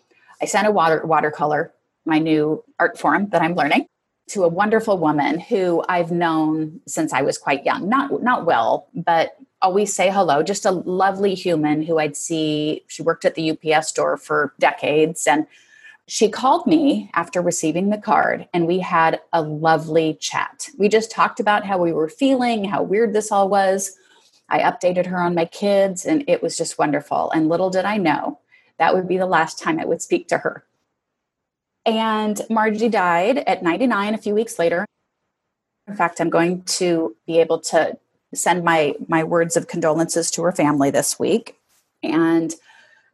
i 0.42 0.46
sent 0.46 0.68
a 0.68 0.72
water 0.72 1.06
watercolor 1.06 1.74
my 2.06 2.20
new 2.20 2.64
art 2.80 2.98
form 2.98 3.28
that 3.30 3.42
i'm 3.42 3.56
learning 3.56 3.86
to 4.30 4.44
a 4.44 4.48
wonderful 4.48 4.98
woman 4.98 5.40
who 5.40 5.84
i've 5.90 6.12
known 6.12 6.80
since 6.88 7.14
i 7.14 7.22
was 7.22 7.38
quite 7.38 7.66
young 7.66 7.88
not 7.88 8.24
not 8.24 8.46
well 8.46 8.88
but 8.94 9.38
always 9.62 9.94
say 9.94 10.10
hello 10.10 10.44
just 10.44 10.66
a 10.66 10.72
lovely 10.72 11.36
human 11.36 11.82
who 11.82 12.00
i'd 12.00 12.16
see 12.16 12.84
she 12.88 13.02
worked 13.02 13.26
at 13.26 13.36
the 13.36 13.52
ups 13.52 13.88
store 13.88 14.18
for 14.18 14.54
decades 14.60 15.26
and 15.28 15.48
she 16.08 16.30
called 16.30 16.68
me 16.68 17.10
after 17.14 17.42
receiving 17.42 17.90
the 17.90 17.98
card 17.98 18.48
and 18.54 18.68
we 18.68 18.80
had 18.80 19.22
a 19.32 19.42
lovely 19.42 20.16
chat. 20.16 20.68
We 20.78 20.90
just 20.90 21.12
talked 21.12 21.40
about 21.40 21.66
how 21.66 21.78
we 21.78 21.94
were 21.94 22.10
feeling, 22.10 22.66
how 22.66 22.84
weird 22.84 23.14
this 23.14 23.32
all 23.32 23.48
was. 23.48 23.98
I 24.54 24.60
updated 24.60 25.08
her 25.08 25.20
on 25.20 25.34
my 25.34 25.46
kids 25.46 26.06
and 26.06 26.24
it 26.28 26.44
was 26.44 26.56
just 26.56 26.78
wonderful. 26.78 27.32
And 27.32 27.50
little 27.50 27.72
did 27.72 27.86
I 27.86 27.98
know 27.98 28.40
that 28.78 28.94
would 28.94 29.08
be 29.08 29.18
the 29.18 29.26
last 29.26 29.58
time 29.58 29.80
I 29.80 29.86
would 29.86 30.02
speak 30.02 30.28
to 30.28 30.38
her. 30.38 30.64
And 31.88 32.40
Margie 32.52 32.88
died 32.88 33.40
at 33.40 33.64
99 33.64 34.14
a 34.14 34.18
few 34.20 34.36
weeks 34.36 34.60
later. 34.60 34.86
In 35.88 35.96
fact, 35.96 36.22
I'm 36.22 36.30
going 36.30 36.62
to 36.64 37.16
be 37.26 37.40
able 37.40 37.60
to 37.62 37.98
send 38.36 38.64
my 38.64 38.96
my 39.08 39.24
words 39.24 39.58
of 39.58 39.68
condolences 39.68 40.30
to 40.32 40.44
her 40.44 40.52
family 40.52 40.92
this 40.92 41.20
week. 41.20 41.58
And 42.04 42.54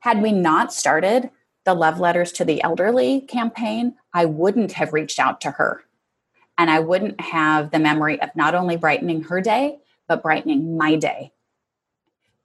had 0.01 0.21
we 0.21 0.33
not 0.33 0.73
started 0.73 1.29
the 1.63 1.73
Love 1.73 2.01
Letters 2.01 2.33
to 2.33 2.45
the 2.45 2.61
Elderly 2.63 3.21
campaign, 3.21 3.95
I 4.13 4.25
wouldn't 4.25 4.73
have 4.73 4.91
reached 4.91 5.19
out 5.19 5.39
to 5.41 5.51
her. 5.51 5.85
And 6.57 6.69
I 6.69 6.79
wouldn't 6.79 7.21
have 7.21 7.71
the 7.71 7.79
memory 7.79 8.21
of 8.21 8.35
not 8.35 8.55
only 8.55 8.75
brightening 8.75 9.23
her 9.23 9.39
day, 9.39 9.79
but 10.09 10.21
brightening 10.21 10.75
my 10.77 10.97
day. 10.97 11.31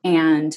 And 0.05 0.57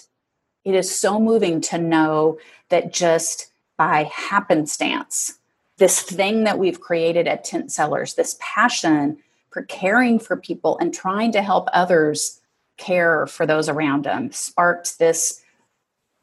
it 0.64 0.76
is 0.76 0.96
so 0.96 1.20
moving 1.20 1.62
to 1.62 1.80
know 1.80 2.38
that 2.70 2.94
just 2.94 3.52
by 3.78 4.04
happenstance, 4.14 5.40
this 5.78 6.02
thing 6.02 6.44
that 6.44 6.60
we've 6.60 6.82
created 6.82 7.28
at 7.28 7.46
Tinte 7.46 7.72
Cellars, 7.72 8.16
this 8.16 8.38
passion 8.40 9.18
for 9.50 9.64
caring 9.64 10.20
for 10.20 10.36
people 10.36 10.78
and 10.80 10.94
trying 10.94 11.32
to 11.32 11.42
help 11.42 11.70
others 11.72 12.42
care 12.78 13.26
for 13.26 13.46
those 13.46 13.70
around 13.70 14.04
them, 14.04 14.32
sparked 14.32 15.00
this 15.00 15.42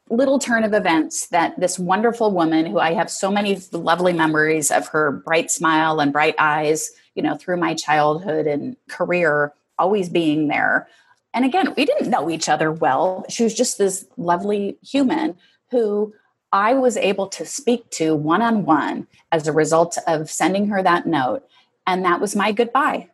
little 0.09 0.37
turn 0.37 0.63
of 0.63 0.73
events 0.73 1.27
that 1.29 1.59
this 1.59 1.79
wonderful 1.79 2.31
woman 2.31 2.67
who 2.67 2.77
I 2.77 2.93
have 2.93 3.09
so 3.09 3.31
many 3.31 3.59
lovely 3.71 4.13
memories 4.13 4.69
of 4.69 4.87
her 4.89 5.11
bright 5.11 5.49
smile 5.49 5.99
and 5.99 6.13
bright 6.13 6.35
eyes, 6.37 6.91
you 7.15 7.23
know, 7.23 7.35
through 7.35 7.57
my 7.57 7.73
childhood 7.73 8.45
and 8.45 8.77
career, 8.87 9.53
always 9.77 10.09
being 10.09 10.47
there. 10.47 10.87
And 11.33 11.43
again, 11.43 11.73
we 11.75 11.85
didn't 11.85 12.09
know 12.09 12.29
each 12.29 12.47
other 12.47 12.71
well. 12.71 13.25
She 13.29 13.43
was 13.43 13.53
just 13.53 13.77
this 13.77 14.05
lovely 14.17 14.77
human 14.81 15.37
who 15.71 16.13
I 16.51 16.73
was 16.73 16.95
able 16.95 17.27
to 17.27 17.45
speak 17.45 17.89
to 17.91 18.15
one 18.15 18.41
on 18.41 18.63
one 18.63 19.07
as 19.31 19.47
a 19.47 19.51
result 19.51 19.97
of 20.07 20.29
sending 20.29 20.67
her 20.67 20.81
that 20.81 21.05
note. 21.05 21.45
And 21.85 22.05
that 22.05 22.21
was 22.21 22.35
my 22.35 22.53
goodbye. 22.53 23.09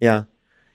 Yeah. 0.00 0.24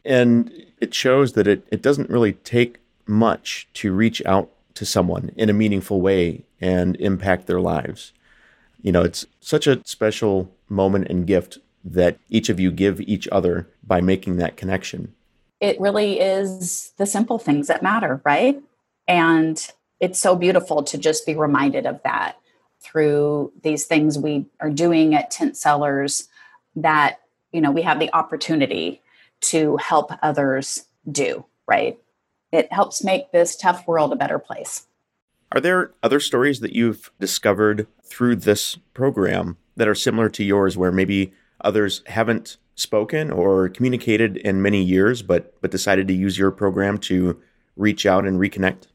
And 0.06 0.52
it 0.80 0.94
shows 0.94 1.34
that 1.34 1.48
it, 1.48 1.66
it 1.72 1.82
doesn't 1.82 2.10
really 2.10 2.34
take 2.34 2.78
much 3.08 3.68
to 3.74 3.94
reach 3.94 4.24
out 4.26 4.50
to 4.76 4.86
someone 4.86 5.32
in 5.36 5.50
a 5.50 5.54
meaningful 5.54 6.02
way 6.02 6.44
and 6.62 6.96
impact 6.98 7.48
their 7.48 7.60
lives. 7.60 8.14
You 8.82 8.92
know, 8.92 9.02
it's 9.02 9.26
such 9.40 9.66
a 9.66 9.82
special 9.86 10.52
moment 10.70 11.08
and 11.10 11.26
gift 11.26 11.58
that 11.84 12.18
each 12.30 12.50
of 12.50 12.60
you 12.60 12.72
give 12.72 13.02
each 13.02 13.28
other 13.32 13.68
by 13.86 14.02
making 14.02 14.38
that 14.38 14.58
connection. 14.58 15.14
It 15.64 15.80
really 15.80 16.20
is 16.20 16.92
the 16.98 17.06
simple 17.06 17.40
things 17.40 17.68
that 17.68 17.82
matter, 17.82 18.22
right? 18.26 18.62
And 19.08 19.58
it's 20.00 20.20
so 20.20 20.36
beautiful 20.36 20.84
to 20.84 20.98
just 20.98 21.26
be 21.26 21.36
reminded 21.36 21.86
of 21.86 22.02
that 22.04 22.38
through 22.82 23.54
these 23.64 23.86
things 23.86 24.20
we 24.20 24.46
are 24.60 24.70
doing 24.70 25.16
at 25.16 25.32
Tinte 25.32 25.56
Cellars 25.56 26.28
that, 26.76 27.22
you 27.52 27.62
know, 27.62 27.72
we 27.72 27.82
have 27.84 28.00
the 28.00 28.14
opportunity 28.14 29.02
to 29.42 29.78
help 29.78 30.12
others 30.22 30.86
do, 31.10 31.46
right? 31.68 31.98
it 32.54 32.72
helps 32.72 33.04
make 33.04 33.32
this 33.32 33.56
tough 33.56 33.86
world 33.88 34.14
a 34.14 34.16
better 34.16 34.38
place. 34.38 34.86
Are 35.52 35.60
there 35.60 35.92
other 36.04 36.20
stories 36.20 36.60
that 36.60 36.74
you've 36.74 37.12
discovered 37.20 37.88
through 38.04 38.38
this 38.38 38.78
program 38.94 39.58
that 39.76 39.88
are 39.88 39.96
similar 39.96 40.30
to 40.30 40.44
yours 40.44 40.78
where 40.78 40.92
maybe 40.92 41.34
others 41.62 42.04
haven't 42.06 42.58
spoken 42.76 43.32
or 43.32 43.70
communicated 43.70 44.38
in 44.38 44.62
many 44.62 44.82
years 44.82 45.22
but 45.22 45.54
but 45.62 45.72
decided 45.72 46.08
to 46.08 46.14
use 46.14 46.38
your 46.38 46.52
program 46.52 46.98
to 46.98 47.40
reach 47.76 48.06
out 48.06 48.26
and 48.26 48.40
reconnect? 48.40 48.88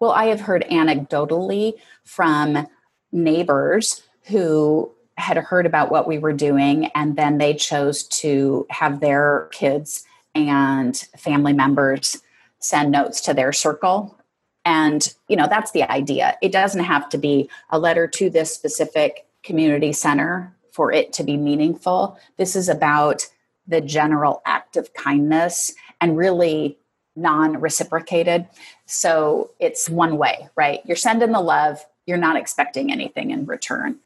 Well, 0.00 0.12
I 0.12 0.26
have 0.26 0.40
heard 0.40 0.64
anecdotally 0.70 1.74
from 2.04 2.66
neighbors 3.12 4.02
who 4.24 4.92
had 5.16 5.38
heard 5.38 5.64
about 5.64 5.90
what 5.90 6.06
we 6.06 6.18
were 6.18 6.32
doing 6.32 6.86
and 6.94 7.16
then 7.16 7.38
they 7.38 7.54
chose 7.54 8.02
to 8.04 8.66
have 8.70 9.00
their 9.00 9.48
kids 9.52 10.04
and 10.34 10.96
family 11.16 11.54
members 11.54 12.22
send 12.58 12.90
notes 12.90 13.20
to 13.22 13.32
their 13.32 13.52
circle 13.52 14.18
and 14.64 15.14
you 15.28 15.36
know 15.36 15.46
that's 15.48 15.70
the 15.70 15.84
idea 15.90 16.36
it 16.42 16.52
doesn't 16.52 16.84
have 16.84 17.08
to 17.08 17.16
be 17.16 17.48
a 17.70 17.78
letter 17.78 18.06
to 18.06 18.28
this 18.28 18.52
specific 18.52 19.26
community 19.42 19.92
center 19.92 20.54
for 20.76 20.92
it 20.92 21.12
to 21.14 21.24
be 21.24 21.36
meaningful 21.36 22.18
this 22.36 22.54
is 22.54 22.68
about 22.68 23.26
the 23.66 23.80
general 23.80 24.42
act 24.44 24.76
of 24.76 24.92
kindness 24.92 25.74
and 26.00 26.16
really 26.16 26.78
non-reciprocated 27.16 28.46
so 28.84 29.50
it's 29.58 29.88
one 29.88 30.18
way 30.18 30.48
right 30.54 30.80
you're 30.84 30.96
sending 30.96 31.32
the 31.32 31.40
love 31.40 31.84
you're 32.06 32.18
not 32.18 32.36
expecting 32.36 32.92
anything 32.92 33.30
in 33.30 33.46
return 33.46 33.98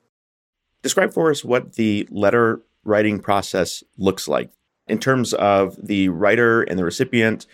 describe 0.83 1.13
for 1.13 1.31
us 1.31 1.45
what 1.45 1.75
the 1.75 2.07
letter 2.11 2.61
writing 2.85 3.19
process 3.19 3.83
looks 3.99 4.29
like 4.29 4.51
in 4.87 4.99
terms 4.99 5.35
of 5.35 5.77
the 5.83 6.09
writer 6.09 6.63
and 6.63 6.79
the 6.79 6.85
recipient 6.85 7.47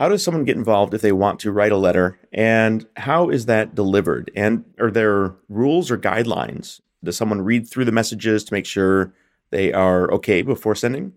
how 0.00 0.08
does 0.08 0.24
someone 0.24 0.44
get 0.44 0.56
involved 0.56 0.94
if 0.94 1.02
they 1.02 1.12
want 1.12 1.40
to 1.40 1.52
write 1.52 1.72
a 1.72 1.76
letter? 1.76 2.18
And 2.32 2.86
how 2.96 3.28
is 3.28 3.44
that 3.44 3.74
delivered? 3.74 4.30
And 4.34 4.64
are 4.78 4.90
there 4.90 5.34
rules 5.50 5.90
or 5.90 5.98
guidelines? 5.98 6.80
Does 7.02 7.16
someone 7.16 7.42
read 7.42 7.68
through 7.68 7.86
the 7.86 7.92
messages 7.92 8.44
to 8.44 8.54
make 8.54 8.66
sure 8.66 9.12
they 9.50 9.72
are 9.72 10.10
okay 10.12 10.42
before 10.42 10.74
sending? 10.74 11.12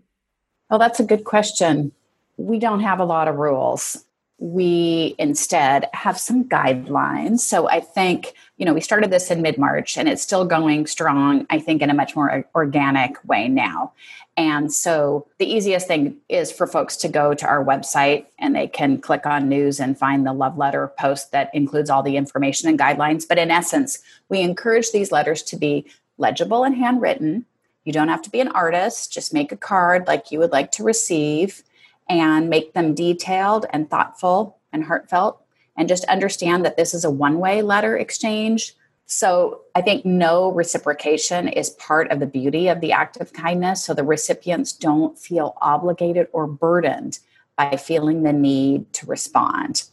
Well, 0.70 0.78
that's 0.78 1.00
a 1.00 1.04
good 1.04 1.24
question. 1.24 1.92
We 2.36 2.58
don't 2.58 2.80
have 2.80 3.00
a 3.00 3.04
lot 3.04 3.28
of 3.28 3.36
rules. 3.36 4.04
We 4.38 5.14
instead 5.18 5.88
have 5.92 6.18
some 6.18 6.44
guidelines. 6.44 7.40
So 7.40 7.68
I 7.68 7.80
think, 7.80 8.34
you 8.56 8.64
know, 8.64 8.72
we 8.72 8.80
started 8.80 9.10
this 9.10 9.30
in 9.30 9.42
mid 9.42 9.58
March 9.58 9.98
and 9.98 10.08
it's 10.08 10.22
still 10.22 10.44
going 10.44 10.86
strong, 10.86 11.46
I 11.50 11.58
think, 11.58 11.82
in 11.82 11.90
a 11.90 11.94
much 11.94 12.14
more 12.14 12.44
organic 12.54 13.16
way 13.24 13.48
now. 13.48 13.92
And 14.36 14.72
so 14.72 15.26
the 15.38 15.46
easiest 15.46 15.86
thing 15.86 16.16
is 16.28 16.52
for 16.52 16.66
folks 16.66 16.96
to 16.98 17.08
go 17.08 17.34
to 17.34 17.46
our 17.46 17.64
website 17.64 18.26
and 18.38 18.54
they 18.54 18.66
can 18.66 19.00
click 19.00 19.26
on 19.26 19.48
news 19.48 19.80
and 19.80 19.98
find 19.98 20.26
the 20.26 20.32
love 20.32 20.56
letter 20.56 20.92
post 20.98 21.32
that 21.32 21.50
includes 21.54 21.90
all 21.90 22.02
the 22.02 22.16
information 22.16 22.68
and 22.68 22.78
guidelines. 22.78 23.26
But 23.28 23.38
in 23.38 23.50
essence, 23.50 24.00
we 24.28 24.40
encourage 24.40 24.92
these 24.92 25.12
letters 25.12 25.42
to 25.44 25.56
be 25.56 25.86
legible 26.18 26.64
and 26.64 26.76
handwritten. 26.76 27.46
You 27.84 27.92
don't 27.92 28.08
have 28.08 28.22
to 28.22 28.30
be 28.30 28.40
an 28.40 28.48
artist, 28.48 29.12
just 29.12 29.34
make 29.34 29.52
a 29.52 29.56
card 29.56 30.06
like 30.06 30.30
you 30.30 30.38
would 30.38 30.52
like 30.52 30.72
to 30.72 30.84
receive 30.84 31.62
and 32.08 32.50
make 32.50 32.72
them 32.72 32.94
detailed 32.94 33.66
and 33.70 33.88
thoughtful 33.88 34.58
and 34.72 34.84
heartfelt. 34.84 35.43
And 35.76 35.88
just 35.88 36.04
understand 36.04 36.64
that 36.64 36.76
this 36.76 36.94
is 36.94 37.04
a 37.04 37.10
one 37.10 37.38
way 37.38 37.62
letter 37.62 37.96
exchange 37.96 38.74
so 39.06 39.60
I 39.74 39.82
think 39.82 40.04
no 40.04 40.50
reciprocation 40.50 41.48
is 41.48 41.70
part 41.70 42.10
of 42.10 42.20
the 42.20 42.26
beauty 42.26 42.68
of 42.68 42.80
the 42.80 42.92
act 42.92 43.18
of 43.18 43.32
kindness. 43.32 43.84
So 43.84 43.92
the 43.92 44.04
recipients 44.04 44.72
don't 44.72 45.18
feel 45.18 45.56
obligated 45.60 46.28
or 46.32 46.46
burdened 46.46 47.18
by 47.56 47.76
feeling 47.76 48.22
the 48.22 48.32
need 48.32 48.92
to 48.94 49.06
respond. 49.06 49.84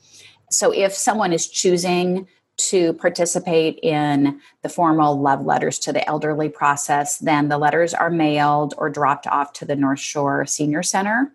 So 0.49 0.71
if 0.71 0.93
someone 0.93 1.33
is 1.33 1.47
choosing 1.47 2.27
to 2.57 2.93
participate 2.93 3.79
in 3.81 4.39
the 4.61 4.69
formal 4.69 5.19
love 5.19 5.45
letters 5.45 5.79
to 5.79 5.93
the 5.93 6.07
elderly 6.07 6.49
process, 6.49 7.17
then 7.17 7.49
the 7.49 7.57
letters 7.57 7.93
are 7.93 8.09
mailed 8.09 8.73
or 8.77 8.89
dropped 8.89 9.27
off 9.27 9.51
to 9.53 9.65
the 9.65 9.75
North 9.75 9.99
Shore 9.99 10.45
Senior 10.45 10.83
Center. 10.83 11.33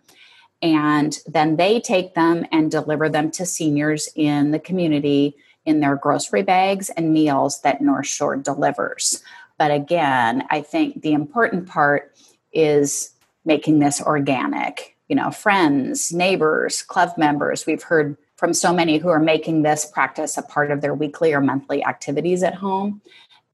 And 0.63 1.19
then 1.27 1.57
they 1.57 1.81
take 1.81 2.15
them 2.15 2.47
and 2.51 2.71
deliver 2.71 3.09
them 3.09 3.31
to 3.33 3.45
seniors 3.47 4.09
in 4.15 4.51
the 4.51 4.59
community 4.59 5.37
in 5.65 5.81
their 5.81 5.97
grocery 5.97 6.43
bags 6.43 6.91
and 6.91 7.13
meals 7.13 7.61
that 7.63 7.83
North 7.83 8.07
Shore 8.07 8.37
delivers. 8.37 9.23
But 9.59 9.71
again, 9.71 10.45
I 10.51 10.61
think 10.63 11.03
the 11.03 11.13
important 11.13 11.67
part 11.67 12.15
is 12.53 13.13
making 13.45 13.81
this 13.81 14.01
organic. 14.01 14.97
You 15.09 15.17
know, 15.17 15.31
friends, 15.31 16.13
neighbors, 16.13 16.83
club 16.83 17.11
members. 17.17 17.67
We've 17.67 17.83
heard 17.83 18.17
from 18.37 18.53
so 18.53 18.73
many 18.73 18.99
who 18.99 19.09
are 19.09 19.21
making 19.21 19.63
this 19.63 19.87
practice 19.87 20.37
a 20.37 20.43
part 20.43 20.71
of 20.71 20.81
their 20.81 20.95
weekly 20.95 21.33
or 21.33 21.41
monthly 21.41 21.85
activities 21.85 22.43
at 22.43 22.55
home. 22.55 23.01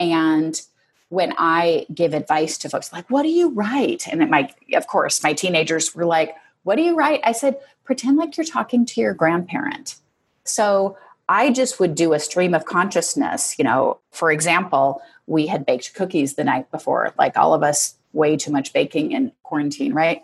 And 0.00 0.60
when 1.08 1.34
I 1.36 1.86
give 1.94 2.14
advice 2.14 2.56
to 2.58 2.70
folks, 2.70 2.92
like, 2.92 3.08
what 3.10 3.22
do 3.22 3.28
you 3.28 3.50
write? 3.50 4.08
And 4.08 4.22
it 4.22 4.30
might, 4.30 4.54
of 4.74 4.86
course, 4.86 5.22
my 5.22 5.34
teenagers 5.34 5.94
were 5.94 6.06
like, 6.06 6.34
what 6.64 6.76
do 6.76 6.82
you 6.82 6.94
write? 6.96 7.20
I 7.24 7.32
said, 7.32 7.58
pretend 7.84 8.16
like 8.16 8.36
you're 8.36 8.44
talking 8.44 8.86
to 8.86 9.00
your 9.00 9.14
grandparent. 9.14 9.96
So 10.44 10.96
I 11.28 11.50
just 11.50 11.80
would 11.80 11.94
do 11.94 12.12
a 12.12 12.20
stream 12.20 12.54
of 12.54 12.64
consciousness. 12.64 13.58
You 13.58 13.64
know, 13.64 13.98
for 14.10 14.30
example, 14.30 15.00
we 15.26 15.46
had 15.46 15.66
baked 15.66 15.94
cookies 15.94 16.34
the 16.34 16.44
night 16.44 16.70
before, 16.70 17.14
like 17.18 17.36
all 17.36 17.54
of 17.54 17.62
us, 17.62 17.96
way 18.12 18.36
too 18.36 18.50
much 18.50 18.72
baking 18.72 19.12
in 19.12 19.32
quarantine, 19.42 19.94
right? 19.94 20.20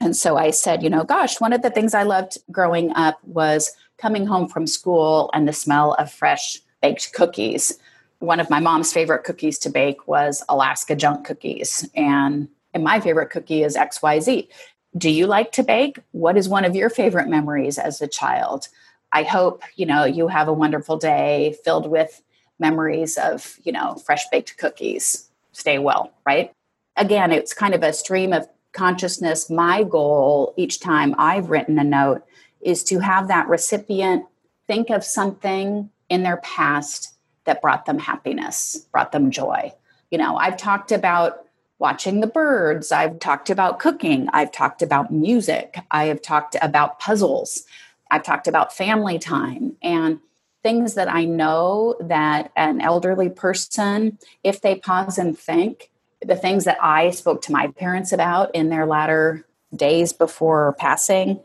And 0.00 0.16
so 0.16 0.36
I 0.36 0.50
said, 0.50 0.82
you 0.82 0.90
know, 0.90 1.04
gosh, 1.04 1.40
one 1.40 1.52
of 1.52 1.62
the 1.62 1.70
things 1.70 1.94
I 1.94 2.02
loved 2.02 2.38
growing 2.50 2.92
up 2.94 3.18
was 3.24 3.72
coming 3.98 4.26
home 4.26 4.48
from 4.48 4.66
school 4.66 5.30
and 5.32 5.48
the 5.48 5.52
smell 5.52 5.94
of 5.94 6.12
fresh 6.12 6.58
baked 6.82 7.12
cookies. 7.14 7.78
One 8.18 8.40
of 8.40 8.50
my 8.50 8.60
mom's 8.60 8.92
favorite 8.92 9.24
cookies 9.24 9.58
to 9.60 9.70
bake 9.70 10.06
was 10.06 10.42
Alaska 10.48 10.96
junk 10.96 11.26
cookies. 11.26 11.88
And, 11.94 12.48
and 12.74 12.84
my 12.84 13.00
favorite 13.00 13.30
cookie 13.30 13.62
is 13.62 13.76
XYZ. 13.76 14.48
Do 14.96 15.10
you 15.10 15.26
like 15.26 15.52
to 15.52 15.62
bake? 15.62 15.98
What 16.12 16.36
is 16.36 16.48
one 16.48 16.64
of 16.64 16.74
your 16.74 16.88
favorite 16.88 17.28
memories 17.28 17.78
as 17.78 18.00
a 18.00 18.08
child? 18.08 18.68
I 19.12 19.24
hope, 19.24 19.62
you 19.74 19.86
know, 19.86 20.04
you 20.04 20.28
have 20.28 20.48
a 20.48 20.52
wonderful 20.52 20.96
day 20.96 21.56
filled 21.64 21.90
with 21.90 22.22
memories 22.58 23.18
of, 23.18 23.58
you 23.62 23.72
know, 23.72 23.96
fresh 23.96 24.28
baked 24.30 24.56
cookies. 24.56 25.28
Stay 25.52 25.78
well, 25.78 26.12
right? 26.26 26.52
Again, 26.96 27.32
it's 27.32 27.52
kind 27.52 27.74
of 27.74 27.82
a 27.82 27.92
stream 27.92 28.32
of 28.32 28.48
consciousness. 28.72 29.50
My 29.50 29.82
goal 29.82 30.54
each 30.56 30.80
time 30.80 31.14
I've 31.18 31.50
written 31.50 31.78
a 31.78 31.84
note 31.84 32.22
is 32.60 32.82
to 32.84 32.98
have 33.00 33.28
that 33.28 33.48
recipient 33.48 34.24
think 34.66 34.90
of 34.90 35.04
something 35.04 35.90
in 36.08 36.22
their 36.22 36.38
past 36.38 37.14
that 37.44 37.62
brought 37.62 37.86
them 37.86 37.98
happiness, 37.98 38.86
brought 38.92 39.12
them 39.12 39.30
joy. 39.30 39.72
You 40.10 40.18
know, 40.18 40.36
I've 40.36 40.56
talked 40.56 40.92
about 40.92 41.45
watching 41.78 42.20
the 42.20 42.26
birds, 42.26 42.90
I've 42.90 43.18
talked 43.18 43.50
about 43.50 43.78
cooking, 43.78 44.28
I've 44.32 44.52
talked 44.52 44.82
about 44.82 45.12
music, 45.12 45.78
I 45.90 46.04
have 46.04 46.22
talked 46.22 46.56
about 46.62 46.98
puzzles. 46.98 47.64
I've 48.10 48.22
talked 48.22 48.46
about 48.46 48.72
family 48.72 49.18
time 49.18 49.76
and 49.82 50.20
things 50.62 50.94
that 50.94 51.12
I 51.12 51.24
know 51.24 51.96
that 52.00 52.52
an 52.56 52.80
elderly 52.80 53.28
person, 53.28 54.18
if 54.42 54.60
they 54.60 54.76
pause 54.76 55.18
and 55.18 55.38
think, 55.38 55.90
the 56.22 56.36
things 56.36 56.64
that 56.64 56.78
I 56.82 57.10
spoke 57.10 57.42
to 57.42 57.52
my 57.52 57.68
parents 57.68 58.12
about 58.12 58.54
in 58.54 58.68
their 58.68 58.86
latter 58.86 59.44
days 59.74 60.12
before 60.12 60.74
passing, 60.78 61.40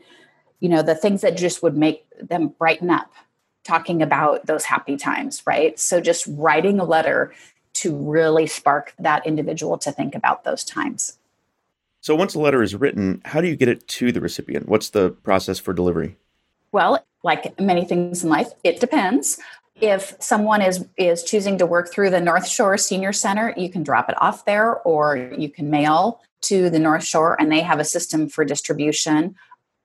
you 0.60 0.68
know, 0.68 0.82
the 0.82 0.94
things 0.94 1.20
that 1.20 1.36
just 1.36 1.62
would 1.62 1.76
make 1.76 2.04
them 2.20 2.48
brighten 2.48 2.90
up, 2.90 3.12
talking 3.64 4.02
about 4.02 4.46
those 4.46 4.64
happy 4.64 4.96
times, 4.96 5.42
right? 5.46 5.78
So 5.78 6.00
just 6.00 6.26
writing 6.28 6.80
a 6.80 6.84
letter 6.84 7.32
to 7.82 7.94
really 7.94 8.46
spark 8.46 8.94
that 8.98 9.26
individual 9.26 9.76
to 9.78 9.90
think 9.90 10.14
about 10.14 10.44
those 10.44 10.62
times. 10.62 11.18
So 12.00 12.14
once 12.14 12.34
a 12.34 12.40
letter 12.40 12.62
is 12.62 12.74
written, 12.76 13.20
how 13.24 13.40
do 13.40 13.48
you 13.48 13.56
get 13.56 13.68
it 13.68 13.86
to 13.88 14.12
the 14.12 14.20
recipient? 14.20 14.68
What's 14.68 14.90
the 14.90 15.10
process 15.10 15.58
for 15.58 15.72
delivery? 15.72 16.16
Well, 16.70 17.04
like 17.24 17.58
many 17.60 17.84
things 17.84 18.22
in 18.24 18.30
life, 18.30 18.52
it 18.64 18.80
depends. 18.80 19.38
If 19.80 20.14
someone 20.20 20.62
is 20.62 20.84
is 20.96 21.24
choosing 21.24 21.58
to 21.58 21.66
work 21.66 21.92
through 21.92 22.10
the 22.10 22.20
North 22.20 22.46
Shore 22.46 22.78
Senior 22.78 23.12
Center, 23.12 23.52
you 23.56 23.68
can 23.68 23.82
drop 23.82 24.08
it 24.08 24.20
off 24.20 24.44
there 24.44 24.76
or 24.82 25.16
you 25.16 25.48
can 25.48 25.70
mail 25.70 26.20
to 26.42 26.70
the 26.70 26.78
North 26.78 27.04
Shore 27.04 27.36
and 27.40 27.50
they 27.50 27.60
have 27.60 27.80
a 27.80 27.84
system 27.84 28.28
for 28.28 28.44
distribution. 28.44 29.34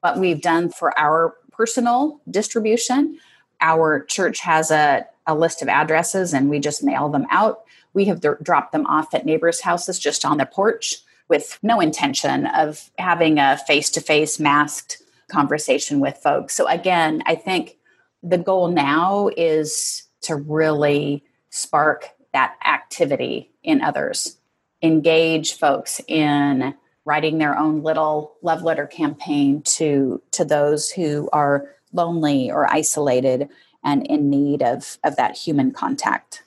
What 0.01 0.19
we've 0.19 0.41
done 0.41 0.69
for 0.69 0.97
our 0.99 1.35
personal 1.51 2.21
distribution, 2.29 3.19
our 3.59 4.03
church 4.05 4.39
has 4.41 4.69
a, 4.71 5.07
a 5.25 5.33
list 5.35 5.61
of 5.61 5.67
addresses 5.67 6.33
and 6.33 6.49
we 6.49 6.59
just 6.59 6.83
mail 6.83 7.09
them 7.09 7.25
out. 7.29 7.63
We 7.97 8.05
have 8.05 8.21
dropped 8.21 8.73
them 8.73 8.85
off 8.85 9.15
at 9.15 9.25
neighbors' 9.25 9.61
houses 9.61 9.97
just 9.97 10.23
on 10.23 10.37
the 10.37 10.45
porch 10.45 10.97
with 11.29 11.57
no 11.63 11.79
intention 11.79 12.45
of 12.45 12.91
having 12.99 13.39
a 13.39 13.57
face 13.65 13.89
to 13.89 14.01
face 14.01 14.39
masked 14.39 15.01
conversation 15.31 15.99
with 15.99 16.15
folks. 16.17 16.53
So 16.53 16.67
again, 16.67 17.23
I 17.25 17.33
think 17.33 17.77
the 18.21 18.37
goal 18.37 18.67
now 18.67 19.31
is 19.35 20.03
to 20.21 20.35
really 20.35 21.23
spark 21.49 22.11
that 22.33 22.53
activity 22.63 23.49
in 23.63 23.81
others, 23.81 24.37
engage 24.83 25.53
folks 25.53 25.99
in 26.07 26.75
writing 27.03 27.39
their 27.39 27.57
own 27.57 27.81
little 27.81 28.35
love 28.43 28.61
letter 28.61 28.85
campaign 28.85 29.63
to 29.63 30.21
to 30.33 30.45
those 30.45 30.91
who 30.91 31.29
are 31.33 31.67
lonely 31.93 32.51
or 32.51 32.71
isolated 32.71 33.49
and 33.83 34.05
in 34.05 34.29
need 34.29 34.61
of 34.61 34.99
of 35.03 35.15
that 35.15 35.35
human 35.35 35.71
contact. 35.71 36.43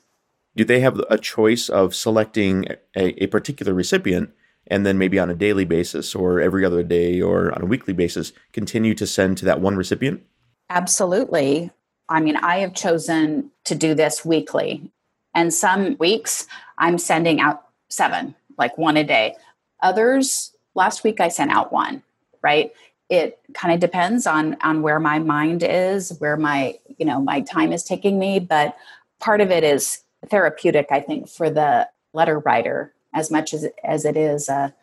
Do 0.61 0.64
they 0.64 0.80
have 0.80 1.00
a 1.08 1.16
choice 1.16 1.70
of 1.70 1.94
selecting 1.94 2.66
a, 2.94 3.24
a 3.24 3.28
particular 3.28 3.72
recipient 3.72 4.28
and 4.66 4.84
then 4.84 4.98
maybe 4.98 5.18
on 5.18 5.30
a 5.30 5.34
daily 5.34 5.64
basis 5.64 6.14
or 6.14 6.38
every 6.38 6.66
other 6.66 6.82
day 6.82 7.18
or 7.18 7.50
on 7.54 7.62
a 7.62 7.64
weekly 7.64 7.94
basis 7.94 8.34
continue 8.52 8.94
to 8.96 9.06
send 9.06 9.38
to 9.38 9.46
that 9.46 9.62
one 9.62 9.74
recipient? 9.74 10.22
Absolutely. 10.68 11.70
I 12.11 12.20
mean, 12.20 12.36
I 12.36 12.58
have 12.58 12.74
chosen 12.74 13.50
to 13.64 13.74
do 13.74 13.94
this 13.94 14.22
weekly. 14.22 14.90
And 15.34 15.54
some 15.54 15.96
weeks 15.96 16.46
I'm 16.76 16.98
sending 16.98 17.40
out 17.40 17.64
seven, 17.88 18.34
like 18.58 18.76
one 18.76 18.98
a 18.98 19.04
day. 19.04 19.36
Others, 19.82 20.54
last 20.74 21.04
week 21.04 21.20
I 21.20 21.28
sent 21.28 21.52
out 21.52 21.72
one, 21.72 22.02
right? 22.42 22.70
It 23.08 23.38
kind 23.54 23.72
of 23.72 23.80
depends 23.80 24.26
on 24.26 24.58
on 24.61 24.82
where 24.82 25.00
my 25.00 25.20
mind 25.20 25.62
is, 25.62 26.18
where 26.18 26.36
my, 26.36 26.78
you 26.98 27.06
know, 27.06 27.18
my 27.18 27.40
time 27.40 27.72
is 27.72 27.82
taking 27.82 28.18
me, 28.18 28.40
but 28.40 28.76
part 29.20 29.40
of 29.40 29.50
it 29.50 29.64
is 29.64 30.02
therapeutic, 30.29 30.89
I 30.91 31.01
think, 31.01 31.29
for 31.29 31.51
the 31.51 31.89
letter 32.12 32.39
writer 32.39 32.95
as 33.14 33.31
much 33.31 33.55
as 33.55 33.66
as 33.85 34.05
it 34.05 34.16
is 34.16 34.49
a 34.49 34.75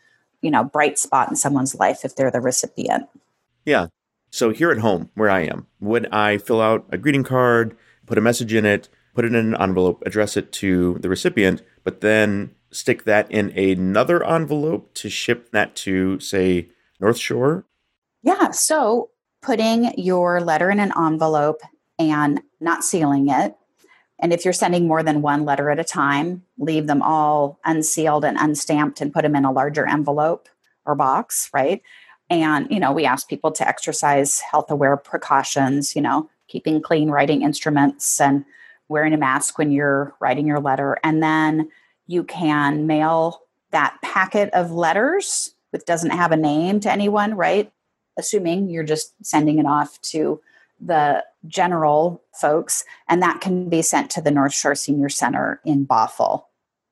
you 0.42 0.52
know 0.52 0.64
bright 0.64 0.98
spot 0.98 1.30
in 1.30 1.36
someone's 1.36 1.76
life 1.76 2.04
if 2.04 2.16
they're 2.16 2.32
the 2.32 2.42
recipient. 2.42 3.08
Yeah. 3.66 3.88
So 4.30 4.52
here 4.52 4.72
at 4.72 4.80
home, 4.80 5.10
where 5.16 5.30
I 5.30 5.42
am, 5.42 5.68
would 5.80 6.08
I 6.12 6.38
fill 6.38 6.62
out 6.62 6.86
a 6.92 6.98
greeting 6.98 7.24
card, 7.24 7.78
put 8.06 8.18
a 8.18 8.22
message 8.22 8.54
in 8.54 8.66
it, 8.66 8.90
put 9.16 9.26
it 9.26 9.34
in 9.34 9.54
an 9.54 9.62
envelope, 9.62 10.04
address 10.06 10.38
it 10.38 10.52
to 10.54 10.98
the 11.00 11.10
recipient, 11.10 11.64
but 11.84 12.02
then 12.02 12.52
stick 12.72 13.06
that 13.06 13.32
in 13.32 13.50
another 13.58 14.24
envelope 14.26 14.94
to 14.96 15.10
ship 15.10 15.52
that 15.52 15.76
to, 15.78 16.20
say, 16.20 16.70
North 17.00 17.18
Shore? 17.18 17.66
Yeah. 18.22 18.52
So 18.52 19.10
putting 19.42 19.94
your 19.98 20.42
letter 20.42 20.70
in 20.70 20.80
an 20.80 20.92
envelope 20.98 21.62
and 21.98 22.42
not 22.60 22.84
sealing 22.84 23.30
it 23.30 23.56
and 24.20 24.34
if 24.34 24.43
you're 24.43 24.53
sending 24.53 24.88
more 24.88 25.03
than 25.03 25.22
one 25.22 25.45
letter 25.45 25.70
at 25.70 25.80
a 25.80 25.84
time, 25.84 26.43
leave 26.57 26.88
them 26.88 27.01
all 27.01 27.59
unsealed 27.65 28.26
and 28.26 28.38
unstamped 28.38 28.99
and 28.99 29.13
put 29.13 29.22
them 29.22 29.36
in 29.36 29.45
a 29.45 29.51
larger 29.51 29.88
envelope 29.88 30.49
or 30.86 30.95
box, 30.95 31.49
right? 31.53 31.82
And, 32.30 32.68
you 32.72 32.80
know, 32.80 32.91
we 32.91 33.05
ask 33.05 33.30
people 33.30 33.51
to 33.53 33.68
exercise 33.68 34.41
health 34.41 34.72
aware 34.72 34.97
precautions, 34.97 35.95
you 35.95 36.01
know, 36.01 36.30
keeping 36.47 36.82
clean 36.82 37.09
writing 37.09 37.41
instruments 37.41 38.20
and 38.20 38.43
wearing 38.89 39.13
a 39.13 39.18
mask 39.18 39.57
when 39.57 39.72
you're 39.72 40.13
writing 40.20 40.47
your 40.47 40.59
letter. 40.59 40.97
And 41.03 41.22
then 41.22 41.70
you 42.07 42.24
can 42.24 42.88
mail 42.88 43.43
that 43.72 43.97
packet 44.01 44.49
of 44.53 44.72
letters 44.72 45.53
that 45.72 45.86
doesn't 45.86 46.11
have 46.11 46.32
a 46.32 46.38
name 46.38 46.80
to 46.80 46.91
anyone, 46.91 47.36
right? 47.36 47.72
Assuming 48.18 48.70
you're 48.70 48.84
just 48.84 49.13
sending 49.24 49.59
it 49.59 49.65
off 49.65 50.01
to 50.01 50.41
the 50.80 51.23
general 51.47 52.23
folks, 52.39 52.84
and 53.07 53.21
that 53.21 53.41
can 53.41 53.69
be 53.69 53.82
sent 53.82 54.09
to 54.11 54.21
the 54.21 54.32
North 54.32 54.53
Shore 54.53 54.75
Senior 54.75 55.09
Center 55.09 55.61
in 55.65 55.86
Bothell. 55.86 56.43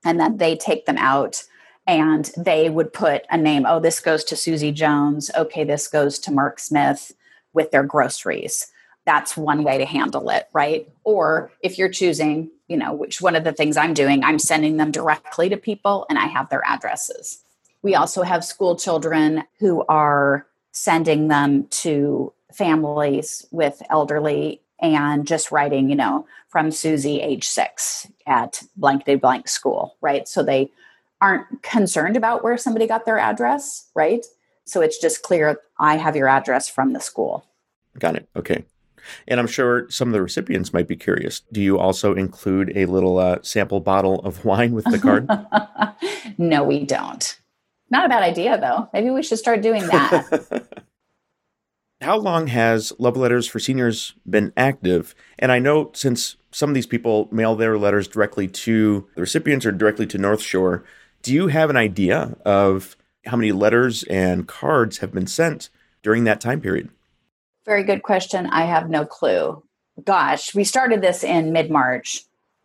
And 0.04 0.20
then 0.20 0.38
they 0.38 0.56
take 0.56 0.86
them 0.86 0.98
out 0.98 1.44
and 1.88 2.32
they 2.38 2.70
would 2.70 2.94
put 2.94 3.26
a 3.30 3.38
name. 3.38 3.66
Oh, 3.68 3.80
this 3.80 4.00
goes 4.00 4.24
to 4.26 4.36
Susie 4.36 4.72
Jones. 4.72 5.30
Okay, 5.36 5.64
this 5.64 5.88
goes 5.88 6.18
to 6.20 6.32
Mark 6.32 6.60
Smith 6.60 7.12
with 7.54 7.72
their 7.72 7.84
groceries. 7.84 8.68
That's 9.06 9.38
one 9.38 9.64
way 9.64 9.78
to 9.78 9.86
handle 9.86 10.30
it, 10.30 10.48
right? 10.52 10.90
Or 11.04 11.52
if 11.62 11.78
you're 11.78 11.90
choosing, 11.90 12.50
you 12.68 12.78
know, 12.78 12.94
which 12.94 13.22
one 13.22 13.36
of 13.36 13.44
the 13.44 13.54
things 13.54 13.78
I'm 13.78 13.94
doing, 13.94 14.24
I'm 14.24 14.40
sending 14.40 14.78
them 14.78 14.92
directly 14.92 15.48
to 15.50 15.58
people 15.58 16.08
and 16.10 16.18
I 16.18 16.26
have 16.26 16.50
their 16.50 16.64
addresses. 16.66 17.44
We 17.84 17.94
also 17.94 18.24
have 18.24 18.44
school 18.44 18.76
children 18.76 19.44
who 19.60 19.86
are 19.88 20.48
sending 20.72 21.28
them 21.28 21.68
to 21.68 22.34
families 22.54 23.46
with 23.52 23.82
elderly 23.90 24.62
and 24.80 25.26
just 25.26 25.52
writing, 25.52 25.90
you 25.90 25.96
know, 25.96 26.28
from 26.50 26.72
Susie, 26.72 27.22
age 27.22 27.48
six 27.48 28.08
at 28.28 28.64
blank 28.76 29.06
day 29.06 29.16
blank 29.16 29.48
school, 29.48 29.96
right? 30.02 30.28
So 30.28 30.44
they 30.44 30.72
aren't 31.22 31.64
concerned 31.64 32.18
about 32.18 32.44
where 32.44 32.58
somebody 32.58 32.88
got 32.88 33.06
their 33.06 33.18
address, 33.18 33.90
right? 33.96 34.26
So 34.66 34.82
it's 34.82 35.00
just 35.00 35.24
clear 35.24 35.60
I 35.80 35.98
have 35.98 36.16
your 36.16 36.28
address 36.28 36.68
from 36.68 36.94
the 36.94 37.00
school. 37.00 37.46
Got 37.98 38.16
it. 38.16 38.28
Okay. 38.36 38.66
And 39.28 39.40
I'm 39.40 39.48
sure 39.48 39.90
some 39.90 40.10
of 40.10 40.14
the 40.14 40.22
recipients 40.22 40.74
might 40.74 40.88
be 40.88 40.96
curious. 40.96 41.42
Do 41.52 41.62
you 41.62 41.78
also 41.78 42.16
include 42.16 42.76
a 42.76 42.86
little 42.88 43.20
uh, 43.20 43.38
sample 43.44 43.80
bottle 43.80 44.20
of 44.22 44.44
wine 44.44 44.74
with 44.74 44.86
the 44.86 44.98
card? 44.98 45.30
no, 46.38 46.64
we 46.64 46.84
don't. 46.86 47.40
Not 47.92 48.08
a 48.08 48.10
bad 48.10 48.24
idea, 48.24 48.60
though. 48.60 48.90
Maybe 48.94 49.12
we 49.12 49.22
should 49.22 49.38
start 49.38 49.62
doing 49.62 49.86
that. 49.88 50.85
How 52.06 52.18
long 52.18 52.46
has 52.46 52.94
Love 53.00 53.18
Letters 53.18 53.48
for 53.48 53.60
Seniors 53.60 54.14
been 54.30 54.54
active? 54.56 55.16
And 55.40 55.52
I 55.52 55.58
know 55.58 55.90
since 55.96 56.38
some 56.52 56.70
of 56.70 56.76
these 56.76 56.86
people 56.86 57.28
mail 57.32 57.56
their 57.56 57.80
letters 57.80 58.08
directly 58.08 58.48
to 58.48 59.10
the 59.16 59.22
recipients 59.22 59.66
or 59.66 59.72
directly 59.72 60.06
to 60.08 60.20
North 60.20 60.44
Shore, 60.44 60.84
do 61.24 61.34
you 61.34 61.48
have 61.48 61.72
an 61.72 61.78
idea 61.78 62.38
of 62.46 62.96
how 63.26 63.36
many 63.36 63.52
letters 63.52 64.04
and 64.04 64.48
cards 64.48 65.00
have 65.00 65.14
been 65.14 65.26
sent 65.26 65.72
during 66.04 66.26
that 66.26 66.40
time 66.40 66.62
period? 66.62 66.90
Very 67.66 67.84
good 67.84 68.04
question. 68.04 68.46
I 68.46 68.66
have 68.66 68.88
no 68.88 69.04
clue. 69.04 69.64
Gosh, 70.04 70.54
we 70.54 70.64
started 70.64 71.02
this 71.02 71.24
in 71.24 71.54
mid 71.54 71.72
March 71.72 72.22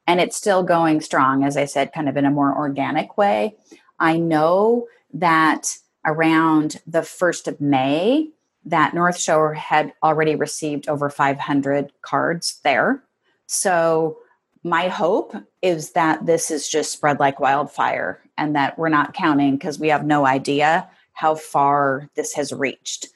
and 0.07 0.21
it's 0.21 0.37
still 0.37 0.63
going 0.63 1.01
strong, 1.01 1.45
as 1.45 1.57
I 1.57 1.65
said, 1.65 1.95
kind 1.95 2.11
of 2.11 2.19
in 2.19 2.27
a 2.27 2.31
more 2.31 2.55
organic 2.55 3.17
way. 3.17 3.57
I 3.99 4.19
know 4.19 4.87
that 5.15 5.79
around 6.05 6.83
the 6.87 7.01
1st 7.01 7.49
of 7.49 7.59
May, 7.59 8.33
that 8.65 8.95
North 8.95 9.19
Shore 9.19 9.55
had 9.55 9.93
already 10.03 10.35
received 10.35 10.89
over 10.89 11.09
500 11.09 11.93
cards 12.03 12.61
there. 12.63 13.03
So 13.47 14.19
my 14.63 14.89
hope 14.89 15.35
is 15.63 15.93
that 15.93 16.27
this 16.27 16.51
is 16.51 16.69
just 16.69 16.93
spread 16.93 17.19
like 17.19 17.41
wildfire 17.41 18.21
and 18.37 18.55
that 18.57 18.79
we're 18.79 18.91
not 18.91 19.15
counting 19.15 19.57
because 19.57 19.79
we 19.79 19.89
have 19.89 20.05
no 20.05 20.27
idea 20.27 20.89
how 21.13 21.35
far 21.35 22.09
this 22.15 22.35
has 22.35 22.53
reached. 22.53 23.09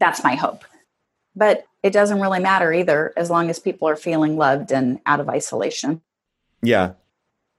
That's 0.00 0.24
my 0.24 0.34
hope. 0.34 0.64
But 1.36 1.64
it 1.82 1.92
doesn't 1.92 2.20
really 2.20 2.40
matter 2.40 2.72
either 2.72 3.12
as 3.16 3.30
long 3.30 3.48
as 3.50 3.58
people 3.60 3.88
are 3.88 3.96
feeling 3.96 4.36
loved 4.36 4.72
and 4.72 5.00
out 5.06 5.20
of 5.20 5.28
isolation. 5.28 6.02
Yeah. 6.62 6.94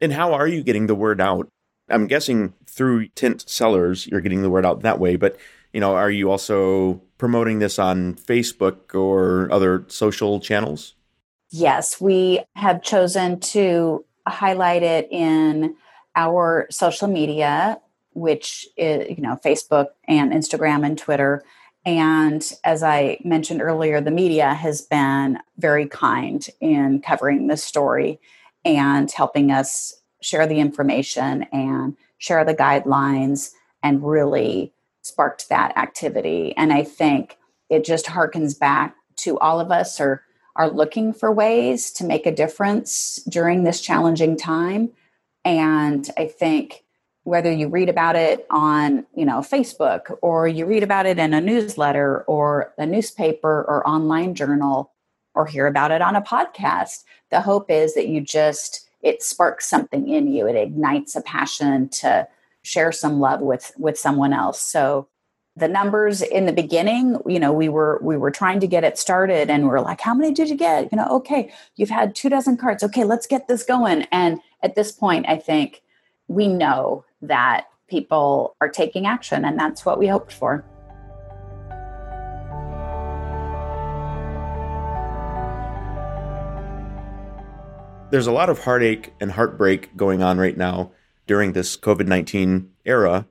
And 0.01 0.11
how 0.11 0.33
are 0.33 0.47
you 0.47 0.63
getting 0.63 0.87
the 0.87 0.95
word 0.95 1.21
out? 1.21 1.49
I'm 1.89 2.07
guessing 2.07 2.53
through 2.67 3.07
Tinte 3.09 3.49
Cellars, 3.49 4.07
you're 4.07 4.21
getting 4.21 4.41
the 4.41 4.49
word 4.49 4.65
out 4.65 4.81
that 4.81 4.99
way. 4.99 5.15
But, 5.15 5.37
you 5.73 5.79
know, 5.79 5.95
are 5.95 6.11
you 6.11 6.31
also 6.31 7.01
promoting 7.17 7.59
this 7.59 7.77
on 7.77 8.15
Facebook 8.15 8.95
or 8.95 9.51
other 9.51 9.85
social 9.87 10.39
channels? 10.39 10.95
Yes, 11.51 11.99
we 11.99 12.41
have 12.55 12.81
chosen 12.81 13.39
to 13.39 14.05
highlight 14.27 14.83
it 14.83 15.07
in 15.11 15.75
our 16.15 16.67
social 16.69 17.07
media, 17.07 17.79
which 18.13 18.67
is, 18.77 19.09
you 19.09 19.21
know, 19.21 19.39
Facebook 19.43 19.87
and 20.07 20.31
Instagram 20.31 20.85
and 20.85 20.97
Twitter. 20.97 21.43
And 21.85 22.47
as 22.63 22.83
I 22.83 23.19
mentioned 23.23 23.61
earlier, 23.61 24.01
the 24.01 24.11
media 24.11 24.53
has 24.53 24.81
been 24.81 25.39
very 25.57 25.87
kind 25.87 26.47
in 26.59 27.01
covering 27.01 27.47
this 27.47 27.63
story 27.63 28.19
and 28.65 29.09
helping 29.09 29.51
us 29.51 29.95
share 30.21 30.45
the 30.45 30.59
information 30.59 31.43
and 31.51 31.95
share 32.17 32.43
the 32.43 32.53
guidelines 32.53 33.51
and 33.81 34.03
really 34.03 34.73
sparked 35.01 35.49
that 35.49 35.77
activity. 35.77 36.53
And 36.57 36.73
I 36.73 36.83
think 36.83 37.37
it 37.69 37.85
just 37.85 38.05
harkens 38.05 38.57
back 38.57 38.95
to 39.17 39.37
all 39.39 39.59
of 39.59 39.71
us 39.71 39.99
are 39.99 40.23
are 40.55 40.69
looking 40.69 41.13
for 41.13 41.31
ways 41.31 41.91
to 41.91 42.03
make 42.03 42.25
a 42.25 42.35
difference 42.35 43.23
during 43.29 43.63
this 43.63 43.79
challenging 43.79 44.35
time. 44.35 44.89
And 45.45 46.09
I 46.17 46.25
think 46.25 46.83
whether 47.23 47.51
you 47.51 47.69
read 47.69 47.89
about 47.89 48.15
it 48.15 48.45
on 48.49 49.05
you 49.15 49.25
know 49.25 49.39
facebook 49.39 50.15
or 50.21 50.47
you 50.47 50.65
read 50.65 50.83
about 50.83 51.05
it 51.05 51.19
in 51.19 51.33
a 51.33 51.41
newsletter 51.41 52.23
or 52.23 52.73
a 52.77 52.85
newspaper 52.85 53.63
or 53.67 53.87
online 53.87 54.33
journal 54.33 54.91
or 55.35 55.45
hear 55.45 55.67
about 55.67 55.91
it 55.91 56.01
on 56.01 56.15
a 56.15 56.21
podcast 56.21 57.03
the 57.29 57.41
hope 57.41 57.69
is 57.69 57.93
that 57.93 58.07
you 58.07 58.19
just 58.19 58.89
it 59.01 59.21
sparks 59.21 59.69
something 59.69 60.07
in 60.07 60.27
you 60.27 60.47
it 60.47 60.55
ignites 60.55 61.15
a 61.15 61.21
passion 61.21 61.87
to 61.89 62.27
share 62.63 62.91
some 62.91 63.19
love 63.19 63.41
with 63.41 63.71
with 63.77 63.97
someone 63.97 64.33
else. 64.33 64.61
So 64.61 65.07
the 65.55 65.67
numbers 65.67 66.21
in 66.21 66.45
the 66.45 66.53
beginning 66.53 67.17
you 67.25 67.39
know 67.39 67.51
we 67.51 67.67
were 67.67 67.99
we 68.01 68.15
were 68.15 68.31
trying 68.31 68.59
to 68.61 68.67
get 68.67 68.83
it 68.83 68.97
started 68.97 69.49
and 69.49 69.63
we 69.63 69.69
are 69.71 69.81
like 69.81 69.99
how 69.99 70.13
many 70.13 70.33
did 70.33 70.49
you 70.49 70.55
get? 70.55 70.89
You 70.91 70.97
know 70.97 71.07
okay 71.17 71.51
you've 71.75 71.89
had 71.89 72.15
two 72.15 72.29
dozen 72.29 72.57
cards. 72.57 72.83
Okay 72.83 73.03
let's 73.03 73.27
get 73.27 73.47
this 73.47 73.63
going. 73.63 74.03
And 74.11 74.39
at 74.61 74.75
this 74.75 74.91
point 74.91 75.25
i 75.29 75.37
think 75.37 75.81
we 76.27 76.47
know 76.47 77.03
that 77.21 77.67
people 77.87 78.55
are 78.61 78.69
taking 78.69 79.05
action 79.05 79.43
and 79.43 79.59
that's 79.59 79.85
what 79.85 79.97
we 79.97 80.07
hoped 80.07 80.31
for. 80.31 80.63
There's 88.11 88.27
a 88.27 88.31
lot 88.31 88.49
of 88.49 88.59
heartache 88.59 89.13
and 89.19 89.31
heartbreak 89.31 89.95
going 89.95 90.23
on 90.23 90.39
right 90.39 90.57
now 90.57 90.91
during 91.29 91.53
this 91.53 91.77
COVID 91.77 92.07
19 92.07 92.71
era. 92.85 93.27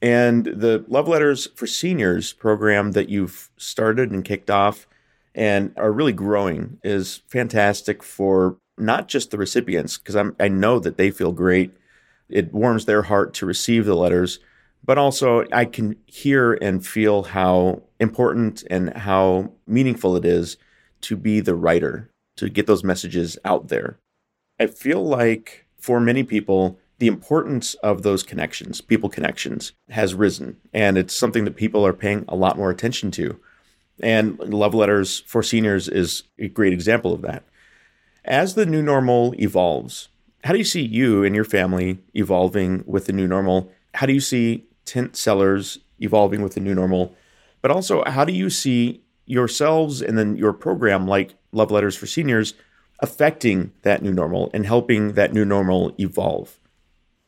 And 0.00 0.44
the 0.44 0.84
Love 0.86 1.08
Letters 1.08 1.48
for 1.56 1.66
Seniors 1.66 2.32
program 2.32 2.92
that 2.92 3.08
you've 3.08 3.50
started 3.56 4.12
and 4.12 4.24
kicked 4.24 4.50
off 4.50 4.86
and 5.34 5.72
are 5.76 5.90
really 5.90 6.12
growing 6.12 6.78
is 6.84 7.22
fantastic 7.26 8.04
for 8.04 8.56
not 8.78 9.08
just 9.08 9.32
the 9.32 9.36
recipients, 9.36 9.98
because 9.98 10.14
I 10.38 10.46
know 10.46 10.78
that 10.78 10.96
they 10.96 11.10
feel 11.10 11.32
great. 11.32 11.76
It 12.28 12.54
warms 12.54 12.84
their 12.84 13.02
heart 13.02 13.34
to 13.34 13.46
receive 13.46 13.84
the 13.84 13.96
letters, 13.96 14.38
but 14.84 14.96
also 14.96 15.44
I 15.50 15.64
can 15.64 15.96
hear 16.06 16.52
and 16.52 16.86
feel 16.86 17.24
how 17.24 17.82
important 17.98 18.62
and 18.70 18.96
how 18.96 19.50
meaningful 19.66 20.14
it 20.14 20.24
is 20.24 20.56
to 21.00 21.16
be 21.16 21.40
the 21.40 21.56
writer, 21.56 22.10
to 22.36 22.48
get 22.48 22.68
those 22.68 22.84
messages 22.84 23.36
out 23.44 23.68
there. 23.68 23.98
I 24.60 24.68
feel 24.68 25.04
like 25.04 25.66
for 25.80 25.98
many 25.98 26.22
people, 26.22 26.78
the 27.00 27.06
importance 27.06 27.74
of 27.74 28.02
those 28.02 28.22
connections, 28.22 28.82
people 28.82 29.08
connections, 29.08 29.72
has 29.88 30.14
risen. 30.14 30.58
And 30.72 30.98
it's 30.98 31.14
something 31.14 31.44
that 31.46 31.56
people 31.56 31.84
are 31.84 31.94
paying 31.94 32.26
a 32.28 32.36
lot 32.36 32.58
more 32.58 32.70
attention 32.70 33.10
to. 33.12 33.40
And 34.02 34.38
Love 34.38 34.74
Letters 34.74 35.20
for 35.20 35.42
Seniors 35.42 35.88
is 35.88 36.24
a 36.38 36.48
great 36.48 36.74
example 36.74 37.14
of 37.14 37.22
that. 37.22 37.44
As 38.22 38.54
the 38.54 38.66
new 38.66 38.82
normal 38.82 39.34
evolves, 39.38 40.08
how 40.44 40.52
do 40.52 40.58
you 40.58 40.64
see 40.64 40.82
you 40.82 41.24
and 41.24 41.34
your 41.34 41.44
family 41.44 41.98
evolving 42.14 42.84
with 42.86 43.06
the 43.06 43.14
new 43.14 43.26
normal? 43.26 43.72
How 43.94 44.04
do 44.04 44.12
you 44.12 44.20
see 44.20 44.66
Tinte 44.84 45.16
Cellars 45.16 45.78
evolving 46.00 46.42
with 46.42 46.52
the 46.52 46.60
new 46.60 46.74
normal? 46.74 47.14
But 47.62 47.70
also, 47.70 48.04
how 48.06 48.26
do 48.26 48.32
you 48.34 48.50
see 48.50 49.02
yourselves 49.24 50.02
and 50.02 50.18
then 50.18 50.36
your 50.36 50.52
program 50.52 51.08
like 51.08 51.34
Love 51.52 51.70
Letters 51.70 51.96
for 51.96 52.06
Seniors 52.06 52.52
affecting 53.00 53.72
that 53.82 54.02
new 54.02 54.12
normal 54.12 54.50
and 54.52 54.66
helping 54.66 55.14
that 55.14 55.32
new 55.32 55.46
normal 55.46 55.94
evolve? 55.98 56.60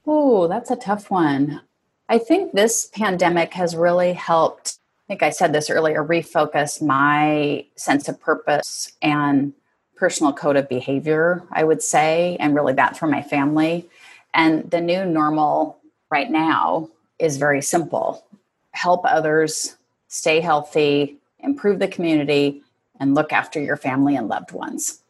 Oh, 0.06 0.48
that's 0.48 0.70
a 0.70 0.76
tough 0.76 1.10
one. 1.10 1.60
I 2.08 2.18
think 2.18 2.52
this 2.52 2.86
pandemic 2.86 3.54
has 3.54 3.76
really 3.76 4.12
helped. 4.12 4.78
I 5.06 5.12
think 5.12 5.22
I 5.22 5.30
said 5.30 5.52
this 5.52 5.70
earlier 5.70 6.04
refocus 6.04 6.82
my 6.82 7.64
sense 7.76 8.08
of 8.08 8.20
purpose 8.20 8.92
and 9.00 9.52
personal 9.96 10.32
code 10.32 10.56
of 10.56 10.68
behavior, 10.68 11.44
I 11.52 11.64
would 11.64 11.82
say, 11.82 12.36
and 12.40 12.54
really 12.54 12.72
that 12.74 12.96
for 12.96 13.06
my 13.06 13.22
family. 13.22 13.88
And 14.34 14.68
the 14.70 14.80
new 14.80 15.04
normal 15.04 15.78
right 16.10 16.30
now 16.30 16.88
is 17.18 17.36
very 17.36 17.62
simple 17.62 18.24
help 18.72 19.04
others, 19.04 19.76
stay 20.08 20.40
healthy, 20.40 21.18
improve 21.40 21.78
the 21.78 21.86
community, 21.86 22.62
and 22.98 23.14
look 23.14 23.32
after 23.32 23.60
your 23.60 23.76
family 23.76 24.16
and 24.16 24.28
loved 24.28 24.50
ones. 24.50 25.02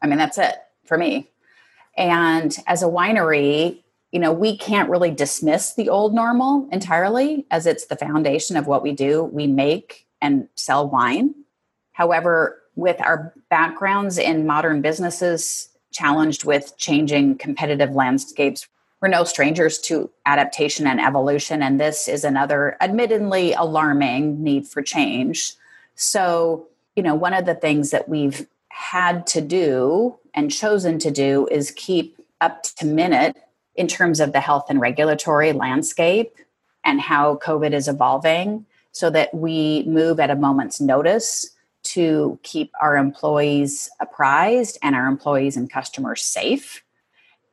I 0.00 0.06
mean, 0.06 0.18
that's 0.18 0.38
it 0.38 0.54
for 0.84 0.96
me. 0.96 1.28
And 1.96 2.56
as 2.66 2.82
a 2.82 2.86
winery, 2.86 3.81
you 4.12 4.20
know, 4.20 4.32
we 4.32 4.56
can't 4.56 4.90
really 4.90 5.10
dismiss 5.10 5.74
the 5.74 5.88
old 5.88 6.14
normal 6.14 6.68
entirely 6.70 7.46
as 7.50 7.66
it's 7.66 7.86
the 7.86 7.96
foundation 7.96 8.56
of 8.56 8.66
what 8.66 8.82
we 8.82 8.92
do. 8.92 9.24
We 9.24 9.46
make 9.46 10.06
and 10.20 10.48
sell 10.54 10.88
wine. 10.88 11.34
However, 11.92 12.62
with 12.76 13.00
our 13.00 13.34
backgrounds 13.50 14.18
in 14.18 14.46
modern 14.46 14.82
businesses 14.82 15.70
challenged 15.92 16.44
with 16.44 16.74
changing 16.76 17.38
competitive 17.38 17.92
landscapes, 17.92 18.68
we're 19.00 19.08
no 19.08 19.24
strangers 19.24 19.78
to 19.78 20.10
adaptation 20.26 20.86
and 20.86 21.00
evolution. 21.00 21.62
And 21.62 21.80
this 21.80 22.06
is 22.06 22.22
another 22.22 22.76
admittedly 22.80 23.52
alarming 23.54 24.42
need 24.42 24.68
for 24.68 24.82
change. 24.82 25.54
So, 25.96 26.68
you 26.96 27.02
know, 27.02 27.14
one 27.14 27.34
of 27.34 27.46
the 27.46 27.54
things 27.54 27.90
that 27.90 28.08
we've 28.08 28.46
had 28.68 29.26
to 29.28 29.40
do 29.40 30.18
and 30.34 30.50
chosen 30.50 30.98
to 31.00 31.10
do 31.10 31.48
is 31.50 31.72
keep 31.72 32.18
up 32.40 32.62
to 32.62 32.86
minute 32.86 33.36
in 33.74 33.86
terms 33.86 34.20
of 34.20 34.32
the 34.32 34.40
health 34.40 34.66
and 34.68 34.80
regulatory 34.80 35.52
landscape 35.52 36.36
and 36.84 37.00
how 37.00 37.36
COVID 37.36 37.72
is 37.72 37.88
evolving 37.88 38.66
so 38.92 39.08
that 39.10 39.32
we 39.32 39.84
move 39.84 40.20
at 40.20 40.30
a 40.30 40.36
moment's 40.36 40.80
notice 40.80 41.50
to 41.82 42.38
keep 42.42 42.70
our 42.80 42.96
employees 42.96 43.90
apprised 44.00 44.78
and 44.82 44.94
our 44.94 45.06
employees 45.06 45.56
and 45.56 45.70
customers 45.70 46.22
safe. 46.22 46.84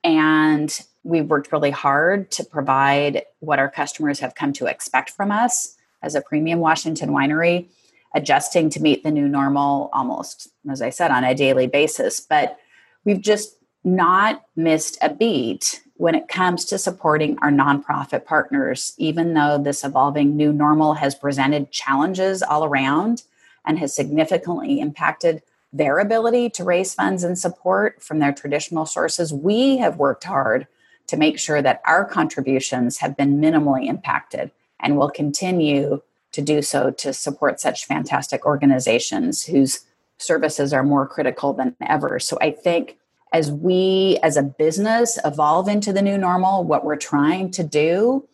And 0.03 0.77
we 1.03 1.21
worked 1.21 1.51
really 1.51 1.71
hard 1.71 2.29
to 2.31 2.43
provide 2.43 3.23
what 3.39 3.59
our 3.59 3.69
customers 3.69 4.19
have 4.19 4.35
come 4.35 4.53
to 4.53 4.65
expect 4.65 5.11
from 5.11 5.31
us 5.31 5.75
as 6.01 6.15
a 6.15 6.21
premium 6.21 6.59
Washington 6.59 7.09
winery, 7.09 7.67
adjusting 8.13 8.69
to 8.71 8.81
meet 8.81 9.03
the 9.03 9.11
new 9.11 9.27
normal 9.27 9.89
almost, 9.93 10.49
as 10.69 10.81
I 10.81 10.89
said, 10.89 11.11
on 11.11 11.23
a 11.23 11.35
daily 11.35 11.67
basis. 11.67 12.19
But 12.19 12.57
we've 13.05 13.21
just 13.21 13.55
not 13.83 14.43
missed 14.55 14.97
a 15.01 15.13
beat 15.13 15.81
when 15.99 16.15
it 16.15 16.29
comes 16.29 16.63
to 16.63 16.77
supporting 16.77 17.37
our 17.39 17.51
nonprofit 17.51 18.23
partners, 18.23 18.93
even 18.97 19.33
though 19.33 19.57
this 19.57 19.83
evolving 19.83 20.37
new 20.37 20.53
normal 20.53 20.93
has 20.93 21.13
presented 21.13 21.71
challenges 21.71 22.41
all 22.41 22.63
around 22.63 23.23
and 23.65 23.77
has 23.77 23.93
significantly 23.93 24.79
impacted 24.79 25.41
their 25.73 25.99
ability 25.99 26.49
to 26.49 26.63
raise 26.63 26.93
funds 26.93 27.25
and 27.25 27.37
support 27.37 28.01
from 28.01 28.19
their 28.19 28.31
traditional 28.31 28.85
sources. 28.85 29.33
We 29.33 29.79
have 29.79 29.97
worked 29.97 30.23
hard 30.23 30.67
to 31.07 31.17
make 31.17 31.37
sure 31.37 31.61
that 31.61 31.81
our 31.83 32.05
contributions 32.05 32.99
have 32.99 33.17
been 33.17 33.41
minimally 33.41 33.87
impacted 33.87 34.51
and 34.79 34.95
will 34.95 35.11
continue 35.11 36.01
to 36.31 36.41
do 36.41 36.61
so 36.61 36.91
to 36.91 37.11
support 37.11 37.59
such 37.59 37.85
fantastic 37.85 38.45
organizations 38.45 39.43
whose 39.43 39.81
services 40.17 40.71
are 40.71 40.83
more 40.83 41.05
critical 41.05 41.51
than 41.51 41.75
ever. 41.81 42.19
So 42.19 42.37
I 42.39 42.51
think 42.51 42.95
as 43.31 43.51
we 43.51 44.17
as 44.23 44.37
a 44.37 44.43
business 44.43 45.19
evolve 45.23 45.67
into 45.67 45.93
the 45.93 46.01
new 46.01 46.17
normal, 46.17 46.63
what 46.63 46.83
we're 46.83 46.95
trying 46.95 47.51
to 47.51 47.63
do 47.63 48.27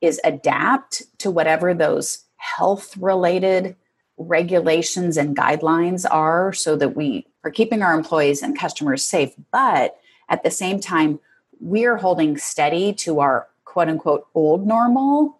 is 0.00 0.20
adapt 0.24 1.02
to 1.18 1.30
whatever 1.30 1.74
those 1.74 2.24
health 2.36 2.96
related 2.96 3.76
regulations 4.16 5.16
and 5.16 5.36
guidelines 5.36 6.06
are 6.10 6.52
so 6.52 6.76
that 6.76 6.96
we 6.96 7.26
are 7.44 7.50
keeping 7.50 7.82
our 7.82 7.94
employees 7.94 8.42
and 8.42 8.58
customers 8.58 9.04
safe. 9.04 9.32
But 9.52 9.96
at 10.28 10.42
the 10.42 10.50
same 10.50 10.80
time, 10.80 11.20
we're 11.60 11.96
holding 11.96 12.36
steady 12.36 12.92
to 12.94 13.20
our 13.20 13.48
quote 13.64 13.88
unquote 13.88 14.26
old 14.34 14.66
normal 14.66 15.38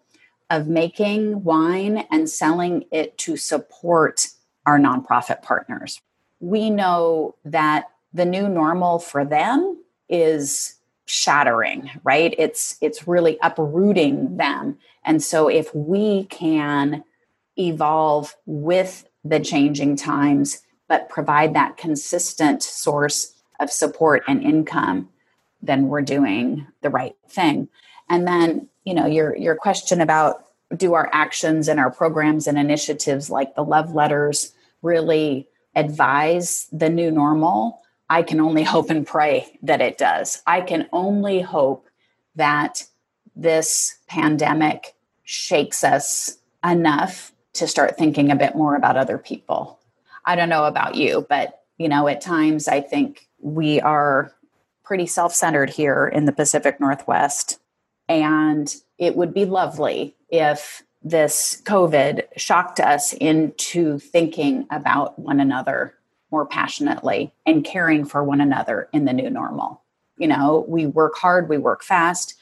of 0.49 0.67
making 0.67 1.43
wine 1.43 2.05
and 2.11 2.29
selling 2.29 2.85
it 2.91 3.17
to 3.17 3.37
support 3.37 4.27
our 4.65 4.79
nonprofit 4.79 5.41
partners. 5.41 6.01
We 6.39 6.69
know 6.69 7.35
that 7.45 7.90
the 8.13 8.25
new 8.25 8.47
normal 8.49 8.99
for 8.99 9.25
them 9.25 9.81
is 10.09 10.75
shattering 11.05 11.89
right? 12.03 12.33
It's 12.37 12.77
it's 12.79 13.07
really 13.07 13.37
uprooting 13.41 14.37
them. 14.37 14.77
And 15.03 15.21
so 15.21 15.49
if 15.49 15.73
we 15.75 16.25
can 16.25 17.03
evolve 17.57 18.35
with 18.45 19.05
the 19.25 19.39
changing 19.39 19.97
times 19.97 20.61
but 20.87 21.09
provide 21.09 21.53
that 21.53 21.77
consistent 21.77 22.63
source 22.63 23.33
of 23.59 23.69
support 23.71 24.23
and 24.27 24.41
income 24.41 25.09
then 25.61 25.87
we're 25.87 26.01
doing 26.01 26.65
the 26.81 26.89
right 26.89 27.15
thing. 27.27 27.67
And 28.09 28.27
then 28.27 28.69
you 28.85 28.93
know 28.93 29.05
your 29.05 29.35
your 29.35 29.55
question 29.55 29.99
about 30.01 30.45
do 30.77 30.93
our 30.93 31.09
actions 31.11 31.67
and 31.67 31.79
our 31.79 31.91
programs 31.91 32.47
and 32.47 32.57
initiatives 32.57 33.29
like 33.29 33.53
the 33.55 33.63
love 33.63 33.93
letters 33.93 34.53
really 34.81 35.47
advise 35.75 36.67
the 36.71 36.89
new 36.89 37.11
normal 37.11 37.81
I 38.11 38.23
can 38.23 38.41
only 38.41 38.63
hope 38.63 38.89
and 38.89 39.07
pray 39.07 39.57
that 39.63 39.79
it 39.79 39.97
does. 39.97 40.43
I 40.45 40.59
can 40.59 40.89
only 40.91 41.39
hope 41.39 41.87
that 42.35 42.83
this 43.37 43.99
pandemic 44.05 44.95
shakes 45.23 45.81
us 45.81 46.37
enough 46.61 47.31
to 47.53 47.67
start 47.67 47.97
thinking 47.97 48.29
a 48.29 48.35
bit 48.35 48.53
more 48.53 48.75
about 48.75 48.97
other 48.97 49.17
people. 49.17 49.79
I 50.25 50.35
don't 50.35 50.49
know 50.49 50.65
about 50.65 50.95
you, 50.95 51.25
but 51.29 51.61
you 51.77 51.87
know, 51.87 52.09
at 52.09 52.19
times 52.19 52.67
I 52.67 52.81
think 52.81 53.29
we 53.39 53.79
are 53.79 54.33
pretty 54.83 55.05
self-centered 55.05 55.69
here 55.69 56.05
in 56.05 56.25
the 56.25 56.33
Pacific 56.33 56.81
Northwest 56.81 57.59
and 58.09 58.75
it 58.97 59.15
would 59.15 59.33
be 59.33 59.45
lovely 59.45 60.17
if 60.27 60.83
this 61.01 61.61
COVID 61.63 62.23
shocked 62.35 62.81
us 62.81 63.13
into 63.13 63.99
thinking 63.99 64.67
about 64.69 65.17
one 65.17 65.39
another 65.39 65.95
more 66.31 66.45
passionately 66.45 67.33
and 67.45 67.65
caring 67.65 68.05
for 68.05 68.23
one 68.23 68.41
another 68.41 68.87
in 68.93 69.05
the 69.05 69.13
new 69.13 69.29
normal. 69.29 69.81
You 70.17 70.27
know, 70.27 70.65
we 70.67 70.85
work 70.85 71.15
hard, 71.17 71.49
we 71.49 71.57
work 71.57 71.83
fast. 71.83 72.35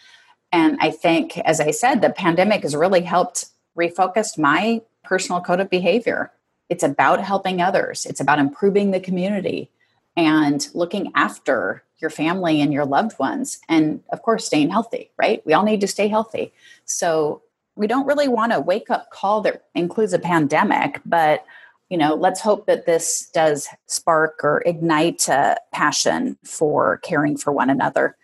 And 0.51 0.77
I 0.81 0.91
think, 0.91 1.37
as 1.39 1.59
I 1.59 1.71
said, 1.71 2.01
the 2.01 2.09
pandemic 2.09 2.63
has 2.63 2.75
really 2.75 3.01
helped 3.01 3.45
refocus 3.77 4.37
my 4.37 4.81
personal 5.03 5.41
code 5.41 5.59
of 5.59 5.69
behavior. 5.69 6.31
It's 6.69 6.83
about 6.83 7.21
helping 7.21 7.61
others, 7.61 8.05
it's 8.05 8.19
about 8.19 8.39
improving 8.39 8.91
the 8.91 8.99
community 8.99 9.71
and 10.15 10.67
looking 10.73 11.11
after 11.15 11.83
your 11.99 12.09
family 12.09 12.61
and 12.61 12.73
your 12.73 12.85
loved 12.85 13.17
ones. 13.19 13.59
And 13.67 14.01
of 14.11 14.21
course, 14.21 14.45
staying 14.45 14.69
healthy, 14.69 15.11
right? 15.17 15.45
We 15.45 15.53
all 15.53 15.63
need 15.63 15.81
to 15.81 15.87
stay 15.87 16.07
healthy. 16.07 16.53
So 16.85 17.41
we 17.75 17.87
don't 17.87 18.05
really 18.05 18.27
want 18.27 18.53
a 18.53 18.59
wake 18.59 18.89
up 18.89 19.09
call 19.11 19.41
that 19.41 19.63
includes 19.75 20.13
a 20.13 20.19
pandemic, 20.19 21.01
but 21.05 21.45
you 21.89 21.97
know, 21.97 22.13
let's 22.13 22.39
hope 22.39 22.67
that 22.67 22.85
this 22.85 23.29
does 23.33 23.67
spark 23.87 24.39
or 24.43 24.61
ignite 24.65 25.27
a 25.27 25.57
passion 25.71 26.37
for 26.43 26.97
caring 26.99 27.35
for 27.35 27.51
one 27.51 27.69
another, 27.69 28.15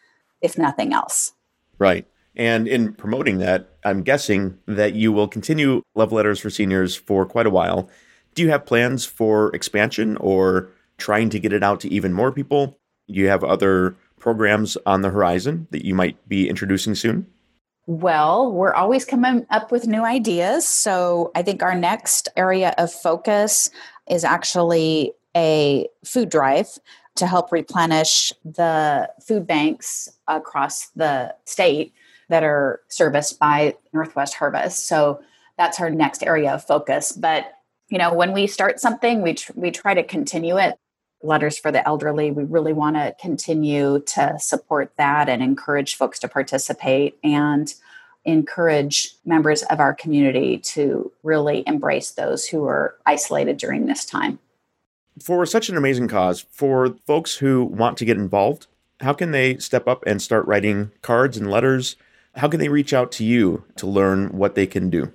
if 0.42 0.58
nothing 0.58 0.94
else. 0.94 1.34
Right. 1.80 2.08
And 2.36 2.68
in 2.68 2.94
promoting 2.94 3.40
that, 3.40 3.70
I'm 3.84 4.04
guessing 4.04 4.58
that 4.68 4.94
you 4.94 5.12
will 5.12 5.28
continue 5.28 5.82
Love 5.96 6.12
Letters 6.12 6.40
for 6.40 6.50
Seniors 6.50 6.96
for 6.96 7.26
quite 7.26 7.48
a 7.48 7.52
while. 7.52 7.90
Do 8.36 8.44
you 8.44 8.50
have 8.50 8.66
plans 8.66 9.06
for 9.06 9.56
expansion 9.56 10.18
or 10.18 10.70
trying 10.98 11.30
to 11.32 11.40
get 11.40 11.54
it 11.54 11.64
out 11.64 11.80
to 11.82 11.90
even 11.92 12.14
more 12.14 12.32
people? 12.32 12.78
Do 13.08 13.14
you 13.14 13.28
have 13.30 13.44
other 13.44 13.96
programs 14.20 14.78
on 14.86 15.02
the 15.02 15.10
horizon 15.10 15.68
that 15.72 15.86
you 15.86 15.96
might 15.96 16.28
be 16.28 16.50
introducing 16.50 16.96
soon? 16.96 17.28
Well, 17.88 18.52
we're 18.52 18.74
always 18.74 19.06
coming 19.06 19.46
up 19.52 19.72
with 19.72 19.88
new 19.88 20.04
ideas. 20.04 20.68
So 20.68 21.32
I 21.36 21.44
think 21.44 21.62
our 21.62 21.76
next 21.76 22.30
area 22.36 22.74
of 22.78 22.92
focus 22.92 23.70
is 24.10 24.24
actually 24.24 25.14
a 25.36 25.88
food 26.04 26.30
drive 26.30 26.68
to 27.16 27.28
help 27.28 27.52
replenish 27.52 28.34
the 28.44 29.10
food 29.26 29.46
banks 29.46 30.10
across 30.28 30.88
the 30.96 31.34
state 31.46 31.94
that 32.30 32.44
are 32.44 32.82
serviced 32.88 33.40
by 33.40 33.76
Northwest 33.94 34.34
Harvest. 34.34 34.88
So 34.88 35.22
that's 35.58 35.80
our 35.80 35.90
next 35.90 36.24
area 36.24 36.54
of 36.54 36.66
focus. 36.66 37.12
But 37.12 37.52
you 37.90 38.00
know, 38.00 38.14
when 38.14 38.34
we 38.34 38.48
start 38.48 38.80
something, 38.80 39.22
we 39.22 39.36
tr- 39.36 39.52
we 39.56 39.70
try 39.70 39.94
to 39.94 40.04
continue 40.04 40.58
it 40.58 40.80
letters 41.26 41.58
for 41.58 41.72
the 41.72 41.86
elderly. 41.88 42.32
We 42.32 42.44
really 42.44 42.74
want 42.74 42.96
to 42.96 43.16
continue 43.20 44.00
to 44.00 44.38
support 44.40 44.92
that 44.98 45.30
and 45.30 45.42
encourage 45.42 45.96
folks 45.96 46.20
to 46.20 46.28
participate 46.28 47.18
and 47.24 47.74
encourage 48.26 49.16
members 49.26 49.64
of 49.64 49.80
our 49.80 49.94
community 49.94 50.58
to 50.58 51.12
really 51.24 51.64
embrace 51.68 52.12
those 52.12 52.46
who 52.46 52.66
are 52.66 52.96
isolated 53.06 53.58
during 53.58 53.86
this 53.86 54.04
time. 54.06 54.40
For 55.22 55.46
such 55.46 55.70
an 55.70 55.78
amazing 55.78 56.08
cause, 56.08 56.46
for 56.52 56.96
folks 57.06 57.36
who 57.36 57.64
want 57.64 57.98
to 57.98 58.06
get 58.06 58.18
involved, 58.18 58.68
how 59.00 59.14
can 59.14 59.32
they 59.32 59.58
step 59.58 59.88
up 59.88 60.04
and 60.06 60.22
start 60.22 60.46
writing 60.48 60.92
cards 61.02 61.38
and 61.38 61.50
letters? 61.50 61.96
How 62.36 62.48
can 62.48 62.60
they 62.60 62.70
reach 62.70 62.94
out 62.94 63.12
to 63.14 63.24
you 63.24 63.64
to 63.78 63.88
learn 63.88 64.30
what 64.30 64.56
they 64.56 64.68
can 64.68 64.90
do? 64.90 65.12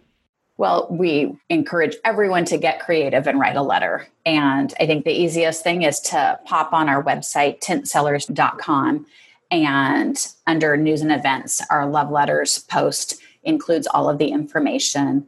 Well, 0.61 0.88
we 0.90 1.34
encourage 1.48 1.96
everyone 2.04 2.44
to 2.44 2.58
get 2.58 2.80
creative 2.80 3.26
and 3.26 3.40
write 3.40 3.56
a 3.56 3.62
letter. 3.62 4.06
And 4.26 4.74
I 4.78 4.84
think 4.84 5.06
the 5.06 5.11
easiest 5.11 5.64
thing 5.64 5.84
is 5.84 6.00
to 6.00 6.38
pop 6.44 6.74
on 6.74 6.86
our 6.86 7.02
website, 7.02 7.62
tintecellars.com, 7.62 9.06
and 9.50 10.26
under 10.46 10.76
news 10.76 11.00
and 11.00 11.12
events, 11.12 11.62
our 11.70 11.88
love 11.88 12.11
letters 12.11 12.58
post 12.58 13.22
includes 13.42 13.86
all 13.86 14.11
of 14.11 14.18
the 14.18 14.28
information. 14.28 15.26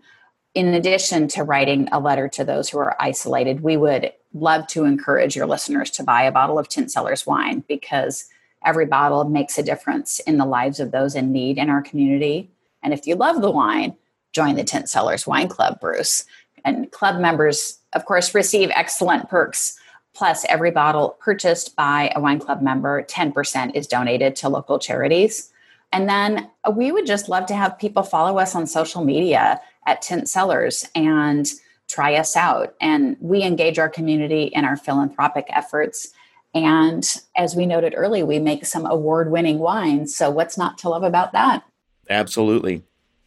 In 0.55 0.75
addition 0.75 1.29
to 1.29 1.45
writing 1.45 1.89
a 1.93 1.99
letter 1.99 2.29
to 2.29 2.45
those 2.45 2.69
who 2.69 2.77
are 2.77 2.95
isolated, 3.01 3.63
we 3.63 3.79
would 3.79 4.13
love 4.35 4.67
to 4.67 4.85
encourage 4.85 5.35
your 5.35 5.47
listeners 5.47 5.91
to 5.93 6.05
buy 6.05 6.25
a 6.25 6.31
bottle 6.31 6.59
of 6.59 6.69
Tinte 6.69 6.91
Cellars 6.91 7.27
wine 7.27 7.65
because 7.69 8.27
every 8.67 8.85
bottle 8.85 9.25
makes 9.25 9.57
a 9.57 9.63
difference 9.63 10.19
in 10.19 10.37
the 10.37 10.45
lives 10.45 10.79
of 10.79 10.91
those 10.91 11.15
in 11.15 11.33
need 11.33 11.57
in 11.57 11.71
our 11.71 11.81
community. 11.81 12.51
And 12.83 12.93
if 12.93 13.07
you 13.07 13.15
love 13.15 13.41
the 13.41 13.51
wine, 13.51 13.97
join 14.33 14.57
the 14.57 14.65
Tinte 14.65 14.89
Cellars 14.89 15.27
Wine 15.27 15.49
Club, 15.49 15.81
Bruce. 15.81 16.25
And 16.65 16.91
club 16.91 17.21
members, 17.21 17.79
of 17.93 18.05
course, 18.05 18.35
receive 18.35 18.71
excellent 18.75 19.29
perks. 19.29 19.79
Plus, 20.15 20.45
every 20.49 20.71
bottle 20.71 21.17
purchased 21.21 21.75
by 21.75 22.13
a 22.15 22.21
wine 22.21 22.39
club 22.39 22.61
member, 22.61 23.03
10% 23.03 23.75
is 23.75 23.87
donated 23.87 24.37
to 24.37 24.49
local 24.49 24.79
charities. 24.79 25.51
And 25.93 26.09
then 26.09 26.51
we 26.75 26.93
would 26.93 27.07
just 27.07 27.29
love 27.29 27.47
to 27.47 27.55
have 27.55 27.79
people 27.79 28.03
follow 28.03 28.39
us 28.39 28.55
on 28.55 28.67
social 28.67 29.05
media 29.05 29.61
at 29.87 30.03
Tinte 30.03 30.29
Cellars 30.29 30.89
and 30.95 31.51
try 31.89 32.15
us 32.15 32.37
out. 32.37 32.75
And 32.81 33.17
we 33.21 33.43
engage 33.43 33.79
our 33.79 33.89
community 33.89 34.45
in 34.45 34.65
our 34.65 34.77
philanthropic 34.77 35.47
efforts. 35.51 36.09
And 36.55 37.05
as 37.37 37.57
we 37.57 37.67
noted 37.67 37.95
early, 37.97 38.23
we 38.23 38.39
make 38.39 38.65
some 38.67 38.87
award 38.87 39.31
winning 39.31 39.59
wines. 39.59 40.15
So, 40.15 40.31
what's 40.31 40.59
not 40.59 40.79
to 40.79 40.89
love 40.89 41.03
about 41.03 41.33
that? 41.33 41.65
Absolutely. 42.09 42.83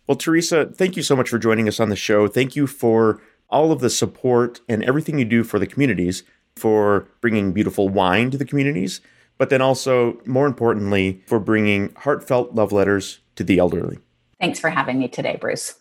Well, 0.08 0.16
Teresa, 0.16 0.68
thank 0.68 0.95
you 0.95 1.03
so 1.03 1.16
much 1.16 1.30
for 1.30 1.39
joining 1.39 1.68
us 1.68 1.80
on 1.80 1.89
the 1.89 1.95
show. 1.95 2.28
Thank 2.28 2.56
you 2.56 2.68
for 2.68 3.22
all 3.49 3.72
of 3.72 3.80
the 3.80 3.89
support 3.89 4.62
and 4.70 4.84
everything 4.84 5.18
you 5.18 5.26
do 5.26 5.43
for 5.43 5.58
the 5.58 5.66
communities, 5.66 6.24
for 6.56 7.08
bringing 7.22 7.53
beautiful 7.53 7.89
wine 7.89 8.30
to 8.32 8.38
the 8.38 8.45
communities, 8.45 9.01
but 9.39 9.49
then 9.49 9.62
also, 9.62 10.22
more 10.26 10.45
importantly, 10.45 11.24
for 11.26 11.39
bringing 11.39 11.91
heartfelt 11.95 12.53
love 12.53 12.72
letters 12.72 13.20
to 13.36 13.43
the 13.43 13.58
elderly. 13.58 13.97
Thanks 14.39 14.60
for 14.60 14.70
having 14.70 14.99
me 14.99 15.08
today, 15.08 15.38
Bruce. 15.41 15.76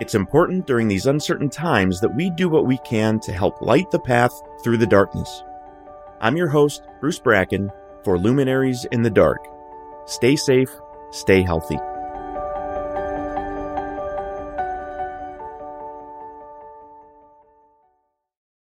It's 0.00 0.14
important 0.14 0.66
during 0.66 0.88
these 0.88 1.06
uncertain 1.06 1.48
times 1.48 2.00
that 2.00 2.14
we 2.14 2.30
do 2.30 2.48
what 2.48 2.66
we 2.66 2.78
can 2.78 3.18
to 3.20 3.32
help 3.32 3.62
light 3.62 3.90
the 3.90 3.98
path 3.98 4.32
through 4.62 4.76
the 4.76 4.86
darkness. 4.86 5.42
I'm 6.20 6.36
your 6.36 6.48
host, 6.48 6.82
Bruce 7.00 7.18
Bracken, 7.18 7.70
for 8.06 8.16
Luminaries 8.16 8.86
in 8.92 9.02
the 9.02 9.10
Dark. 9.10 9.48
Stay 10.04 10.36
safe, 10.36 10.70
stay 11.10 11.42
healthy. 11.42 11.76